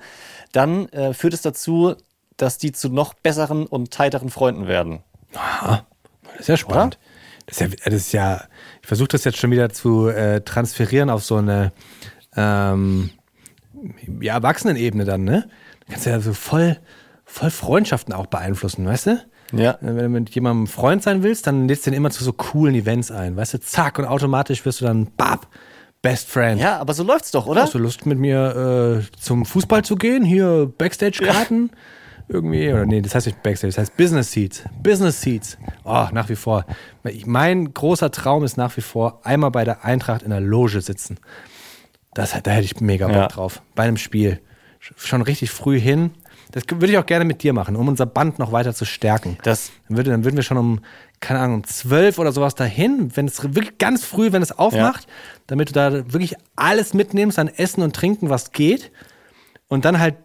dann 0.53 0.89
äh, 0.89 1.13
führt 1.13 1.35
es 1.35 1.43
dazu, 1.43 1.97
dass 2.39 2.57
die 2.57 2.73
zu 2.73 2.89
noch 2.89 3.13
besseren 3.13 3.67
und 3.67 3.91
tighteren 3.91 4.31
Freunden 4.31 4.67
werden. 4.67 5.01
Aha, 5.35 5.85
das 6.25 6.41
ist 6.41 6.49
ja 6.49 6.57
spannend. 6.57 6.99
Das 7.45 7.61
ist 7.61 7.61
ja, 7.61 7.77
das 7.85 7.95
ist 7.95 8.13
ja, 8.13 8.45
ich 8.81 8.89
versuche 8.89 9.09
das 9.09 9.25
jetzt 9.25 9.37
schon 9.37 9.51
wieder 9.51 9.69
zu 9.69 10.09
äh, 10.09 10.41
transferieren 10.41 11.11
auf 11.11 11.23
so 11.23 11.37
eine 11.37 11.73
ähm, 12.35 13.11
ja, 14.23 14.33
Erwachsenenebene 14.33 15.05
dann, 15.05 15.25
ne? 15.25 15.47
Du 15.81 15.93
kannst 15.93 16.07
ja 16.07 16.19
so 16.21 16.33
voll, 16.33 16.79
voll 17.27 17.51
Freundschaften 17.51 18.15
auch 18.15 18.29
beeinflussen, 18.29 18.87
weißt 18.87 19.07
du? 19.09 19.23
Ja. 19.53 19.77
Wenn 19.81 19.97
du 19.99 20.09
mit 20.09 20.31
jemandem 20.31 20.67
Freund 20.67 21.03
sein 21.03 21.23
willst, 21.23 21.47
dann 21.47 21.69
lädst 21.69 21.87
du 21.87 21.91
den 21.91 21.97
immer 21.99 22.11
zu 22.11 22.25
so 22.25 22.33
coolen 22.33 22.75
Events 22.75 23.11
ein. 23.11 23.37
Weißt 23.37 23.55
du, 23.55 23.61
zack, 23.61 23.99
und 23.99 24.05
automatisch 24.07 24.65
wirst 24.65 24.81
du 24.81 24.85
dann, 24.87 25.09
bab, 25.17 25.47
Best 26.01 26.29
Friend. 26.29 26.61
Ja, 26.61 26.79
aber 26.79 26.95
so 26.95 27.05
läuft's 27.05 27.31
doch, 27.31 27.47
oder? 27.47 27.63
Hast 27.63 27.75
du 27.75 27.79
Lust 27.79 28.07
mit 28.07 28.19
mir 28.19 29.03
äh, 29.05 29.17
zum 29.21 29.45
Fußball 29.45 29.85
zu 29.85 29.95
gehen? 29.97 30.25
Hier 30.25 30.73
Backstage-Karten? 30.79 31.71
Irgendwie, 32.29 32.73
oder 32.73 32.87
nee, 32.87 33.03
das 33.03 33.15
heißt 33.15 33.27
nicht 33.27 33.43
Backstage, 33.43 33.73
das 33.73 33.79
heißt 33.79 33.97
Business 33.97 34.33
Seats. 34.33 34.63
Business 34.83 35.21
Seats. 35.21 35.59
Oh, 35.85 36.07
nach 36.13 36.29
wie 36.29 36.35
vor. 36.37 36.65
Mein 37.27 37.75
großer 37.75 38.11
Traum 38.11 38.43
ist 38.45 38.57
nach 38.57 38.77
wie 38.77 38.81
vor, 38.81 39.21
einmal 39.25 39.51
bei 39.51 39.65
der 39.65 39.85
Eintracht 39.85 40.23
in 40.23 40.31
der 40.31 40.41
Loge 40.41 40.81
sitzen. 40.81 41.19
Das, 42.15 42.31
da 42.43 42.51
hätte 42.51 42.65
ich 42.65 42.81
mega 42.81 43.07
Bock 43.07 43.17
Ja. 43.17 43.29
drauf. 43.29 43.63
Bei 43.75 43.85
einem 43.85 43.97
Spiel. 43.97 44.41
Schon 44.81 45.23
richtig 45.23 45.51
früh 45.51 45.79
hin. 45.79 46.11
Das 46.53 46.65
würde 46.69 46.93
ich 46.93 46.99
auch 46.99 47.07
gerne 47.07 47.25
mit 47.25 47.43
dir 47.43 47.53
machen, 47.53 47.77
um 47.77 47.89
unser 47.89 48.07
Band 48.07 48.39
noch 48.39 48.53
weiter 48.53 48.75
zu 48.75 48.85
stärken. 48.85 49.39
Das, 49.43 49.73
Dann, 49.89 49.97
würde, 49.97 50.11
dann 50.11 50.25
würden 50.25 50.37
wir 50.37 50.43
schon 50.43 50.59
um, 50.59 50.81
keine 51.21 51.41
Ahnung, 51.41 51.57
um 51.57 51.65
zwölf 51.65 52.19
oder 52.19 52.31
sowas 52.31 52.55
dahin, 52.55 53.11
wenn 53.17 53.27
es 53.27 53.43
wirklich 53.43 53.79
ganz 53.79 54.05
früh, 54.05 54.33
wenn 54.33 54.43
es 54.43 54.53
aufmacht, 54.57 55.07
damit 55.47 55.71
du 55.71 55.73
da 55.73 56.13
wirklich 56.13 56.37
alles 56.55 56.95
mitnimmst 56.95 57.39
an 57.39 57.49
Essen 57.49 57.83
und 57.83 57.97
Trinken, 57.97 58.31
was 58.31 58.53
geht. 58.53 58.93
Und 59.69 59.85
dann 59.87 59.99
halt, 59.99 60.17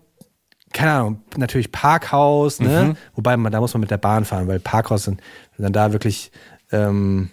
keine 0.73 0.91
Ahnung, 0.91 1.21
natürlich 1.37 1.71
Parkhaus, 1.71 2.59
ne? 2.59 2.95
Wobei 3.15 3.37
man, 3.37 3.51
da 3.51 3.61
muss 3.61 3.73
man 3.73 3.81
mit 3.81 3.91
der 3.91 3.97
Bahn 3.97 4.25
fahren, 4.25 4.47
weil 4.47 4.59
Parkhaus 4.59 5.05
sind, 5.05 5.21
wenn 5.55 5.63
dann 5.63 5.73
da 5.73 5.93
wirklich 5.93 6.31
ähm, 6.73 7.29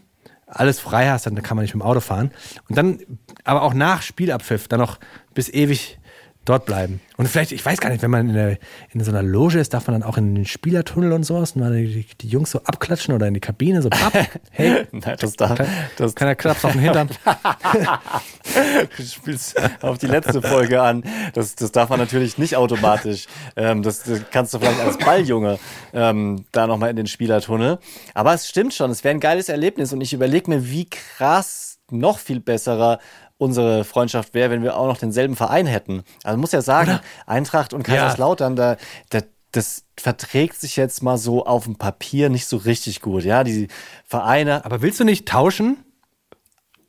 alles 0.47 0.78
frei 0.78 1.09
hast, 1.09 1.26
dann 1.26 1.42
kann 1.42 1.57
man 1.57 1.64
nicht 1.64 1.74
mit 1.74 1.82
dem 1.82 1.86
Auto 1.86 1.99
fahren. 2.01 2.30
Und 2.68 2.78
dann, 2.78 3.01
aber 3.42 3.62
auch 3.62 3.74
nach 3.74 4.03
Spielabpfiff, 4.03 4.68
dann 4.68 4.78
noch 4.78 5.01
bis 5.34 5.49
ewig 5.49 5.99
dort 6.45 6.66
bleiben. 6.66 7.01
Und 7.16 7.28
vielleicht, 7.28 7.53
ich 7.53 7.64
weiß 7.64 7.80
gar 7.80 7.90
nicht, 7.90 8.03
wenn 8.03 8.11
man 8.11 8.28
in, 8.28 8.34
der, 8.34 8.59
in 8.92 9.03
so 9.03 9.11
einer 9.11 9.22
Loge 9.22 9.61
ist, 9.61 9.72
darf 9.72 9.86
man 9.86 10.01
dann 10.01 10.09
auch 10.09 10.16
in 10.16 10.34
den 10.34 10.47
Spielertunnel 10.47 11.12
und 11.12 11.22
sowas 11.22 11.53
und 11.53 11.61
mal 11.61 11.72
die, 11.74 12.07
die 12.20 12.28
Jungs 12.28 12.51
so 12.51 12.61
abklatschen 12.64 13.14
oder 13.14 13.28
in 13.28 13.34
die 13.34 13.40
Kabine, 13.40 13.82
so 13.82 13.88
papp, 13.88 14.12
hey, 14.51 14.86
nein, 14.90 15.16
das 15.20 15.34
da, 15.34 15.55
das, 15.97 16.14
keiner 16.14 16.34
klaps 16.34 16.64
auf 16.64 16.72
den 16.72 16.80
Hintern. 16.80 17.09
du 18.97 19.03
spielst 19.03 19.61
auf 19.80 19.99
die 19.99 20.07
letzte 20.07 20.42
Folge 20.42 20.82
an. 20.82 21.05
Das, 21.34 21.55
das 21.55 21.70
darf 21.70 21.88
man 21.88 22.01
natürlich 22.01 22.36
nicht 22.36 22.57
automatisch. 22.57 23.26
Ähm, 23.57 23.82
das, 23.82 24.03
das 24.03 24.20
kannst 24.30 24.53
du 24.55 24.59
vielleicht 24.59 24.80
als 24.80 24.99
Balljunge 24.99 25.59
ähm, 25.92 26.45
da 26.51 26.66
nochmal 26.66 26.90
in 26.90 26.97
den 26.97 27.07
Spielertunnel. 27.07 27.78
Aber 28.14 28.34
es 28.34 28.49
stimmt 28.49 28.74
schon, 28.74 28.90
es 28.90 29.05
wäre 29.05 29.14
ein 29.14 29.20
geiles 29.20 29.49
Erlebnis 29.49 29.92
und 29.92 30.01
ich 30.01 30.12
überlege 30.12 30.51
mir, 30.51 30.68
wie 30.68 30.88
krass 30.88 31.78
noch 31.90 32.18
viel 32.18 32.40
besserer 32.40 32.99
unsere 33.39 33.85
Freundschaft 33.85 34.35
wäre, 34.35 34.51
wenn 34.51 34.62
wir 34.62 34.76
auch 34.76 34.87
noch 34.87 34.97
denselben 34.99 35.37
Verein 35.37 35.66
hätten. 35.66 36.05
Also 36.22 36.39
muss 36.39 36.53
ja 36.53 36.62
sagen, 36.62 37.01
Eintracht 37.26 37.72
und 37.74 37.82
Kaiserslautern, 37.82 38.57
da, 38.57 38.76
da, 39.11 39.20
das 39.53 39.85
verträgt 39.99 40.61
sich 40.61 40.76
jetzt 40.76 41.03
mal 41.03 41.18
so 41.18 41.45
auf 41.47 41.64
dem 41.64 41.76
Papier 41.76 42.28
nicht 42.28 42.47
so 42.47 42.57
richtig 42.57 43.01
gut. 43.01 43.24
Ja, 43.24 43.45
die 43.45 43.68
Vereine, 44.07 44.64
Aber 44.64 44.82
willst 44.82 45.01
du 45.01 45.05
nicht 45.05 45.26
tauschen? 45.28 45.78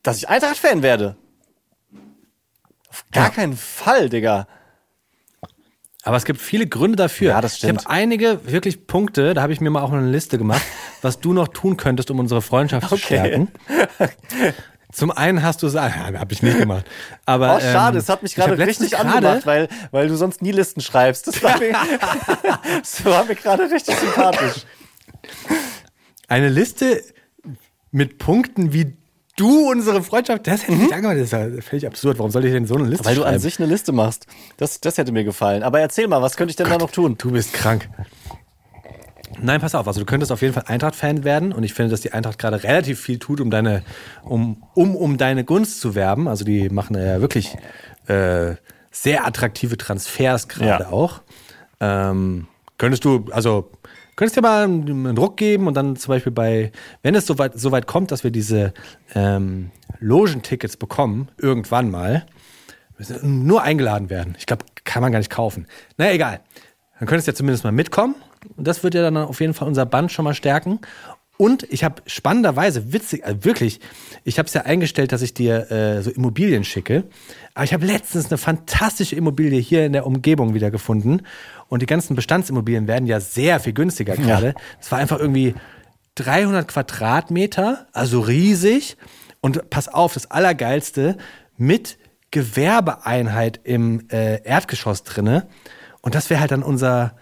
dass 0.04 0.18
ich 0.18 0.30
Eintracht-Fan 0.30 0.84
werde. 0.84 1.16
Auf 2.90 3.04
gar 3.12 3.26
Ja. 3.26 3.30
keinen 3.32 3.58
Fall, 3.58 4.08
Digga. 4.10 4.48
Aber 6.04 6.18
es 6.18 6.26
gibt 6.26 6.40
viele 6.40 6.68
Gründe 6.68 6.96
dafür. 6.96 7.30
Ja, 7.32 7.42
das 7.42 7.58
stimmt. 7.58 7.82
Ich 7.82 7.86
habe 7.88 7.96
einige 7.96 8.40
wirklich 8.52 8.86
Punkte, 8.86 9.34
da 9.34 9.42
habe 9.42 9.52
ich 9.52 9.60
mir 9.62 9.72
mal 9.72 9.82
auch 9.82 9.92
eine 9.92 10.08
Liste 10.12 10.38
gemacht, 10.38 10.62
was 11.02 11.20
du 11.20 11.34
noch 11.34 11.48
tun 11.48 11.76
könntest, 11.78 12.12
um 12.12 12.20
unsere 12.20 12.44
Freundschaft 12.44 12.88
zu 12.90 12.94
Okay. 12.96 13.04
stärken. 13.06 13.48
Zum 14.96 15.12
einen 15.12 15.44
hast 15.44 15.62
du 15.62 15.68
es, 15.68 15.76
ah, 15.76 15.92
habe 15.94 16.32
ich 16.34 16.42
nicht 16.42 16.58
gemacht. 16.58 16.86
Aber 17.26 17.58
Oh, 17.58 17.60
schade, 17.60 17.98
ähm, 17.98 18.02
es 18.02 18.08
hat 18.08 18.24
mich 18.24 18.32
ich 18.32 18.36
gerade 18.38 18.58
richtig 18.58 18.92
gerade- 18.92 19.10
angemacht, 19.10 19.46
weil, 19.46 19.68
weil 19.92 20.08
du 20.08 20.16
sonst 20.16 20.42
nie 20.42 20.52
Listen 20.54 20.80
schreibst. 20.80 21.28
Das 21.28 21.44
war 21.44 21.58
mir, 21.60 21.74
das 22.80 23.04
war 23.04 23.26
mir 23.26 23.36
gerade 23.36 23.64
richtig 23.70 23.94
sympathisch. 23.98 24.66
Eine 26.28 26.50
Liste 26.50 27.04
mit 27.92 28.18
Punkten, 28.18 28.74
wie 28.74 28.96
du 29.38 29.70
unsere 29.70 30.02
Freundschaft, 30.02 30.48
das 30.48 30.64
hätte 30.64 30.72
ich 30.74 30.80
nicht 30.80 30.94
angemacht. 30.94 31.18
Das 31.18 31.26
ist 31.26 31.32
ja 31.34 31.62
völlig 31.62 31.86
absurd. 31.88 32.18
Warum 32.18 32.32
soll 32.32 32.46
ich 32.46 32.52
denn 32.54 32.66
so 32.66 32.76
eine 32.76 32.86
Liste 32.88 33.04
Mhm. 33.04 33.08
Weil 33.08 33.16
du 33.16 33.22
schreiben? 33.22 33.36
an 33.36 33.42
sich 33.42 33.60
eine 33.60 33.68
Liste 33.68 33.92
machst. 33.92 34.28
Das, 34.58 34.80
das 34.80 34.98
hätte 34.98 35.12
mir 35.12 35.24
gefallen. 35.26 35.62
Aber 35.64 35.80
erzähl 35.82 36.08
mal, 36.08 36.22
was 36.22 36.38
könnte 36.38 36.52
ich 36.52 36.56
denn 36.56 36.70
da 36.70 36.78
noch 36.78 36.92
tun? 36.92 37.18
Du 37.18 37.32
bist 37.32 37.52
krank. 37.54 37.90
Nein, 39.42 39.62
pass 39.62 39.76
auf. 39.76 39.88
Also 39.88 40.00
du 40.00 40.06
könntest 40.06 40.32
auf 40.32 40.42
jeden 40.42 40.54
Fall 40.54 40.64
Eintracht-Fan 40.68 41.24
werden 41.24 41.52
und 41.52 41.64
ich 41.64 41.74
finde, 41.74 41.92
dass 41.92 42.02
die 42.02 42.14
Eintracht 42.14 42.40
gerade 42.40 42.64
relativ 42.64 43.00
viel 43.00 43.20
tut, 43.20 43.42
um 43.42 43.50
deine, 43.52 43.84
um, 44.24 44.64
um, 44.74 44.96
um 44.96 45.18
deine 45.18 45.44
Gunst 45.44 45.82
zu 45.82 45.96
werben. 45.96 46.28
Also 46.28 46.46
die 46.46 46.70
machen 46.70 46.96
ja 46.96 47.22
wirklich 47.22 47.56
äh, 48.08 48.56
sehr 48.92 49.26
attraktive 49.26 49.78
Transfers 49.78 50.48
gerade 50.48 50.86
Ja. 50.86 50.90
auch. 50.90 51.22
Ähm, 51.80 52.48
könntest 52.78 53.04
du, 53.06 53.26
also 53.32 53.70
könntest 54.16 54.38
dir 54.38 54.42
mal 54.42 54.64
einen, 54.64 55.16
Druck 55.16 55.38
geben 55.38 55.68
und 55.68 55.76
dann 55.76 55.96
zum 55.96 56.10
Beispiel 56.14 56.32
bei, 56.32 56.72
wenn 57.04 57.16
es 57.16 57.26
soweit 57.26 57.60
so 57.60 57.72
weit 57.72 57.88
kommt, 57.88 58.12
dass 58.12 58.24
wir 58.24 58.32
diese 58.32 58.74
ähm, 59.14 59.72
Logentickets 60.00 60.78
bekommen, 60.78 61.30
irgendwann 61.38 61.92
mal, 61.92 62.26
nur 63.22 63.62
eingeladen 63.62 64.10
werden. 64.10 64.36
Ich 64.40 64.46
glaube, 64.46 64.66
kann 64.86 65.02
man 65.02 65.12
gar 65.12 65.20
nicht 65.20 65.30
kaufen. 65.30 65.68
Na 65.98 66.12
egal. 66.14 66.40
Dann 66.98 67.08
könntest 67.10 67.28
du 67.28 67.32
ja 67.32 67.36
zumindest 67.36 67.66
mal 67.66 67.72
mitkommen. 67.74 68.16
Und 68.56 68.68
das 68.68 68.84
wird 68.84 68.94
ja 68.94 69.02
dann 69.02 69.18
auf 69.18 69.40
jeden 69.42 69.54
Fall 69.54 69.68
unser 69.68 69.86
Band 69.86 70.12
schon 70.12 70.26
mal 70.26 70.34
stärken. 70.34 70.80
Und 71.38 71.64
ich 71.64 71.84
habe 71.84 72.02
spannenderweise, 72.06 72.94
witzig, 72.94 73.26
also 73.26 73.44
wirklich, 73.44 73.82
ich 74.24 74.40
habe 74.40 74.48
es 74.48 74.54
ja 74.54 74.62
eingestellt, 74.62 75.12
dass 75.12 75.22
ich 75.22 75.34
dir 75.34 75.70
äh, 75.70 76.02
so 76.02 76.10
Immobilien 76.10 76.64
schicke. 76.64 77.04
Aber 77.54 77.66
ich 77.66 77.74
habe 77.74 77.86
letztens 77.86 78.28
eine 78.28 78.38
fantastische 78.38 79.18
Immobilie 79.18 79.60
hier 79.60 79.86
in 79.86 79.94
der 79.94 80.06
Umgebung 80.06 80.54
wieder 80.54 80.72
gefunden. 80.72 81.24
Und 81.68 81.82
die 81.82 81.88
ganzen 81.88 82.16
Bestandsimmobilien 82.16 82.88
werden 82.88 83.06
ja 83.06 83.20
sehr 83.20 83.60
viel 83.60 83.74
günstiger 83.74 84.16
gerade. 84.16 84.56
Es 84.80 84.92
war 84.92 85.00
einfach 85.00 85.20
irgendwie 85.20 85.56
300 86.16 86.68
Quadratmeter, 86.70 87.88
also 87.92 88.22
riesig. 88.22 88.96
Und 89.42 89.70
pass 89.70 89.90
auf, 89.90 90.14
das 90.14 90.32
Allergeilste, 90.32 91.18
mit 91.58 91.98
Gewerbeeinheit 92.32 93.60
im 93.64 94.08
äh, 94.10 94.42
Erdgeschoss 94.44 95.04
drinne. 95.04 95.48
Und 96.02 96.16
das 96.16 96.30
wäre 96.30 96.40
halt 96.40 96.52
dann 96.52 96.64
unser, 96.64 97.16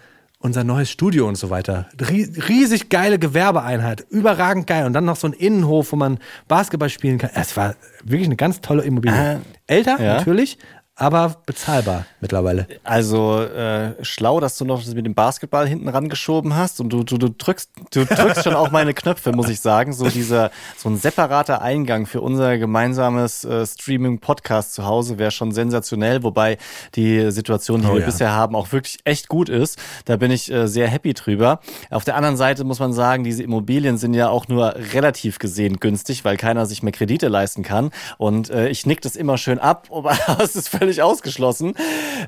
unser 0.44 0.64
neues 0.64 0.92
Studio 0.92 1.28
und 1.28 1.36
so 1.36 1.50
weiter. 1.50 1.88
Rie- 2.00 2.30
Riesig 2.48 2.90
geile 2.90 3.18
Gewerbeeinheit, 3.18 4.06
überragend 4.10 4.68
geil. 4.68 4.86
Und 4.86 4.94
dann 4.94 5.06
noch 5.06 5.16
so 5.16 5.28
ein 5.28 5.34
Innenhof, 5.34 5.92
wo 5.92 5.96
man 5.96 6.20
Basketball 6.48 6.90
spielen 6.90 7.18
kann. 7.18 7.32
Es 7.34 7.58
war 7.58 7.76
wirklich 8.04 8.28
eine 8.28 8.36
ganz 8.36 8.62
tolle 8.62 8.84
Immobilie. 8.84 9.18
Ah, 9.18 9.40
Älter, 9.68 10.00
ja. 10.00 10.16
natürlich, 10.16 10.58
aber 10.96 11.38
bezahlbar 11.48 12.06
mittlerweile. 12.22 12.68
Also 12.84 13.42
äh, 13.42 13.94
schlau, 14.04 14.40
dass 14.40 14.58
du 14.58 14.66
noch 14.66 14.84
das 14.84 14.94
mit 14.94 15.06
dem 15.08 15.16
Basketball 15.16 15.68
hinten 15.68 15.90
rangeschoben 15.90 16.56
hast 16.56 16.80
und 16.80 16.94
du, 16.94 17.04
du, 17.04 17.18
du 17.18 17.30
drückst, 17.30 17.72
du 17.92 18.06
drückst 18.06 18.44
schon 18.44 18.54
auch 18.54 18.70
meine 18.70 18.94
Knöpfe, 18.94 19.32
muss 19.32 19.50
ich 19.50 19.60
sagen. 19.60 19.94
So 19.94 20.08
dieser, 20.08 20.52
so 20.78 20.90
ein 20.90 20.98
separater 20.98 21.64
Eingang 21.64 22.06
für 22.06 22.22
unser 22.22 22.60
gemeinsames 22.60 23.44
äh, 23.44 23.66
Streaming-Podcast 23.66 24.76
zu 24.76 24.86
Hause 24.86 25.18
wäre 25.18 25.32
schon 25.32 25.52
sensationell, 25.52 26.22
wobei 26.22 26.60
die 26.94 27.32
Situation, 27.32 27.82
die 27.82 27.88
Oh 27.88 27.94
wir 27.94 28.02
ja. 28.02 28.06
bisher 28.06 28.32
haben, 28.32 28.56
auch 28.56 28.72
wirklich 28.72 29.00
echt 29.04 29.30
gut 29.30 29.50
ist. 29.50 29.80
Da 30.06 30.18
bin 30.18 30.30
ich 30.30 30.52
äh, 30.52 30.68
sehr 30.68 30.88
happy 30.88 31.16
drüber. 31.16 31.60
Auf 31.90 32.04
der 32.06 32.16
anderen 32.16 32.38
Seite 32.38 32.66
muss 32.66 32.78
man 32.80 32.94
sagen, 32.94 33.24
diese 33.24 33.42
Immobilien 33.42 33.98
sind 33.98 34.14
ja 34.14 34.30
auch 34.30 34.48
nur 34.48 34.76
relativ 34.94 35.40
gesehen 35.40 35.80
günstig, 35.80 36.24
weil 36.24 36.38
keiner 36.38 36.68
sich 36.68 36.84
mehr 36.84 36.94
Kredite 36.94 37.30
leisten 37.30 37.64
kann. 37.64 37.90
Und 38.20 38.52
äh, 38.52 38.70
ich 38.70 38.86
nick 38.86 39.02
das 39.02 39.16
immer 39.16 39.40
schön 39.40 39.58
ab, 39.58 39.88
aber 39.92 40.16
es 40.44 40.56
ist 40.56 40.70
völlig 40.84 41.02
ausgeschlossen. 41.02 41.76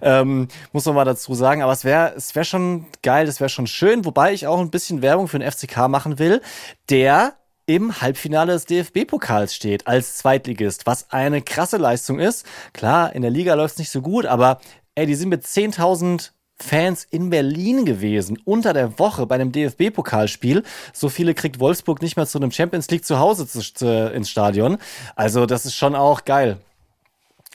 Ähm, 0.01 0.47
muss 0.71 0.85
man 0.85 0.95
mal 0.95 1.03
dazu 1.03 1.33
sagen. 1.33 1.61
Aber 1.61 1.73
es 1.73 1.83
wäre 1.83 2.13
es 2.15 2.33
wär 2.35 2.45
schon 2.45 2.85
geil, 3.03 3.27
es 3.27 3.41
wäre 3.41 3.49
schon 3.49 3.67
schön, 3.67 4.05
wobei 4.05 4.31
ich 4.33 4.47
auch 4.47 4.59
ein 4.59 4.69
bisschen 4.69 5.01
Werbung 5.01 5.27
für 5.27 5.39
den 5.39 5.51
FCK 5.51 5.89
machen 5.89 6.19
will, 6.19 6.41
der 6.89 7.33
im 7.65 7.99
Halbfinale 7.99 8.53
des 8.53 8.65
DFB-Pokals 8.65 9.53
steht 9.53 9.87
als 9.87 10.17
Zweitligist, 10.17 10.85
was 10.85 11.11
eine 11.11 11.41
krasse 11.41 11.75
Leistung 11.75 12.19
ist. 12.19 12.45
Klar, 12.71 13.13
in 13.13 13.23
der 13.23 13.31
Liga 13.31 13.55
läuft 13.55 13.73
es 13.73 13.79
nicht 13.79 13.91
so 13.91 14.01
gut, 14.01 14.25
aber 14.25 14.61
ey, 14.93 15.05
die 15.05 15.15
sind 15.15 15.29
mit 15.29 15.43
10.000 15.43 16.29
Fans 16.57 17.05
in 17.09 17.29
Berlin 17.29 17.83
gewesen, 17.83 18.39
unter 18.45 18.71
der 18.71 18.97
Woche 18.97 19.25
bei 19.25 19.35
einem 19.35 19.51
DFB-Pokalspiel. 19.51 20.63
So 20.93 21.09
viele 21.09 21.33
kriegt 21.33 21.59
Wolfsburg 21.59 22.01
nicht 22.01 22.15
mehr 22.15 22.27
zu 22.27 22.37
einem 22.37 22.51
Champions 22.51 22.89
League 22.89 23.03
zu 23.03 23.19
Hause 23.19 23.45
zu, 23.47 23.59
zu, 23.59 24.11
ins 24.13 24.29
Stadion. 24.29 24.77
Also 25.17 25.45
das 25.45 25.65
ist 25.65 25.75
schon 25.75 25.95
auch 25.95 26.23
geil. 26.23 26.59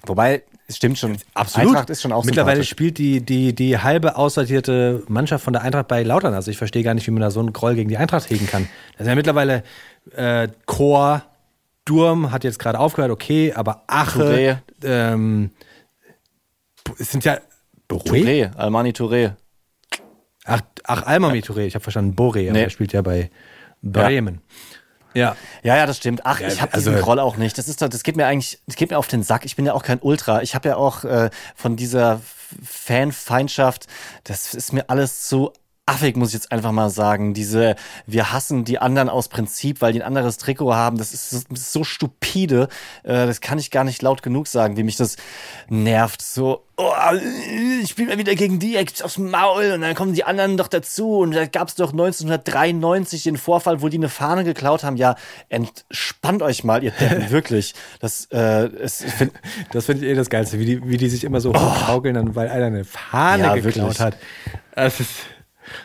Wobei, 0.07 0.43
es 0.71 0.77
stimmt 0.77 0.99
schon. 0.99 1.17
Eintracht 1.35 1.91
ist 1.91 2.01
schon 2.01 2.13
auch 2.13 2.25
Mittlerweile 2.25 2.63
spielt 2.65 2.99
die, 2.99 3.21
die, 3.21 3.55
die 3.55 3.79
halbe 3.79 4.17
aussortierte 4.17 5.03
Mannschaft 5.09 5.45
von 5.45 5.53
der 5.53 5.63
Eintracht 5.63 5.89
bei 5.89 6.03
Lautern. 6.05 6.33
Also 6.33 6.51
ich 6.51 6.59
verstehe 6.59 6.85
gar 6.85 6.95
nicht, 6.95 7.07
wie 7.07 7.11
man 7.11 7.21
da 7.21 7.31
so 7.31 7.41
einen 7.41 7.53
Groll 7.53 7.75
gegen 7.75 7.89
die 7.89 7.97
Eintracht 7.97 8.31
hegen 8.31 8.47
kann. 8.47 8.69
Das 8.93 9.03
ist 9.03 9.09
ja 9.09 9.15
mittlerweile 9.17 9.65
äh, 10.15 10.49
Chor, 10.67 11.23
Durm 11.85 12.31
hat 12.31 12.45
jetzt 12.45 12.59
gerade 12.61 12.79
aufgehört, 12.79 13.11
okay, 13.11 13.53
aber 13.53 13.83
Ache, 13.89 14.63
ähm, 14.85 15.51
es 16.99 17.11
sind 17.11 17.25
ja 17.25 17.39
Boré? 17.89 18.23
Touré, 18.23 18.57
Almani 18.57 18.91
Touré. 18.91 19.33
Ach, 20.45 20.61
ach 20.85 21.03
Almami 21.03 21.41
Touré, 21.41 21.63
ich 21.67 21.75
habe 21.75 21.83
verstanden, 21.83 22.15
Boré, 22.15 22.45
aber 22.45 22.53
Nee. 22.59 22.65
er 22.65 22.71
spielt 22.71 22.93
ja 22.93 23.03
bei 23.03 23.31
Bremen. 23.83 24.35
Ja. 24.37 24.41
Ja, 25.15 25.37
ja, 25.63 25.87
das 25.87 25.97
stimmt. 25.97 26.21
Ach, 26.25 26.41
Ja, 26.41 26.49
ich 26.49 26.61
habe 26.63 26.73
also- 26.75 26.91
diesen 26.91 27.03
Groll 27.03 27.19
auch 27.19 27.37
nicht. 27.37 27.59
Das 27.59 27.69
ist, 27.69 27.83
doch- 27.83 27.89
das 27.89 28.03
geht 28.03 28.17
mir 28.17 28.27
eigentlich, 28.27 28.61
das 28.67 28.77
geht 28.77 28.91
mir 28.91 28.99
auf 28.99 29.09
den 29.09 29.23
Sack. 29.23 29.45
Ich 29.45 29.57
bin 29.57 29.67
ja 29.67 29.73
auch 29.75 29.83
kein 29.83 29.99
Ultra. 30.01 30.43
Ich 30.43 30.55
habe 30.55 30.69
ja 30.69 30.77
auch 30.77 31.05
äh, 31.05 31.31
von 31.57 31.77
dieser 31.77 32.21
Fanfeindschaft, 32.63 33.87
das 34.25 34.55
ist 34.55 34.73
mir 34.73 34.89
alles 34.89 35.27
zu 35.29 35.53
affig, 35.87 36.17
muss 36.17 36.29
ich 36.29 36.35
jetzt 36.35 36.53
einfach 36.53 36.71
mal 36.71 36.89
sagen. 36.91 37.35
Diese, 37.35 37.75
wir 38.07 38.33
hassen 38.33 38.65
die 38.65 38.79
anderen 38.79 39.09
aus 39.09 39.29
Prinzip, 39.29 39.81
weil 39.81 39.93
die 39.93 40.01
ein 40.03 40.07
anderes 40.07 40.39
Trikot 40.39 40.73
haben. 40.75 40.99
Das 40.99 41.13
ist, 41.13 41.31
so- 41.31 41.41
das 41.51 41.61
ist 41.61 41.73
so 41.73 41.83
stupide. 41.83 42.69
Äh, 43.03 43.27
das 43.27 43.41
kann 43.41 43.59
ich 43.59 43.71
gar 43.73 43.83
nicht 43.85 44.01
laut 44.03 44.23
genug 44.23 44.47
sagen, 44.47 44.77
wie 44.77 44.85
mich 44.85 44.97
das 44.97 45.17
nervt. 45.69 46.23
So, 46.23 46.65
oh, 46.77 46.93
ich 47.83 47.91
spiele 47.91 48.09
mal 48.11 48.19
wieder 48.19 48.37
gegen 48.37 48.61
die, 48.61 48.77
er 48.77 48.85
gibt's 48.85 49.03
aufs 49.03 49.19
Maul 49.19 49.73
und 49.73 49.81
dann 49.81 49.97
kommen 49.97 50.15
die 50.15 50.23
anderen 50.23 50.57
doch 50.57 50.69
dazu. 50.69 51.19
Und 51.19 51.33
da 51.33 51.47
gab's 51.47 51.75
doch 51.75 51.91
1993 51.91 53.25
den 53.25 53.37
Vorfall, 53.37 53.83
wo 53.83 53.89
die 53.89 53.97
eine 53.97 54.09
Fahne 54.09 54.45
geklaut 54.45 54.85
haben. 54.85 54.97
Ja, 54.97 55.17
entspannt 55.49 56.43
euch 56.43 56.63
mal, 56.63 56.85
ihr 56.85 56.93
Deppen, 56.93 57.31
wirklich. 57.31 57.75
Das, 58.01 58.27
äh, 58.27 58.67
es, 58.81 59.03
find, 59.03 59.33
Das 59.73 59.87
finde 59.87 60.05
ich 60.07 60.13
eh 60.13 60.15
das 60.15 60.31
Geilste, 60.31 60.59
wie 60.61 60.67
die, 60.67 60.89
wie 60.89 60.97
die 60.99 61.09
sich 61.09 61.25
immer 61.25 61.41
so 61.41 61.53
hochschaukeln, 61.53 62.15
dann, 62.15 62.35
weil 62.37 62.49
einer 62.49 62.67
eine 62.67 62.85
Fahne 62.85 63.43
Ja, 63.43 63.55
geklaut 63.55 63.75
wirklich. 63.99 64.01
hat. 64.01 64.17
Das 64.77 65.01
ist 65.01 65.11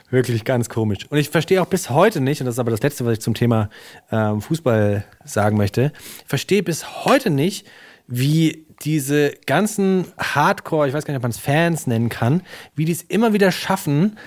wirklich 0.10 0.44
ganz 0.46 0.70
komisch. 0.70 1.06
Und 1.10 1.18
ich 1.18 1.30
verstehe 1.30 1.62
auch 1.62 1.68
bis 1.68 1.90
heute 1.90 2.22
nicht, 2.22 2.42
und 2.42 2.46
das 2.46 2.56
ist 2.56 2.60
aber 2.60 2.72
das 2.72 2.82
Letzte, 2.82 3.06
was 3.06 3.14
ich 3.14 3.22
zum 3.22 3.34
Thema 3.34 3.70
ähm, 4.12 4.42
Fußball 4.42 5.06
sagen 5.24 5.58
möchte, 5.58 5.92
ich 6.22 6.28
verstehe 6.28 6.64
bis 6.64 7.06
heute 7.06 7.30
nicht, 7.30 7.68
wie 8.08 8.66
diese 8.82 9.34
ganzen 9.46 10.06
Hardcore, 10.18 10.88
ich 10.88 10.94
weiß 10.94 11.06
gar 11.06 11.14
nicht, 11.14 11.20
ob 11.20 11.24
man 11.24 11.32
es 11.32 11.40
Fans 11.40 11.88
nennen 11.88 12.10
kann, 12.10 12.42
wie 12.76 12.86
die 12.86 12.92
es 12.92 13.02
immer 13.02 13.34
wieder 13.34 13.52
schaffen, 13.52 14.18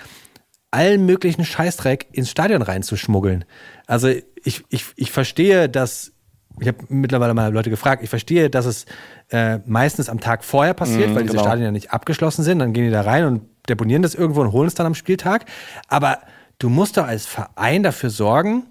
allen 0.70 1.06
möglichen 1.06 1.44
Scheißdreck 1.44 2.08
ins 2.12 2.30
Stadion 2.30 2.62
reinzuschmuggeln. 2.62 3.44
Also 3.86 4.08
ich, 4.08 4.64
ich, 4.68 4.84
ich 4.96 5.10
verstehe, 5.10 5.68
dass, 5.68 6.12
ich 6.60 6.68
habe 6.68 6.78
mittlerweile 6.88 7.34
mal 7.34 7.52
Leute 7.52 7.70
gefragt, 7.70 8.02
ich 8.02 8.10
verstehe, 8.10 8.50
dass 8.50 8.66
es 8.66 8.86
äh, 9.30 9.58
meistens 9.66 10.08
am 10.08 10.20
Tag 10.20 10.44
vorher 10.44 10.74
passiert, 10.74 11.14
weil 11.14 11.22
diese 11.22 11.34
genau. 11.34 11.44
Stadien 11.44 11.66
ja 11.66 11.70
nicht 11.70 11.92
abgeschlossen 11.92 12.42
sind. 12.42 12.58
Dann 12.58 12.72
gehen 12.72 12.84
die 12.84 12.90
da 12.90 13.02
rein 13.02 13.24
und 13.24 13.42
deponieren 13.68 14.02
das 14.02 14.14
irgendwo 14.14 14.40
und 14.40 14.52
holen 14.52 14.68
es 14.68 14.74
dann 14.74 14.86
am 14.86 14.94
Spieltag. 14.94 15.44
Aber 15.88 16.20
du 16.58 16.68
musst 16.68 16.96
doch 16.96 17.06
als 17.06 17.26
Verein 17.26 17.82
dafür 17.82 18.10
sorgen, 18.10 18.64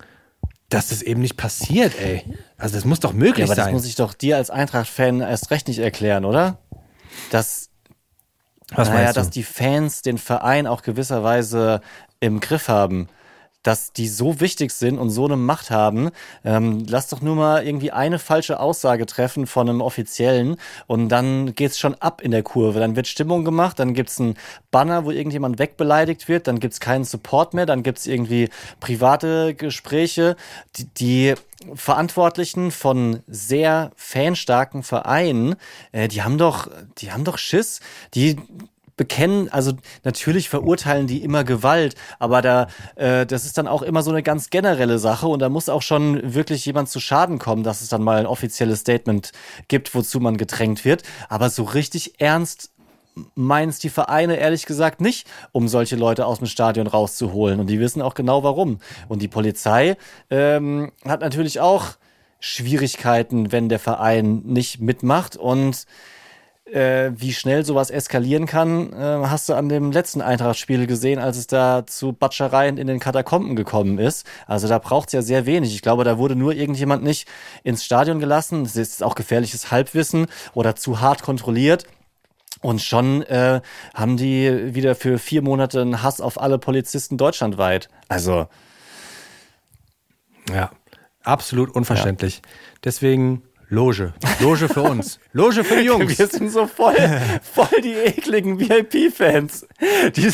dass 0.70 0.90
das 0.90 1.02
eben 1.02 1.22
nicht 1.22 1.38
passiert, 1.38 2.00
ey. 2.00 2.24
Also 2.58 2.76
das 2.76 2.86
muss 2.86 3.00
doch 3.00 3.14
ja, 3.14 3.18
möglich 3.18 3.46
aber 3.46 3.56
das 3.56 3.66
sein. 3.66 3.74
muss 3.74 3.86
ich 3.86 3.96
doch 3.96 4.14
dir 4.14 4.38
als 4.38 4.50
Eintracht-Fan 4.50 5.22
erst 5.22 5.52
recht 5.52 5.68
nicht 5.68 5.80
erklären, 5.80 6.26
oder? 6.26 6.58
Dass, 7.32 7.70
Was 8.76 8.90
naja, 8.90 9.14
dass 9.14 9.30
die 9.30 9.44
Fans 9.44 10.02
den 10.02 10.18
Verein 10.18 10.68
auch 10.68 10.82
gewisserweise 10.82 11.82
im 12.20 12.40
Griff 12.40 12.68
haben. 12.68 13.08
Dass 13.68 13.92
die 13.92 14.08
so 14.08 14.40
wichtig 14.40 14.72
sind 14.72 14.98
und 14.98 15.10
so 15.10 15.26
eine 15.26 15.36
Macht 15.36 15.72
haben. 15.72 16.12
Ähm, 16.46 16.86
lass 16.88 17.10
doch 17.10 17.20
nur 17.20 17.36
mal 17.36 17.68
irgendwie 17.68 17.92
eine 17.92 18.18
falsche 18.18 18.62
Aussage 18.62 19.06
treffen 19.06 19.46
von 19.46 19.68
einem 19.68 19.82
Offiziellen 19.82 20.56
und 20.88 21.10
dann 21.10 21.54
geht's 21.54 21.78
schon 21.78 21.96
ab 21.96 22.22
in 22.22 22.32
der 22.32 22.44
Kurve. 22.44 22.80
Dann 22.80 22.96
wird 22.96 23.08
Stimmung 23.08 23.44
gemacht, 23.44 23.78
dann 23.80 23.94
gibt's 23.94 24.20
ein 24.20 24.36
Banner, 24.72 25.04
wo 25.04 25.12
irgendjemand 25.12 25.60
wegbeleidigt 25.60 26.30
wird, 26.30 26.48
dann 26.48 26.62
gibt's 26.62 26.80
keinen 26.80 27.04
Support 27.04 27.54
mehr, 27.54 27.66
dann 27.66 27.84
gibt's 27.84 28.08
irgendwie 28.08 28.50
private 28.80 29.54
Gespräche. 29.54 30.38
Die, 30.78 30.86
die 30.86 31.36
Verantwortlichen 31.74 32.72
von 32.72 33.24
sehr 33.28 33.92
fanstarken 33.96 34.84
Vereinen, 34.84 35.56
äh, 35.92 36.08
die 36.08 36.22
haben 36.22 36.38
doch, 36.38 36.70
die 37.00 37.12
haben 37.12 37.26
doch 37.26 37.38
Schiss. 37.38 37.82
Die 38.14 38.38
bekennen, 38.98 39.50
also 39.50 39.74
natürlich 40.04 40.50
verurteilen 40.50 41.08
die 41.08 41.24
immer 41.24 41.44
Gewalt, 41.44 41.96
aber 42.20 42.42
da, 42.42 42.68
äh, 42.96 43.26
das 43.26 43.46
ist 43.46 43.58
dann 43.58 43.68
auch 43.68 43.84
immer 43.84 44.02
so 44.02 44.12
eine 44.12 44.24
ganz 44.24 44.50
generelle 44.50 45.00
Sache 45.00 45.28
und 45.28 45.40
da 45.40 45.50
muss 45.50 45.70
auch 45.70 45.84
schon 45.84 46.34
wirklich 46.34 46.66
jemand 46.66 46.90
zu 46.90 47.00
Schaden 47.00 47.40
kommen, 47.40 47.64
dass 47.64 47.82
es 47.82 47.90
dann 47.90 48.04
mal 48.04 48.18
ein 48.18 48.26
offizielles 48.26 48.80
Statement 48.80 49.32
gibt, 49.68 49.94
wozu 49.96 50.20
man 50.20 50.38
gedrängt 50.38 50.84
wird. 50.84 51.04
Aber 51.30 51.50
so 51.50 51.64
richtig 51.64 52.20
ernst 52.20 52.72
meinen 53.36 53.70
es 53.70 53.80
die 53.80 53.90
Vereine 53.90 54.38
ehrlich 54.38 54.66
gesagt 54.66 55.02
nicht, 55.02 55.28
um 55.52 55.68
solche 55.68 55.96
Leute 55.96 56.26
aus 56.26 56.40
dem 56.40 56.48
Stadion 56.48 56.88
rauszuholen. 56.88 57.60
Und 57.60 57.68
die 57.68 57.80
wissen 57.80 58.02
auch 58.02 58.14
genau 58.14 58.44
warum. 58.44 58.80
Und 59.08 59.22
die 59.22 59.28
Polizei 59.28 59.98
ähm, 60.30 60.92
hat 61.06 61.22
natürlich 61.22 61.60
auch 61.60 61.98
Schwierigkeiten, 62.40 63.52
wenn 63.52 63.70
der 63.70 63.80
Verein 63.80 64.44
nicht 64.46 64.80
mitmacht. 64.80 65.36
Und 65.36 65.86
äh, 66.72 67.12
wie 67.16 67.34
schnell 67.34 67.66
sowas 67.66 67.90
eskalieren 67.90 68.46
kann, 68.46 68.94
äh, 68.94 69.28
hast 69.28 69.50
du 69.50 69.54
an 69.54 69.70
dem 69.70 69.92
letzten 69.92 70.22
Eintracht-Spiel 70.22 70.88
gesehen, 70.88 71.20
als 71.20 71.38
es 71.38 71.48
da 71.48 71.86
zu 71.86 72.14
Batschereien 72.14 72.78
in 72.78 72.88
den 72.88 73.00
Katakomben 73.00 73.56
gekommen 73.56 73.98
ist. 73.98 74.28
Also 74.46 74.68
da 74.68 74.80
braucht's 74.80 75.14
ja 75.14 75.22
sehr 75.22 75.46
wenig. 75.46 75.74
Ich 75.74 75.82
glaube, 75.82 76.04
da 76.04 76.18
wurde 76.18 76.36
nur 76.36 76.54
irgendjemand 76.54 77.04
nicht 77.04 77.28
ins 77.64 77.86
Stadion 77.86 78.20
gelassen. 78.20 78.64
Das 78.64 78.76
ist 78.76 79.04
auch 79.04 79.16
gefährliches 79.16 79.72
Halbwissen 79.72 80.28
oder 80.54 80.76
zu 80.76 81.00
hart 81.00 81.24
kontrolliert. 81.24 81.86
Und 82.62 82.82
schon 82.82 83.22
äh, 83.24 83.62
haben 83.94 84.18
die 84.18 84.74
wieder 84.74 84.96
für 84.96 85.20
vier 85.20 85.44
Monate 85.44 85.82
einen 85.82 86.02
Hass 86.02 86.22
auf 86.22 86.42
alle 86.42 86.58
Polizisten 86.58 87.18
deutschlandweit. 87.18 87.88
Also, 88.08 88.48
Ja, 90.52 90.72
absolut 91.24 91.70
unverständlich. 91.70 92.42
Deswegen 92.84 93.44
Loge. 93.70 94.14
Loge 94.40 94.70
für 94.70 94.82
uns. 94.82 95.20
Loge 95.34 95.64
für 95.64 95.76
die 95.76 95.84
Jungs. 95.88 96.18
wir 96.18 96.28
sind 96.28 96.50
so 96.52 96.68
voll, 96.68 96.96
voll 97.42 97.82
die 97.84 97.94
ekligen 97.94 98.60
VIP-Fans. 98.60 99.68
Die 100.16 100.32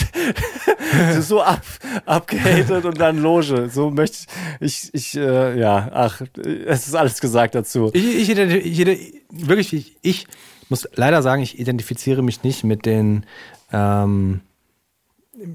die 1.16 1.22
so 1.22 1.42
ab, 1.42 1.64
abgehatet 2.06 2.86
und 2.86 3.00
dann 3.00 3.18
Loge. 3.18 3.70
So 3.72 3.90
möchte 3.90 4.28
ich, 4.60 4.90
ich, 4.92 4.94
ich 4.94 5.18
äh, 5.18 5.60
ja, 5.60 5.90
ach, 5.92 6.22
es 6.68 6.88
ist 6.88 6.96
alles 6.96 7.20
gesagt 7.22 7.56
dazu. 7.56 7.90
Ich, 7.94 8.30
ich, 8.30 8.38
ich, 8.38 9.24
wirklich, 9.32 9.74
ich, 9.74 9.98
ich 10.04 10.28
muss 10.70 10.88
leider 10.94 11.24
sagen, 11.24 11.42
ich 11.42 11.60
identifiziere 11.60 12.22
mich 12.22 12.44
nicht 12.44 12.64
mit 12.64 12.86
den 12.86 13.26
ähm, 13.72 14.42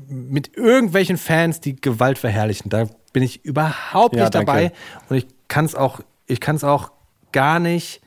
mit 0.09 0.57
irgendwelchen 0.57 1.17
Fans, 1.17 1.61
die 1.61 1.77
Gewalt 1.81 2.19
verherrlichen. 2.19 2.71
Da 2.71 2.89
bin 3.13 3.23
ich 3.23 3.45
überhaupt 3.45 4.17
Ja, 4.17 4.25
nicht 4.25 4.35
danke. 4.35 4.47
dabei 4.47 4.73
und 5.09 5.17
ich 5.17 5.27
kann 5.47 5.65
es 5.65 5.77
auch, 5.77 6.01
ich 6.27 6.41
kann 6.41 6.57
es 6.57 6.65
auch 6.65 6.91
gar 7.33 7.59
nicht 7.59 8.01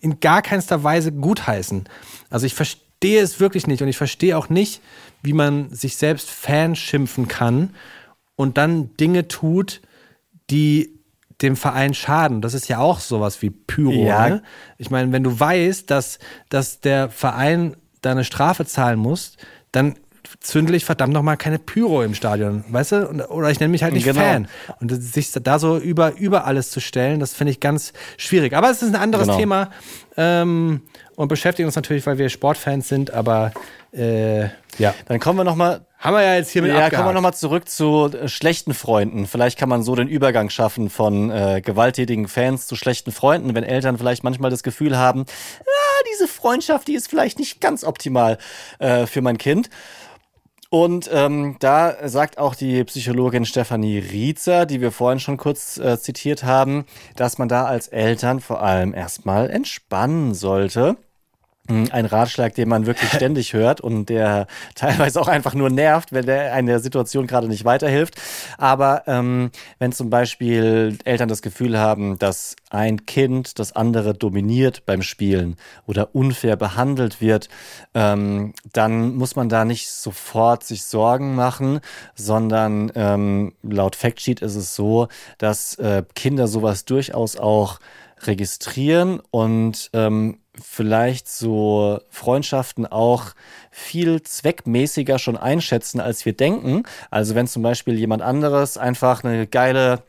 in 0.00 0.20
gar 0.20 0.42
keinster 0.42 0.84
Weise 0.84 1.12
gutheißen. 1.12 1.88
Also 2.28 2.46
ich 2.46 2.54
verstehe 2.54 3.22
es 3.22 3.40
wirklich 3.40 3.66
nicht 3.66 3.82
und 3.82 3.88
ich 3.88 3.96
verstehe 3.96 4.36
auch 4.36 4.48
nicht, 4.48 4.82
wie 5.22 5.32
man 5.32 5.70
sich 5.70 5.96
selbst 5.96 6.30
Fan 6.30 6.76
schimpfen 6.76 7.26
kann 7.28 7.74
und 8.36 8.58
dann 8.58 8.94
Dinge 8.96 9.28
tut, 9.28 9.80
die 10.50 11.00
dem 11.42 11.56
Verein 11.56 11.94
schaden. 11.94 12.42
Das 12.42 12.54
ist 12.54 12.68
ja 12.68 12.78
auch 12.78 13.00
sowas 13.00 13.42
wie 13.42 13.50
Pyro. 13.50 14.06
Ja. 14.06 14.28
Ne? 14.28 14.42
Ich 14.78 14.90
meine, 14.90 15.12
wenn 15.12 15.24
du 15.24 15.38
weißt, 15.38 15.90
dass, 15.90 16.18
dass 16.48 16.80
der 16.80 17.10
Verein 17.10 17.76
da 18.02 18.12
eine 18.12 18.24
Strafe 18.24 18.66
zahlen 18.66 18.98
muss, 18.98 19.36
dann 19.72 19.96
zündel 20.40 20.74
ich 20.74 20.84
verdammt 20.84 21.12
nochmal 21.12 21.36
keine 21.36 21.58
Pyro 21.58 22.02
im 22.02 22.14
Stadion, 22.14 22.64
weißt 22.68 22.92
du? 22.92 23.08
Und, 23.08 23.20
oder 23.22 23.50
ich 23.50 23.60
nenne 23.60 23.70
mich 23.70 23.82
halt 23.82 23.94
nicht 23.94 24.04
Genau. 24.04 24.20
Fan. 24.20 24.48
Und 24.80 24.90
sich 24.90 25.30
da 25.32 25.58
so 25.58 25.78
über, 25.78 26.16
über 26.16 26.44
alles 26.46 26.70
zu 26.70 26.80
stellen, 26.80 27.20
das 27.20 27.34
finde 27.34 27.52
ich 27.52 27.60
ganz 27.60 27.92
schwierig. 28.16 28.52
Aber 28.54 28.70
es 28.70 28.82
ist 28.82 28.88
ein 28.94 29.00
anderes 29.00 29.26
Genau. 29.26 29.38
Thema 29.38 29.70
ähm, 30.16 30.82
und 31.16 31.28
beschäftigt 31.28 31.66
uns 31.66 31.76
natürlich, 31.76 32.06
weil 32.06 32.18
wir 32.18 32.28
Sportfans 32.28 32.88
sind, 32.88 33.12
aber 33.12 33.52
äh, 33.92 34.48
ja. 34.78 34.92
Dann 35.06 35.20
kommen 35.20 35.38
wir 35.38 35.44
nochmal 35.44 35.86
Haben 36.00 36.16
wir 36.16 36.22
ja 36.22 36.34
jetzt 36.34 36.50
hiermit 36.50 36.70
Ja, 36.72 36.74
kommen 36.74 36.90
wir 36.90 36.96
abgehakt. 36.98 37.14
nochmal 37.14 37.34
zurück 37.34 37.68
zu 37.68 38.10
äh, 38.12 38.28
schlechten 38.28 38.74
Freunden. 38.74 39.26
Vielleicht 39.28 39.56
kann 39.56 39.68
man 39.68 39.84
so 39.84 39.94
den 39.94 40.08
Übergang 40.08 40.50
schaffen 40.50 40.90
von 40.90 41.30
äh, 41.30 41.62
gewalttätigen 41.64 42.26
Fans 42.26 42.66
zu 42.66 42.74
schlechten 42.74 43.12
Freunden, 43.12 43.54
wenn 43.54 43.62
Eltern 43.62 43.96
vielleicht 43.98 44.24
manchmal 44.24 44.50
das 44.50 44.64
Gefühl 44.64 44.98
haben, 44.98 45.26
ah, 45.60 46.02
diese 46.12 46.26
Freundschaft, 46.26 46.88
die 46.88 46.94
ist 46.94 47.08
vielleicht 47.08 47.38
nicht 47.38 47.60
ganz 47.60 47.84
optimal 47.84 48.38
äh, 48.80 49.06
für 49.06 49.22
mein 49.22 49.38
Kind. 49.38 49.70
Und 50.74 51.08
ähm, 51.12 51.54
da 51.60 52.08
sagt 52.08 52.36
auch 52.36 52.56
die 52.56 52.82
Psychologin 52.82 53.44
Stefanie 53.44 54.00
Riezer, 54.00 54.66
die 54.66 54.80
wir 54.80 54.90
vorhin 54.90 55.20
schon 55.20 55.36
kurz 55.36 55.78
äh, 55.78 56.00
zitiert 56.00 56.42
haben, 56.42 56.84
dass 57.14 57.38
man 57.38 57.46
da 57.46 57.66
als 57.66 57.86
Eltern 57.86 58.40
vor 58.40 58.60
allem 58.60 58.92
erstmal 58.92 59.50
entspannen 59.50 60.34
sollte. 60.34 60.96
Ein 61.66 62.04
Ratschlag, 62.04 62.54
den 62.54 62.68
man 62.68 62.84
wirklich 62.84 63.10
ständig 63.14 63.54
hört 63.54 63.80
und 63.80 64.10
der 64.10 64.46
teilweise 64.74 65.20
auch 65.20 65.28
einfach 65.28 65.54
nur 65.54 65.70
nervt, 65.70 66.12
wenn 66.12 66.26
der 66.26 66.56
in 66.58 66.66
der 66.66 66.78
Situation 66.78 67.26
gerade 67.26 67.48
nicht 67.48 67.64
weiterhilft. 67.64 68.20
Aber 68.58 69.04
ähm, 69.06 69.50
wenn 69.78 69.92
zum 69.92 70.10
Beispiel 70.10 70.98
Eltern 71.04 71.28
das 71.28 71.40
Gefühl 71.40 71.78
haben, 71.78 72.18
dass 72.18 72.56
ein 72.68 73.06
Kind 73.06 73.58
das 73.58 73.74
andere 73.74 74.12
dominiert 74.12 74.84
beim 74.84 75.00
Spielen 75.00 75.56
oder 75.86 76.14
unfair 76.14 76.56
behandelt 76.56 77.22
wird, 77.22 77.48
ähm, 77.94 78.52
dann 78.72 79.14
muss 79.14 79.34
man 79.34 79.48
da 79.48 79.64
nicht 79.64 79.88
sofort 79.90 80.64
sich 80.64 80.84
Sorgen 80.84 81.34
machen, 81.34 81.80
sondern 82.14 82.92
ähm, 82.94 83.54
laut 83.62 83.96
Factsheet 83.96 84.42
ist 84.42 84.56
es 84.56 84.74
so, 84.74 85.08
dass 85.38 85.76
äh, 85.76 86.02
Kinder 86.14 86.46
sowas 86.46 86.84
durchaus 86.84 87.36
auch 87.36 87.78
registrieren 88.26 89.20
und 89.30 89.90
ähm, 89.92 90.38
vielleicht 90.60 91.28
so 91.28 92.00
Freundschaften 92.10 92.86
auch 92.86 93.32
viel 93.70 94.22
zweckmäßiger 94.22 95.18
schon 95.18 95.36
einschätzen, 95.36 96.00
als 96.00 96.24
wir 96.24 96.32
denken. 96.32 96.84
Also 97.10 97.34
wenn 97.34 97.46
zum 97.46 97.62
Beispiel 97.62 97.98
jemand 97.98 98.22
anderes 98.22 98.78
einfach 98.78 99.24
eine 99.24 99.46
geile 99.46 100.02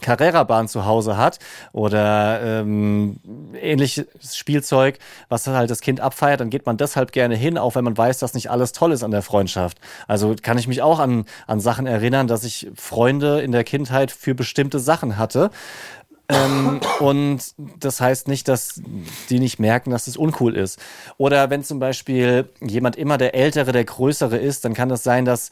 Carrera-Bahn 0.00 0.68
zu 0.68 0.86
Hause 0.86 1.16
hat 1.16 1.38
oder 1.72 2.40
ähm, 2.42 3.18
ähnliches 3.60 4.36
Spielzeug, 4.36 4.98
was 5.28 5.46
halt 5.46 5.70
das 5.70 5.80
Kind 5.80 6.00
abfeiert, 6.00 6.40
dann 6.40 6.50
geht 6.50 6.66
man 6.66 6.76
deshalb 6.76 7.12
gerne 7.12 7.36
hin, 7.36 7.58
auch 7.58 7.74
wenn 7.74 7.84
man 7.84 7.96
weiß, 7.96 8.18
dass 8.18 8.34
nicht 8.34 8.50
alles 8.50 8.72
toll 8.72 8.92
ist 8.92 9.02
an 9.02 9.10
der 9.10 9.22
Freundschaft. 9.22 9.78
Also 10.06 10.34
kann 10.40 10.58
ich 10.58 10.68
mich 10.68 10.82
auch 10.82 10.98
an, 10.98 11.24
an 11.46 11.60
Sachen 11.60 11.86
erinnern, 11.86 12.26
dass 12.28 12.44
ich 12.44 12.70
Freunde 12.76 13.40
in 13.40 13.52
der 13.52 13.64
Kindheit 13.64 14.10
für 14.10 14.34
bestimmte 14.34 14.78
Sachen 14.78 15.18
hatte. 15.18 15.50
Ähm, 16.28 16.80
und 17.00 17.54
das 17.78 18.00
heißt 18.00 18.28
nicht, 18.28 18.48
dass 18.48 18.82
die 19.30 19.40
nicht 19.40 19.58
merken, 19.58 19.90
dass 19.90 20.06
es 20.06 20.16
uncool 20.16 20.56
ist. 20.56 20.78
Oder 21.16 21.50
wenn 21.50 21.64
zum 21.64 21.78
Beispiel 21.78 22.50
jemand 22.60 22.96
immer 22.96 23.18
der 23.18 23.34
Ältere, 23.34 23.72
der 23.72 23.84
Größere 23.84 24.36
ist, 24.36 24.64
dann 24.64 24.74
kann 24.74 24.88
das 24.88 25.02
sein, 25.02 25.24
dass 25.24 25.50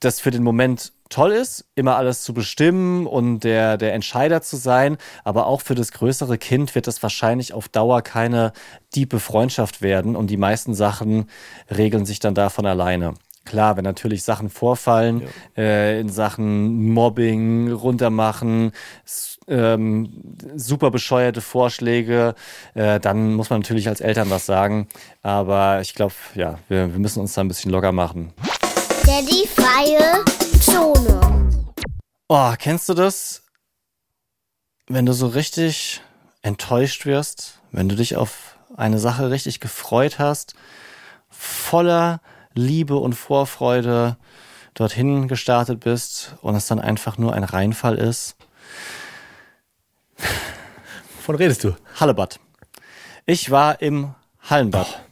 das 0.00 0.20
für 0.20 0.30
den 0.30 0.42
Moment 0.42 0.92
toll 1.08 1.32
ist, 1.32 1.66
immer 1.74 1.96
alles 1.96 2.22
zu 2.22 2.34
bestimmen 2.34 3.06
und 3.06 3.40
der, 3.40 3.76
der 3.76 3.94
Entscheider 3.94 4.42
zu 4.42 4.56
sein. 4.56 4.96
Aber 5.24 5.46
auch 5.46 5.60
für 5.60 5.74
das 5.74 5.92
größere 5.92 6.38
Kind 6.38 6.74
wird 6.74 6.86
das 6.86 7.02
wahrscheinlich 7.02 7.52
auf 7.52 7.68
Dauer 7.68 8.02
keine 8.02 8.52
diepe 8.94 9.20
Freundschaft 9.20 9.82
werden 9.82 10.16
und 10.16 10.28
die 10.28 10.36
meisten 10.36 10.74
Sachen 10.74 11.28
regeln 11.70 12.06
sich 12.06 12.18
dann 12.18 12.34
davon 12.34 12.66
alleine. 12.66 13.14
Klar, 13.44 13.76
wenn 13.76 13.84
natürlich 13.84 14.22
Sachen 14.22 14.50
vorfallen, 14.50 15.22
äh, 15.56 16.00
in 16.00 16.08
Sachen 16.08 16.92
Mobbing, 16.92 17.72
runtermachen, 17.72 18.72
ähm, 19.48 20.36
super 20.54 20.90
bescheuerte 20.90 21.40
Vorschläge, 21.40 22.34
äh, 22.74 23.00
dann 23.00 23.34
muss 23.34 23.50
man 23.50 23.60
natürlich 23.60 23.88
als 23.88 24.00
Eltern 24.00 24.30
was 24.30 24.46
sagen. 24.46 24.88
Aber 25.22 25.80
ich 25.80 25.94
glaube, 25.94 26.14
ja, 26.34 26.58
wir, 26.68 26.92
wir 26.92 26.98
müssen 27.00 27.20
uns 27.20 27.34
da 27.34 27.40
ein 27.40 27.48
bisschen 27.48 27.72
locker 27.72 27.92
machen. 27.92 28.32
Daddy 29.04 29.48
freie 29.48 30.24
Zone. 30.60 31.20
Oh, 32.28 32.52
kennst 32.58 32.88
du 32.88 32.94
das? 32.94 33.42
Wenn 34.86 35.06
du 35.06 35.12
so 35.12 35.26
richtig 35.26 36.00
enttäuscht 36.42 37.06
wirst, 37.06 37.60
wenn 37.72 37.88
du 37.88 37.96
dich 37.96 38.16
auf 38.16 38.56
eine 38.76 38.98
Sache 38.98 39.30
richtig 39.30 39.60
gefreut 39.60 40.18
hast, 40.18 40.54
voller 41.28 42.20
Liebe 42.54 42.96
und 42.96 43.14
Vorfreude 43.14 44.16
dorthin 44.74 45.28
gestartet 45.28 45.80
bist 45.80 46.34
und 46.42 46.54
es 46.54 46.66
dann 46.66 46.80
einfach 46.80 47.18
nur 47.18 47.34
ein 47.34 47.44
Reinfall 47.44 47.98
ist. 47.98 48.36
Wovon 51.16 51.36
redest 51.36 51.64
du? 51.64 51.74
Hallebad. 52.00 52.40
Ich 53.26 53.50
war 53.50 53.80
im 53.80 54.14
Hallenbad. 54.42 55.02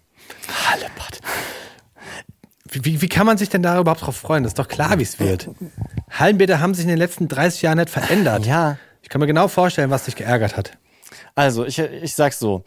Hallebad. 0.64 1.20
Wie, 2.68 2.84
wie, 2.84 3.03
wie 3.03 3.09
kann 3.09 3.26
man 3.26 3.38
sich 3.38 3.49
denn 3.49 3.62
da 3.62 3.78
überhaupt 3.78 4.03
drauf 4.03 4.16
freuen? 4.16 4.43
Das 4.43 4.51
ist 4.51 4.59
doch 4.59 4.68
klar, 4.68 4.99
wie 4.99 5.03
es 5.03 5.18
wird. 5.18 5.49
Hallenbäder 6.11 6.61
haben 6.61 6.74
sich 6.74 6.84
in 6.84 6.88
den 6.88 6.99
letzten 6.99 7.28
30 7.28 7.62
Jahren 7.62 7.78
nicht 7.78 7.91
verändert. 7.91 8.47
Ja. 8.47 8.78
Ich 9.03 9.09
kann 9.09 9.20
mir 9.20 9.26
genau 9.26 9.49
vorstellen, 9.49 9.91
was 9.91 10.05
dich 10.05 10.16
geärgert 10.16 10.57
hat. 10.57 10.78
Also, 11.34 11.64
ich, 11.64 11.78
ich 11.78 12.14
sag's 12.14 12.38
so. 12.38 12.64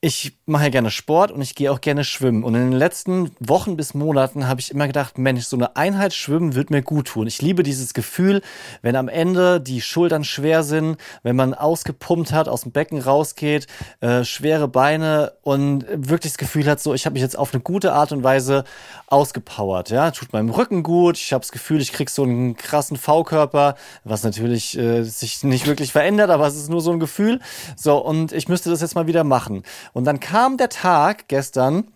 Ich 0.00 0.38
mache 0.46 0.62
ja 0.62 0.68
gerne 0.68 0.92
Sport 0.92 1.32
und 1.32 1.42
ich 1.42 1.56
gehe 1.56 1.72
auch 1.72 1.80
gerne 1.80 2.04
schwimmen. 2.04 2.44
Und 2.44 2.54
in 2.54 2.70
den 2.70 2.78
letzten 2.78 3.32
Wochen 3.40 3.76
bis 3.76 3.94
Monaten 3.94 4.46
habe 4.46 4.60
ich 4.60 4.70
immer 4.70 4.86
gedacht, 4.86 5.18
Mensch, 5.18 5.44
so 5.46 5.56
eine 5.56 5.74
Einheit 5.74 6.14
schwimmen 6.14 6.54
wird 6.54 6.70
mir 6.70 6.82
gut 6.82 7.08
tun. 7.08 7.26
Ich 7.26 7.42
liebe 7.42 7.64
dieses 7.64 7.94
Gefühl, 7.94 8.40
wenn 8.80 8.94
am 8.94 9.08
Ende 9.08 9.60
die 9.60 9.80
Schultern 9.80 10.22
schwer 10.22 10.62
sind, 10.62 10.98
wenn 11.24 11.34
man 11.34 11.52
ausgepumpt 11.52 12.30
hat, 12.30 12.48
aus 12.48 12.62
dem 12.62 12.70
Becken 12.70 13.00
rausgeht, 13.00 13.66
äh, 13.98 14.22
schwere 14.22 14.68
Beine 14.68 15.32
und 15.42 15.84
wirklich 15.88 16.30
das 16.30 16.38
Gefühl 16.38 16.66
hat, 16.66 16.78
so, 16.78 16.94
ich 16.94 17.04
habe 17.04 17.14
mich 17.14 17.22
jetzt 17.22 17.36
auf 17.36 17.52
eine 17.52 17.60
gute 17.60 17.92
Art 17.92 18.12
und 18.12 18.22
Weise 18.22 18.62
ausgepowert. 19.08 19.90
Ja, 19.90 20.12
tut 20.12 20.32
meinem 20.32 20.50
Rücken 20.50 20.84
gut. 20.84 21.16
Ich 21.16 21.32
habe 21.32 21.42
das 21.42 21.50
Gefühl, 21.50 21.80
ich 21.80 21.90
krieg 21.90 22.08
so 22.08 22.22
einen 22.22 22.56
krassen 22.56 22.96
V-Körper, 22.96 23.74
was 24.04 24.22
natürlich 24.22 24.78
äh, 24.78 25.02
sich 25.02 25.42
nicht 25.42 25.66
wirklich 25.66 25.90
verändert, 25.90 26.30
aber 26.30 26.46
es 26.46 26.54
ist 26.54 26.70
nur 26.70 26.82
so 26.82 26.92
ein 26.92 27.00
Gefühl. 27.00 27.40
So, 27.74 27.98
und 27.98 28.30
ich 28.30 28.48
müsste 28.48 28.70
das 28.70 28.80
jetzt 28.80 28.94
mal 28.94 29.08
wieder 29.08 29.24
machen. 29.24 29.64
Und 29.92 30.04
dann 30.04 30.20
kam 30.20 30.56
der 30.56 30.68
Tag 30.68 31.28
gestern, 31.28 31.92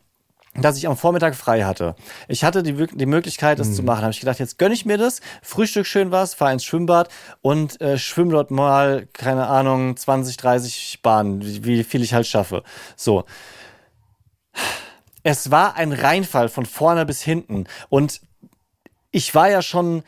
dass 0.55 0.77
ich 0.77 0.87
am 0.87 0.97
Vormittag 0.97 1.35
frei 1.35 1.65
hatte. 1.65 1.95
Ich 2.29 2.45
hatte 2.45 2.63
die, 2.63 2.75
die 2.75 3.07
Möglichkeit, 3.07 3.59
das 3.59 3.75
zu 3.75 3.83
machen. 3.83 4.03
Habe 4.03 4.11
ich 4.11 4.21
gedacht, 4.21 4.39
jetzt 4.39 4.59
gönne 4.59 4.75
ich 4.75 4.85
mir 4.85 4.99
das, 4.99 5.21
frühstück 5.43 5.87
schön 5.87 6.11
was, 6.11 6.35
fahre 6.35 6.53
ins 6.53 6.65
Schwimmbad 6.65 7.09
und 7.41 7.81
äh, 7.81 7.97
schwimm 7.97 8.29
dort 8.29 8.51
mal, 8.51 9.09
keine 9.15 9.47
Ahnung, 9.47 9.97
20, 9.97 10.37
30 10.37 11.01
Bahnen, 11.03 11.43
wie, 11.43 11.65
wie 11.65 11.85
viel 11.85 12.03
ich 12.03 12.13
halt 12.13 12.27
schaffe. 12.27 12.65
So. 12.97 13.25
Es 15.23 15.51
war 15.51 15.77
ein 15.77 15.93
Reinfall 15.93 16.51
von 16.51 16.67
vorne 16.67 17.07
bis 17.07 17.23
hinten 17.23 17.65
und 17.89 18.21
ich 19.11 19.35
war 19.35 19.49
ja 19.49 19.63
schon 19.63 20.03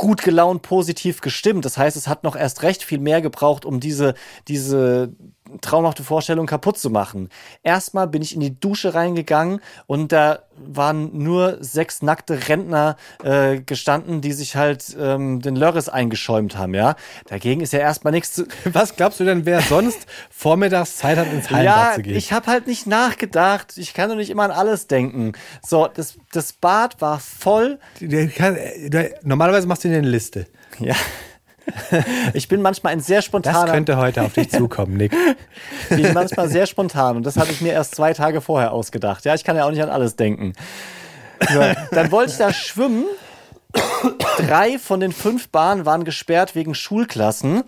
gut 0.00 0.22
gelaunt, 0.22 0.62
positiv 0.62 1.20
gestimmt. 1.20 1.66
Das 1.66 1.76
heißt, 1.76 1.94
es 1.94 2.08
hat 2.08 2.24
noch 2.24 2.34
erst 2.34 2.62
recht 2.62 2.82
viel 2.82 2.98
mehr 2.98 3.20
gebraucht, 3.20 3.66
um 3.66 3.80
diese, 3.80 4.14
diese 4.48 5.12
traumhafte 5.60 6.02
Vorstellung 6.02 6.46
kaputt 6.46 6.78
zu 6.78 6.88
machen. 6.88 7.28
Erstmal 7.62 8.06
bin 8.06 8.22
ich 8.22 8.34
in 8.34 8.40
die 8.40 8.58
Dusche 8.58 8.94
reingegangen 8.94 9.60
und 9.86 10.10
da 10.10 10.38
waren 10.66 11.10
nur 11.16 11.58
sechs 11.60 12.02
nackte 12.02 12.48
Rentner 12.48 12.96
äh, 13.22 13.60
gestanden, 13.60 14.20
die 14.20 14.32
sich 14.32 14.56
halt 14.56 14.96
ähm, 14.98 15.40
den 15.40 15.56
Lörres 15.56 15.88
eingeschäumt 15.88 16.56
haben, 16.56 16.74
ja. 16.74 16.96
Dagegen 17.28 17.60
ist 17.60 17.72
ja 17.72 17.80
erstmal 17.80 18.12
nichts 18.12 18.32
zu, 18.32 18.46
Was 18.72 18.96
glaubst 18.96 19.20
du 19.20 19.24
denn, 19.24 19.46
wer 19.46 19.60
sonst 19.62 20.06
vormittags 20.30 20.96
Zeit 20.96 21.18
hat, 21.18 21.32
ins 21.32 21.50
Hallenbad 21.50 21.88
ja, 21.88 21.94
zu 21.94 22.02
gehen? 22.02 22.16
ich 22.16 22.32
habe 22.32 22.46
halt 22.46 22.66
nicht 22.66 22.86
nachgedacht. 22.86 23.76
Ich 23.76 23.94
kann 23.94 24.08
doch 24.08 24.16
nicht 24.16 24.30
immer 24.30 24.44
an 24.44 24.50
alles 24.50 24.86
denken. 24.86 25.32
So, 25.66 25.88
das, 25.92 26.18
das 26.32 26.52
Bad 26.52 27.00
war 27.00 27.20
voll. 27.20 27.78
Der, 28.00 29.10
normalerweise 29.22 29.66
machst 29.66 29.84
du 29.84 29.88
dir 29.88 29.98
eine 29.98 30.08
Liste. 30.08 30.46
Ja. 30.78 30.94
Ich 32.34 32.48
bin 32.48 32.62
manchmal 32.62 32.92
ein 32.92 33.00
sehr 33.00 33.18
Das 33.18 33.24
spontaner, 33.26 33.72
könnte 33.72 33.96
heute 33.96 34.22
auf 34.22 34.32
dich 34.32 34.50
zukommen, 34.50 34.96
Nick. 34.96 35.12
bin 35.88 36.12
manchmal 36.12 36.48
sehr 36.48 36.66
spontan 36.66 37.16
und 37.16 37.24
das 37.26 37.36
habe 37.36 37.50
ich 37.50 37.60
mir 37.60 37.72
erst 37.72 37.94
zwei 37.94 38.12
Tage 38.12 38.40
vorher 38.40 38.72
ausgedacht. 38.72 39.24
Ja, 39.24 39.34
ich 39.34 39.44
kann 39.44 39.56
ja 39.56 39.64
auch 39.64 39.70
nicht 39.70 39.82
an 39.82 39.90
alles 39.90 40.16
denken. 40.16 40.52
So, 41.52 41.60
dann 41.90 42.10
wollte 42.10 42.32
ich 42.32 42.38
da 42.38 42.52
schwimmen. 42.52 43.04
Drei 44.36 44.78
von 44.78 45.00
den 45.00 45.12
fünf 45.12 45.48
Bahnen 45.48 45.86
waren 45.86 46.04
gesperrt 46.04 46.54
wegen 46.54 46.74
Schulklassen. 46.74 47.62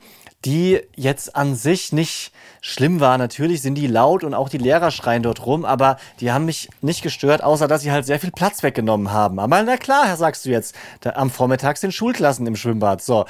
die 0.44 0.80
jetzt 0.96 1.36
an 1.36 1.55
sich 1.55 1.92
nicht 1.92 2.32
schlimm 2.64 3.00
war. 3.00 3.18
Natürlich 3.18 3.60
sind 3.60 3.74
die 3.74 3.88
laut 3.88 4.22
und 4.22 4.34
auch 4.34 4.48
die 4.48 4.56
Lehrer 4.56 4.92
schreien 4.92 5.24
dort 5.24 5.44
rum, 5.44 5.64
aber 5.64 5.96
die 6.20 6.30
haben 6.30 6.44
mich 6.44 6.70
nicht 6.80 7.02
gestört, 7.02 7.42
außer 7.42 7.66
dass 7.66 7.82
sie 7.82 7.90
halt 7.90 8.06
sehr 8.06 8.20
viel 8.20 8.30
Platz 8.30 8.62
weggenommen 8.62 9.10
haben. 9.10 9.40
Aber 9.40 9.62
na 9.64 9.76
klar, 9.76 10.16
sagst 10.16 10.46
du 10.46 10.50
jetzt, 10.50 10.74
da, 11.00 11.10
am 11.10 11.28
Vormittag 11.28 11.76
sind 11.76 11.92
Schulklassen 11.92 12.46
im 12.46 12.54
Schwimmbad. 12.54 13.02
So. 13.02 13.26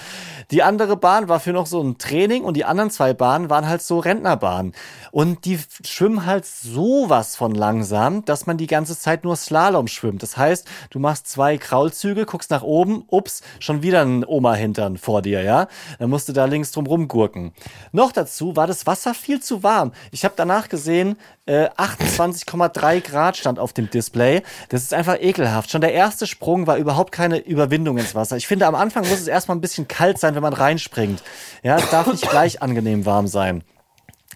Die 0.50 0.62
andere 0.62 0.96
Bahn 0.98 1.28
war 1.28 1.40
für 1.40 1.52
noch 1.52 1.66
so 1.66 1.82
ein 1.82 1.96
Training 1.96 2.44
und 2.44 2.58
die 2.58 2.66
anderen 2.66 2.90
zwei 2.90 3.14
Bahnen 3.14 3.48
waren 3.48 3.66
halt 3.66 3.80
so 3.80 3.98
Rentnerbahnen. 3.98 4.74
Und 5.12 5.46
die 5.46 5.58
schwimmen 5.84 6.26
halt 6.26 6.44
sowas 6.44 7.34
von 7.34 7.54
langsam, 7.54 8.24
dass 8.26 8.46
man 8.46 8.58
die 8.58 8.66
ganze 8.66 8.98
Zeit 8.98 9.24
nur 9.24 9.36
Slalom 9.36 9.88
schwimmt. 9.88 10.22
Das 10.22 10.36
heißt, 10.36 10.68
du 10.90 10.98
machst 10.98 11.26
zwei 11.26 11.56
Kraulzüge, 11.56 12.26
guckst 12.26 12.50
nach 12.50 12.62
oben, 12.62 13.04
ups, 13.08 13.42
schon 13.60 13.82
wieder 13.82 14.02
ein 14.02 14.26
Oma-Hintern 14.26 14.98
vor 14.98 15.22
dir, 15.22 15.42
ja? 15.42 15.68
Dann 15.98 16.10
musst 16.10 16.28
du 16.28 16.34
da 16.34 16.44
links 16.44 16.70
drum 16.72 16.86
rumgurken. 16.86 17.52
Noch 17.92 18.12
dazu 18.12 18.56
war 18.56 18.66
das 18.66 18.86
Wasser 18.86 19.14
viel 19.22 19.40
zu 19.40 19.62
warm. 19.62 19.92
Ich 20.10 20.24
habe 20.24 20.34
danach 20.36 20.68
gesehen, 20.68 21.16
äh, 21.46 21.68
28,3 21.76 23.00
Grad 23.00 23.36
stand 23.36 23.58
auf 23.58 23.72
dem 23.72 23.88
Display. 23.90 24.42
Das 24.68 24.82
ist 24.82 24.92
einfach 24.94 25.16
ekelhaft. 25.20 25.70
Schon 25.70 25.80
der 25.80 25.92
erste 25.92 26.26
Sprung 26.26 26.66
war 26.66 26.76
überhaupt 26.76 27.12
keine 27.12 27.38
Überwindung 27.38 27.98
ins 27.98 28.14
Wasser. 28.14 28.36
Ich 28.36 28.46
finde, 28.46 28.66
am 28.66 28.74
Anfang 28.74 29.08
muss 29.08 29.20
es 29.20 29.28
erstmal 29.28 29.56
ein 29.56 29.60
bisschen 29.60 29.88
kalt 29.88 30.18
sein, 30.18 30.34
wenn 30.34 30.42
man 30.42 30.52
reinspringt. 30.52 31.22
Ja, 31.62 31.76
es 31.78 31.88
darf 31.90 32.06
nicht 32.08 32.28
gleich 32.28 32.60
angenehm 32.62 33.06
warm 33.06 33.26
sein. 33.28 33.64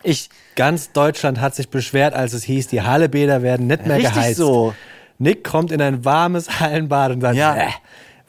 Ich, 0.02 0.30
Ganz 0.54 0.92
Deutschland 0.92 1.40
hat 1.40 1.54
sich 1.54 1.68
beschwert, 1.68 2.14
als 2.14 2.32
es 2.32 2.44
hieß, 2.44 2.68
die 2.68 2.82
Hallebäder 2.82 3.42
werden 3.42 3.66
nicht 3.66 3.86
mehr 3.86 3.96
Richtig 3.96 4.14
geheizt. 4.14 4.36
so. 4.38 4.74
Nick 5.18 5.44
kommt 5.44 5.72
in 5.72 5.80
ein 5.82 6.04
warmes 6.04 6.60
Hallenbad 6.60 7.12
und 7.12 7.20
sagt, 7.22 7.36
Ja. 7.36 7.56
äh, 7.56 7.68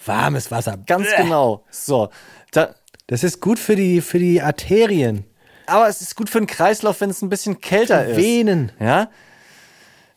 warmes 0.05 0.49
Wasser. 0.51 0.78
ganz 0.86 1.08
Bäh. 1.10 1.24
genau. 1.24 1.64
So. 1.70 2.10
Da, 2.51 2.74
Das 3.08 3.24
ist 3.24 3.41
gut 3.41 3.60
für 3.60 3.76
die, 3.76 4.01
für 4.01 4.20
die 4.20 4.41
Arterien, 4.41 5.26
aber 5.68 5.88
es 5.88 6.01
ist 6.01 6.15
gut 6.15 6.30
für 6.30 6.39
den 6.39 6.47
Kreislauf, 6.47 7.01
wenn 7.01 7.09
es 7.09 7.22
ein 7.22 7.30
bisschen 7.30 7.61
kälter 7.61 8.05
ist. 8.05 8.18
Venen. 8.18 8.72
Ja. 8.80 9.09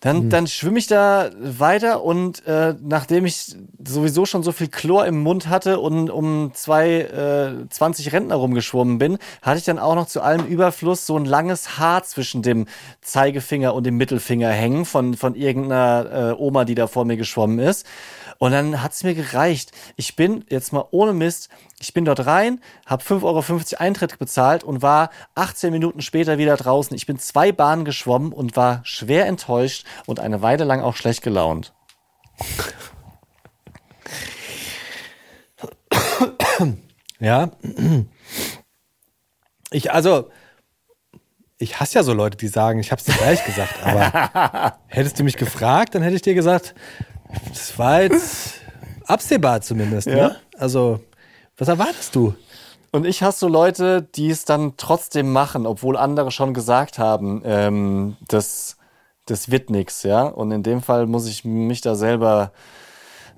Dann, 0.02 0.30
dann 0.30 0.46
schwimme 0.46 0.78
ich 0.78 0.86
da 0.86 1.30
weiter 1.38 2.02
und 2.02 2.46
äh, 2.46 2.74
nachdem 2.80 3.26
ich 3.26 3.54
sowieso 3.86 4.24
schon 4.24 4.42
so 4.42 4.50
viel 4.50 4.68
Chlor 4.68 5.04
im 5.04 5.22
Mund 5.22 5.48
hatte 5.48 5.78
und 5.78 6.08
um 6.08 6.52
zwei 6.54 7.00
äh, 7.00 7.68
20 7.68 8.10
Rentner 8.10 8.36
rumgeschwommen 8.36 8.96
bin, 8.96 9.18
hatte 9.42 9.58
ich 9.58 9.64
dann 9.64 9.78
auch 9.78 9.94
noch 9.94 10.06
zu 10.06 10.22
allem 10.22 10.46
Überfluss 10.46 11.04
so 11.04 11.18
ein 11.18 11.26
langes 11.26 11.78
Haar 11.78 12.02
zwischen 12.04 12.40
dem 12.40 12.64
Zeigefinger 13.02 13.74
und 13.74 13.84
dem 13.84 13.98
Mittelfinger 13.98 14.48
hängen 14.48 14.86
von, 14.86 15.18
von 15.18 15.34
irgendeiner 15.34 16.30
äh, 16.30 16.40
Oma, 16.40 16.64
die 16.64 16.74
da 16.74 16.86
vor 16.86 17.04
mir 17.04 17.18
geschwommen 17.18 17.58
ist. 17.58 17.84
Und 18.40 18.52
dann 18.52 18.82
hat's 18.82 19.04
mir 19.04 19.14
gereicht. 19.14 19.70
Ich 19.96 20.16
bin 20.16 20.46
jetzt 20.48 20.72
mal 20.72 20.86
ohne 20.92 21.12
Mist, 21.12 21.50
ich 21.78 21.92
bin 21.92 22.06
dort 22.06 22.24
rein, 22.24 22.62
habe 22.86 23.04
5,50 23.04 23.22
Euro 23.22 23.76
Eintritt 23.76 24.18
bezahlt 24.18 24.64
und 24.64 24.80
war 24.80 25.10
18 25.34 25.70
Minuten 25.70 26.00
später 26.00 26.38
wieder 26.38 26.56
draußen. 26.56 26.96
Ich 26.96 27.04
bin 27.04 27.18
zwei 27.18 27.52
Bahnen 27.52 27.84
geschwommen 27.84 28.32
und 28.32 28.56
war 28.56 28.80
schwer 28.82 29.26
enttäuscht 29.26 29.84
und 30.06 30.20
eine 30.20 30.40
Weile 30.40 30.64
lang 30.64 30.80
auch 30.80 30.96
schlecht 30.96 31.22
gelaunt. 31.22 31.74
Ja. 37.18 37.50
Ich, 39.70 39.92
also, 39.92 40.30
ich 41.58 41.78
hasse 41.78 41.98
ja 41.98 42.02
so 42.02 42.14
Leute, 42.14 42.38
die 42.38 42.48
sagen, 42.48 42.80
ich 42.80 42.90
hab's 42.90 43.04
dir 43.04 43.12
gleich 43.12 43.44
gesagt, 43.44 43.84
aber 43.84 44.78
hättest 44.86 45.18
du 45.18 45.24
mich 45.24 45.36
gefragt, 45.36 45.94
dann 45.94 46.02
hätte 46.02 46.16
ich 46.16 46.22
dir 46.22 46.34
gesagt, 46.34 46.74
das 47.48 47.78
war 47.78 48.02
jetzt 48.02 48.54
absehbar 49.06 49.60
zumindest, 49.60 50.08
Ja. 50.08 50.14
ne? 50.14 50.36
Also, 50.58 51.00
was 51.56 51.68
erwartest 51.68 52.14
du? 52.14 52.34
Und 52.92 53.06
ich 53.06 53.22
hasse 53.22 53.40
so 53.40 53.48
Leute, 53.48 54.02
die 54.02 54.30
es 54.30 54.44
dann 54.44 54.74
trotzdem 54.76 55.32
machen, 55.32 55.66
obwohl 55.66 55.96
andere 55.96 56.30
schon 56.32 56.54
gesagt 56.54 56.98
haben, 56.98 57.42
ähm, 57.44 58.16
das, 58.26 58.76
das 59.26 59.50
wird 59.50 59.70
nix, 59.70 60.02
ja. 60.02 60.22
Und 60.22 60.50
in 60.50 60.62
dem 60.62 60.82
Fall 60.82 61.06
muss 61.06 61.28
ich 61.28 61.44
mich 61.44 61.80
da 61.82 61.94
selber, 61.94 62.50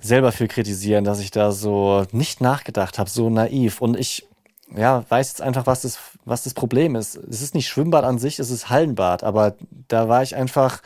selber 0.01 0.33
für 0.33 0.49
kritisieren, 0.49 1.05
dass 1.05 1.21
ich 1.21 1.31
da 1.31 1.53
so 1.53 2.05
nicht 2.13 2.41
nachgedacht 2.41 2.99
habe, 2.99 3.11
so 3.11 3.29
naiv. 3.29 3.83
Und 3.83 3.99
ich, 3.99 4.27
ja, 4.75 5.05
weiß 5.11 5.29
jetzt 5.29 5.43
einfach, 5.43 5.67
was 5.67 5.83
das, 5.83 5.99
was 6.25 6.45
das 6.45 6.55
Problem 6.55 6.97
ist. 6.97 7.17
Es 7.17 7.43
ist 7.43 7.55
nicht 7.55 7.69
Schwimmbad 7.69 8.05
an 8.05 8.19
sich, 8.19 8.39
es 8.39 8.51
ist 8.51 8.71
Hallenbad, 8.71 9.23
aber 9.23 9.55
da 9.89 10.09
war 10.09 10.23
ich 10.23 10.35
einfach, 10.35 10.81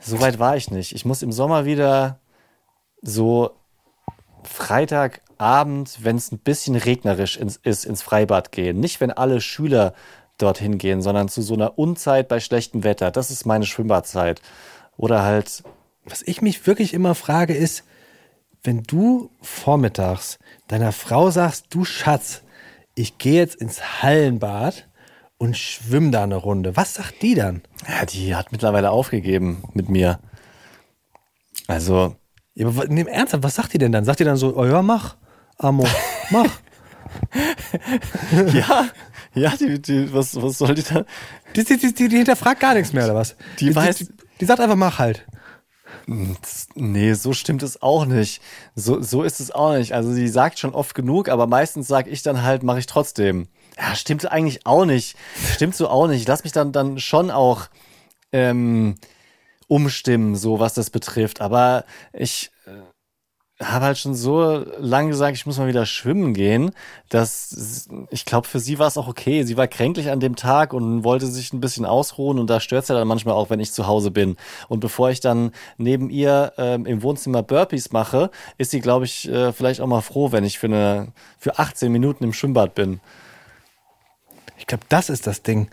so 0.00 0.20
weit 0.20 0.38
war 0.38 0.56
ich 0.56 0.70
nicht. 0.70 0.94
Ich 0.94 1.04
muss 1.04 1.22
im 1.22 1.32
Sommer 1.32 1.64
wieder 1.64 2.20
so 3.02 3.50
Freitagabend, 4.44 5.98
wenn 6.02 6.16
es 6.16 6.32
ein 6.32 6.38
bisschen 6.38 6.76
regnerisch 6.76 7.36
ins, 7.36 7.56
ist, 7.56 7.84
ins 7.84 8.02
Freibad 8.02 8.52
gehen. 8.52 8.80
Nicht, 8.80 9.00
wenn 9.00 9.10
alle 9.10 9.40
Schüler 9.40 9.94
dorthin 10.38 10.78
gehen, 10.78 11.02
sondern 11.02 11.28
zu 11.28 11.42
so 11.42 11.54
einer 11.54 11.78
Unzeit 11.78 12.28
bei 12.28 12.40
schlechtem 12.40 12.84
Wetter. 12.84 13.10
Das 13.10 13.30
ist 13.30 13.44
meine 13.44 13.66
Schwimmbadzeit. 13.66 14.40
Oder 14.96 15.22
halt, 15.22 15.62
Was 16.04 16.22
ich 16.22 16.40
mich 16.42 16.66
wirklich 16.66 16.94
immer 16.94 17.14
frage, 17.14 17.54
ist, 17.54 17.84
wenn 18.62 18.82
du 18.82 19.30
vormittags 19.42 20.38
deiner 20.68 20.92
Frau 20.92 21.30
sagst, 21.30 21.66
du 21.70 21.84
Schatz, 21.84 22.42
ich 22.94 23.18
gehe 23.18 23.34
jetzt 23.40 23.56
ins 23.56 24.02
Hallenbad 24.02 24.87
und 25.38 25.56
schwimm 25.56 26.10
da 26.12 26.24
eine 26.24 26.36
Runde, 26.36 26.76
was 26.76 26.94
sagt 26.94 27.22
die 27.22 27.34
dann? 27.34 27.62
ja, 27.88 28.04
die 28.06 28.34
hat 28.34 28.52
mittlerweile 28.52 28.90
aufgegeben 28.90 29.62
mit 29.74 29.88
mir. 29.88 30.18
Also, 31.66 32.16
Ja, 32.54 32.66
aber 32.68 32.86
nee, 32.88 33.02
ernsthaft, 33.04 33.42
was 33.44 33.54
sagt 33.54 33.72
die 33.72 33.78
denn 33.78 33.92
dann? 33.92 34.04
Sagt 34.04 34.20
die 34.20 34.24
dann 34.24 34.36
so, 34.36 34.56
oh 34.56 34.64
ja, 34.64 34.82
mach, 34.82 35.16
Amo, 35.58 35.86
mach. 36.30 36.46
ja, 38.54 38.88
ja, 39.34 39.56
die, 39.56 39.80
die, 39.80 40.12
was, 40.12 40.40
was 40.40 40.58
soll 40.58 40.74
die 40.74 40.82
da? 40.82 41.04
Die, 41.56 41.64
die, 41.64 41.76
die, 41.78 41.94
die, 41.94 42.08
die 42.08 42.16
hinterfragt 42.16 42.60
gar 42.60 42.74
nichts 42.74 42.92
mehr, 42.92 43.04
oder 43.04 43.14
was? 43.14 43.36
Die 43.60 43.72
weiß- 43.74 43.98
Die, 43.98 44.08
die 44.40 44.44
sagt 44.44 44.60
einfach, 44.60 44.76
mach 44.76 44.98
halt. 44.98 45.26
Das- 46.06 46.68
Nee, 46.74 47.12
so 47.14 47.32
stimmt 47.32 47.62
es 47.62 47.82
auch 47.82 48.06
nicht. 48.06 48.40
So, 48.74 49.00
so 49.02 49.22
ist 49.22 49.40
es 49.40 49.50
auch 49.50 49.74
nicht. 49.74 49.92
Also 49.94 50.12
sie 50.12 50.28
sagt 50.28 50.58
schon 50.58 50.74
oft 50.74 50.94
genug, 50.94 51.28
aber 51.28 51.46
meistens 51.46 51.86
sage 51.88 52.08
ich 52.10 52.22
dann 52.22 52.42
halt, 52.42 52.62
mache 52.62 52.78
ich 52.78 52.86
trotzdem. 52.86 53.48
Ja, 53.78 53.94
stimmt 53.94 54.30
eigentlich 54.30 54.66
auch 54.66 54.84
nicht. 54.84 55.16
Stimmt 55.54 55.76
so 55.76 55.88
auch 55.88 56.08
nicht. 56.08 56.22
Ich 56.22 56.28
lass 56.28 56.42
mich 56.42 56.52
dann, 56.52 56.72
dann 56.72 56.98
schon 56.98 57.30
auch 57.30 57.68
ähm, 58.32 58.96
umstimmen, 59.68 60.34
so 60.34 60.58
was 60.58 60.74
das 60.74 60.90
betrifft. 60.90 61.40
Aber 61.40 61.84
ich 62.12 62.50
äh, 62.66 63.64
habe 63.64 63.84
halt 63.84 63.98
schon 63.98 64.16
so 64.16 64.64
lange 64.78 65.10
gesagt, 65.10 65.36
ich 65.36 65.46
muss 65.46 65.58
mal 65.58 65.68
wieder 65.68 65.86
schwimmen 65.86 66.34
gehen, 66.34 66.72
dass 67.08 67.88
ich 68.10 68.24
glaube, 68.24 68.48
für 68.48 68.58
sie 68.58 68.80
war 68.80 68.88
es 68.88 68.96
auch 68.96 69.06
okay. 69.06 69.44
Sie 69.44 69.56
war 69.56 69.68
kränklich 69.68 70.10
an 70.10 70.18
dem 70.18 70.34
Tag 70.34 70.72
und 70.72 71.04
wollte 71.04 71.26
sich 71.26 71.52
ein 71.52 71.60
bisschen 71.60 71.84
ausruhen 71.84 72.40
und 72.40 72.48
da 72.50 72.58
stört 72.58 72.82
es 72.82 72.88
ja 72.88 72.96
dann 72.96 73.06
manchmal 73.06 73.34
auch, 73.34 73.50
wenn 73.50 73.60
ich 73.60 73.72
zu 73.72 73.86
Hause 73.86 74.10
bin. 74.10 74.36
Und 74.68 74.80
bevor 74.80 75.10
ich 75.10 75.20
dann 75.20 75.52
neben 75.76 76.10
ihr 76.10 76.52
ähm, 76.56 76.84
im 76.84 77.02
Wohnzimmer 77.02 77.44
Burpees 77.44 77.92
mache, 77.92 78.30
ist 78.58 78.72
sie, 78.72 78.80
glaube 78.80 79.04
ich, 79.04 79.28
äh, 79.28 79.52
vielleicht 79.52 79.80
auch 79.80 79.86
mal 79.86 80.00
froh, 80.00 80.32
wenn 80.32 80.44
ich 80.44 80.58
für 80.58 80.66
eine 80.66 81.12
für 81.38 81.58
18 81.58 81.92
Minuten 81.92 82.24
im 82.24 82.32
Schwimmbad 82.32 82.74
bin. 82.74 83.00
Ich 84.68 84.70
glaube, 84.70 84.84
das 84.90 85.08
ist 85.08 85.26
das 85.26 85.40
Ding. 85.42 85.68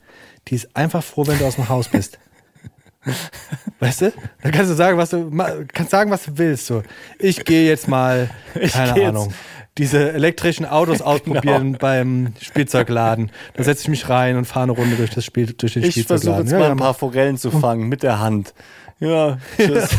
Die 0.47 0.55
ist 0.55 0.69
einfach 0.73 1.03
froh, 1.03 1.27
wenn 1.27 1.37
du 1.37 1.45
aus 1.45 1.55
dem 1.55 1.67
Haus 1.67 1.89
bist. 1.89 2.17
Weißt 3.81 3.99
du? 4.01 4.13
Dann 4.41 4.53
kannst 4.53 4.71
du 4.71 4.75
sagen, 4.75 4.97
was 4.97 5.09
du 5.09 5.29
kannst 5.73 5.91
sagen, 5.91 6.11
was 6.11 6.23
du 6.23 6.37
willst. 6.37 6.65
So, 6.67 6.81
ich 7.19 7.43
gehe 7.43 7.67
jetzt 7.67 7.89
mal, 7.89 8.29
keine 8.71 8.97
jetzt- 8.97 9.09
Ahnung, 9.09 9.33
diese 9.77 10.13
elektrischen 10.13 10.65
Autos 10.65 11.01
ausprobieren 11.01 11.73
beim 11.77 12.31
Spielzeugladen. 12.39 13.31
Da 13.55 13.63
setze 13.65 13.81
ich 13.83 13.89
mich 13.89 14.07
rein 14.07 14.37
und 14.37 14.45
fahre 14.45 14.63
eine 14.63 14.71
Runde 14.71 14.95
durch 14.95 15.09
das 15.09 15.25
Spiel, 15.25 15.47
durch 15.51 15.73
den 15.73 15.83
Ich 15.83 15.93
versuche 16.05 16.31
Spielzeugladen. 16.31 16.45
jetzt 16.45 16.53
Ja, 16.53 16.59
mal 16.59 16.71
ein 16.71 16.77
paar 16.77 16.93
Forellen 16.93 17.37
zu 17.37 17.51
fangen 17.51 17.89
mit 17.89 18.01
der 18.01 18.19
Hand. 18.21 18.53
Ja, 19.01 19.39
tschüss. 19.57 19.89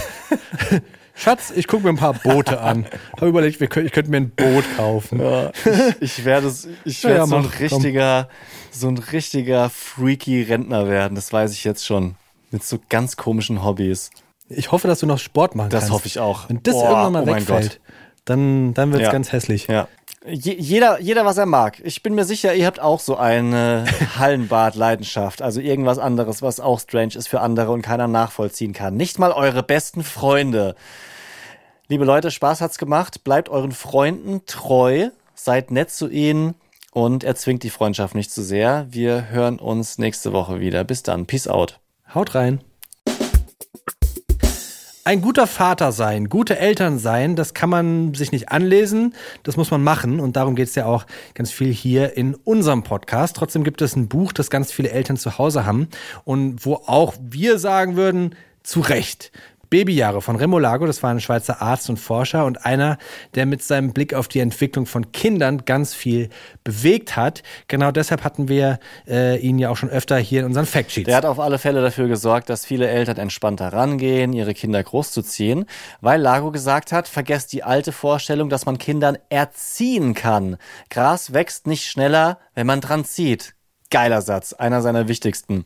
Schatz, 1.19 1.51
ich 1.55 1.67
gucke 1.67 1.83
mir 1.85 1.89
ein 1.91 1.97
paar 1.97 2.13
Boote 2.15 2.61
an. 2.61 2.87
Habe 3.17 3.29
überlegt, 3.29 3.59
könnt- 3.71 3.87
ich 3.87 3.93
könnte 3.93 4.11
mir 4.11 4.19
ein 4.19 4.31
Boot 4.31 4.65
kaufen. 4.77 5.19
Ja, 5.21 5.51
ich, 6.01 6.19
ich 6.19 6.25
werde 6.25 6.53
ich 6.85 7.03
werde 7.05 7.17
ja, 7.19 7.27
so 7.27 7.37
ein 7.37 7.43
mach, 7.45 7.53
komm. 7.53 7.61
richtiger, 7.63 8.29
so 8.71 8.89
ein 8.89 8.99
richtiger 8.99 9.71
freaky 9.71 10.43
Rentner 10.43 10.89
werden. 10.89 11.15
Das 11.15 11.33
weiß 11.33 11.53
ich 11.53 11.65
jetzt 11.65 11.87
schon. 11.87 12.17
Mit 12.51 12.63
so 12.65 12.79
ganz 12.91 13.17
komischen 13.17 13.65
Hobbys. 13.65 14.11
Ich 14.49 14.71
hoffe, 14.71 14.87
dass 14.89 15.01
du 15.01 15.07
noch 15.07 15.19
Sport 15.19 15.57
machen 15.57 15.71
Das 15.71 15.81
kannst. 15.85 15.93
hoffe 15.95 16.07
ich 16.07 16.19
auch. 16.21 16.49
Wenn 16.49 16.63
das 16.63 16.75
Boah, 16.75 16.91
irgendwann 16.91 17.13
mal 17.13 17.23
oh 17.25 17.35
wegfällt, 17.35 17.81
dann, 18.25 18.75
dann 18.75 18.93
wird 18.93 19.03
es 19.03 19.07
Ja. 19.07 19.13
ganz 19.13 19.33
hässlich. 19.33 19.67
Ja. 19.69 19.89
Je, 20.29 20.55
jeder, 20.59 21.01
jeder, 21.01 21.25
was 21.25 21.39
er 21.39 21.47
mag. 21.47 21.81
Ich 21.85 22.03
bin 22.03 22.15
mir 22.15 22.25
sicher, 22.25 22.53
ihr 22.55 22.67
habt 22.67 22.81
auch 22.81 22.99
so 22.99 23.17
eine 23.17 23.85
Hallenbad-Leidenschaft. 24.19 25.41
Also 25.41 25.61
irgendwas 25.61 25.99
anderes, 25.99 26.43
was 26.43 26.59
auch 26.59 26.81
strange 26.81 27.15
ist 27.15 27.29
für 27.29 27.41
andere 27.41 27.71
und 27.71 27.83
keiner 27.83 28.09
nachvollziehen 28.09 28.73
kann. 28.73 28.97
Nicht 28.97 29.19
mal 29.19 29.33
eure 29.33 29.63
besten 29.63 30.03
Freunde. 30.03 30.75
Liebe 31.89 32.05
Leute, 32.05 32.33
Spaß 32.33 32.61
hat's 32.61 32.79
gemacht. 32.79 33.23
Bleibt 33.23 33.49
euren 33.49 33.73
Freunden 33.73 34.43
treu. 34.47 35.11
Seid 35.35 35.71
nett 35.71 35.91
zu 35.91 36.09
ihnen 36.09 36.55
und 36.93 37.23
erzwingt 37.23 37.63
die 37.63 37.71
Freundschaft 37.71 38.17
nicht 38.17 38.33
zu 38.33 38.43
sehr. 38.43 38.87
Wir 38.91 39.29
hören 39.31 39.61
uns 39.61 39.99
nächste 39.99 40.33
Woche 40.33 40.59
wieder. 40.59 40.83
Bis 40.83 41.05
dann. 41.05 41.27
Peace 41.27 41.47
out. 41.47 41.79
Haut 42.13 42.35
rein. 42.35 42.61
Ein 45.07 45.21
guter 45.21 45.47
Vater 45.47 45.93
sein, 45.93 46.29
gute 46.29 46.59
Eltern 46.59 46.99
sein, 46.99 47.37
das 47.37 47.55
kann 47.55 47.71
man 47.71 48.13
sich 48.15 48.33
nicht 48.33 48.49
anlesen, 48.49 49.15
das 49.45 49.57
muss 49.57 49.71
man 49.71 49.85
machen 49.85 50.19
und 50.19 50.35
darum 50.35 50.57
geht 50.57 50.67
es 50.67 50.75
ja 50.75 50.87
auch 50.87 51.07
ganz 51.35 51.53
viel 51.53 51.73
hier 51.73 52.17
in 52.17 52.35
unserem 52.35 52.83
Podcast. 52.83 53.37
Trotzdem 53.37 53.63
gibt 53.63 53.81
es 53.83 53.95
ein 53.95 54.09
Buch, 54.09 54.33
das 54.33 54.51
ganz 54.51 54.73
viele 54.73 54.91
Eltern 54.91 55.17
zu 55.17 55.39
Hause 55.39 55.65
haben 55.65 55.87
und 56.25 56.67
wo 56.67 56.75
auch 56.87 57.15
wir 57.21 57.61
sagen 57.61 57.95
würden, 57.95 58.35
zu 58.65 58.81
Recht. 58.81 59.31
Babyjahre 59.71 60.23
von 60.23 60.37
Remo 60.37 60.59
Lago, 60.59 60.87
das 60.87 61.03
war 61.03 61.11
ein 61.11 61.21
Schweizer 61.21 61.61
Arzt 61.61 61.91
und 61.91 61.99
Forscher 61.99 62.45
und 62.45 62.65
einer, 62.65 62.99
der 63.35 63.47
mit 63.47 63.63
seinem 63.63 63.93
Blick 63.93 64.15
auf 64.15 64.29
die 64.29 64.41
Entwicklung 64.41 64.87
von 64.87 65.13
Kindern 65.13 65.65
ganz 65.65 65.95
viel 65.95 66.29
bewegt 66.65 67.17
hat. 67.17 67.43
Genau 67.69 67.91
deshalb 67.91 68.25
hatten 68.25 68.49
wir 68.49 68.79
äh, 69.09 69.39
ihn 69.39 69.59
ja 69.59 69.71
auch 69.71 69.77
schon 69.77 69.91
öfter 69.91 70.17
hier 70.19 70.41
in 70.41 70.47
unseren 70.47 70.67
Factsheets. 70.67 71.07
Der 71.07 71.17
hat 71.17 71.25
auf 71.25 71.41
alle 71.41 71.59
Fälle 71.59 71.83
dafür 71.83 72.09
gesorgt, 72.09 72.49
dass 72.51 72.65
viele 72.65 72.89
Eltern 72.89 73.17
entspannter 73.17 73.73
rangehen, 73.73 74.33
ihre 74.33 74.55
Kinder 74.55 74.83
großzuziehen, 74.83 75.67
weil 76.01 76.21
Lago 76.21 76.51
gesagt 76.53 76.93
hat, 76.93 77.09
vergesst 77.09 77.53
die 77.53 77.65
alte 77.65 77.93
Vorstellung, 77.93 78.49
dass 78.49 78.67
man 78.67 78.79
Kindern 78.79 79.19
erziehen 79.29 80.15
kann. 80.15 80.57
Gras 80.91 81.33
wächst 81.33 81.67
nicht 81.67 81.87
schneller, 81.87 82.39
wenn 82.55 82.67
man 82.67 82.81
dran 82.81 83.05
zieht. 83.05 83.56
Geiler 83.91 84.23
Satz, 84.23 84.53
einer 84.53 84.83
seiner 84.83 85.09
wichtigsten. 85.09 85.65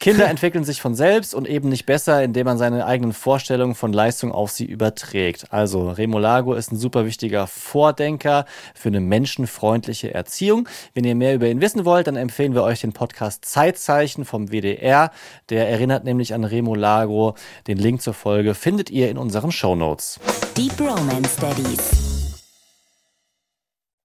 Kinder 0.00 0.26
entwickeln 0.30 0.64
sich 0.64 0.80
von 0.80 0.94
selbst 0.94 1.34
und 1.34 1.48
eben 1.48 1.68
nicht 1.68 1.86
besser, 1.86 2.22
indem 2.22 2.46
man 2.46 2.58
seine 2.58 2.86
eigenen 2.86 3.12
Vorstellungen 3.12 3.74
von 3.74 3.92
Leistung 3.92 4.32
auf 4.32 4.50
sie 4.50 4.64
überträgt. 4.64 5.52
Also 5.52 5.90
Remo 5.90 6.18
Lago 6.18 6.54
ist 6.54 6.72
ein 6.72 6.76
super 6.76 7.06
wichtiger 7.06 7.46
Vordenker 7.46 8.46
für 8.74 8.88
eine 8.88 9.00
menschenfreundliche 9.00 10.14
Erziehung. 10.14 10.68
Wenn 10.94 11.04
ihr 11.04 11.14
mehr 11.14 11.34
über 11.34 11.48
ihn 11.48 11.60
wissen 11.60 11.84
wollt, 11.84 12.06
dann 12.06 12.16
empfehlen 12.16 12.54
wir 12.54 12.62
euch 12.62 12.80
den 12.80 12.92
Podcast 12.92 13.44
Zeitzeichen 13.44 14.24
vom 14.24 14.50
WDR. 14.50 15.10
Der 15.50 15.68
erinnert 15.68 16.04
nämlich 16.04 16.34
an 16.34 16.44
Remo 16.44 16.74
Lago. 16.74 17.34
Den 17.66 17.78
Link 17.78 18.02
zur 18.02 18.14
Folge 18.14 18.54
findet 18.54 18.90
ihr 18.90 19.10
in 19.10 19.18
unseren 19.18 19.52
Show 19.52 19.74
Notes. 19.76 20.20
Deep 20.56 20.80
Romance 20.80 21.36
Daddies. 21.40 22.15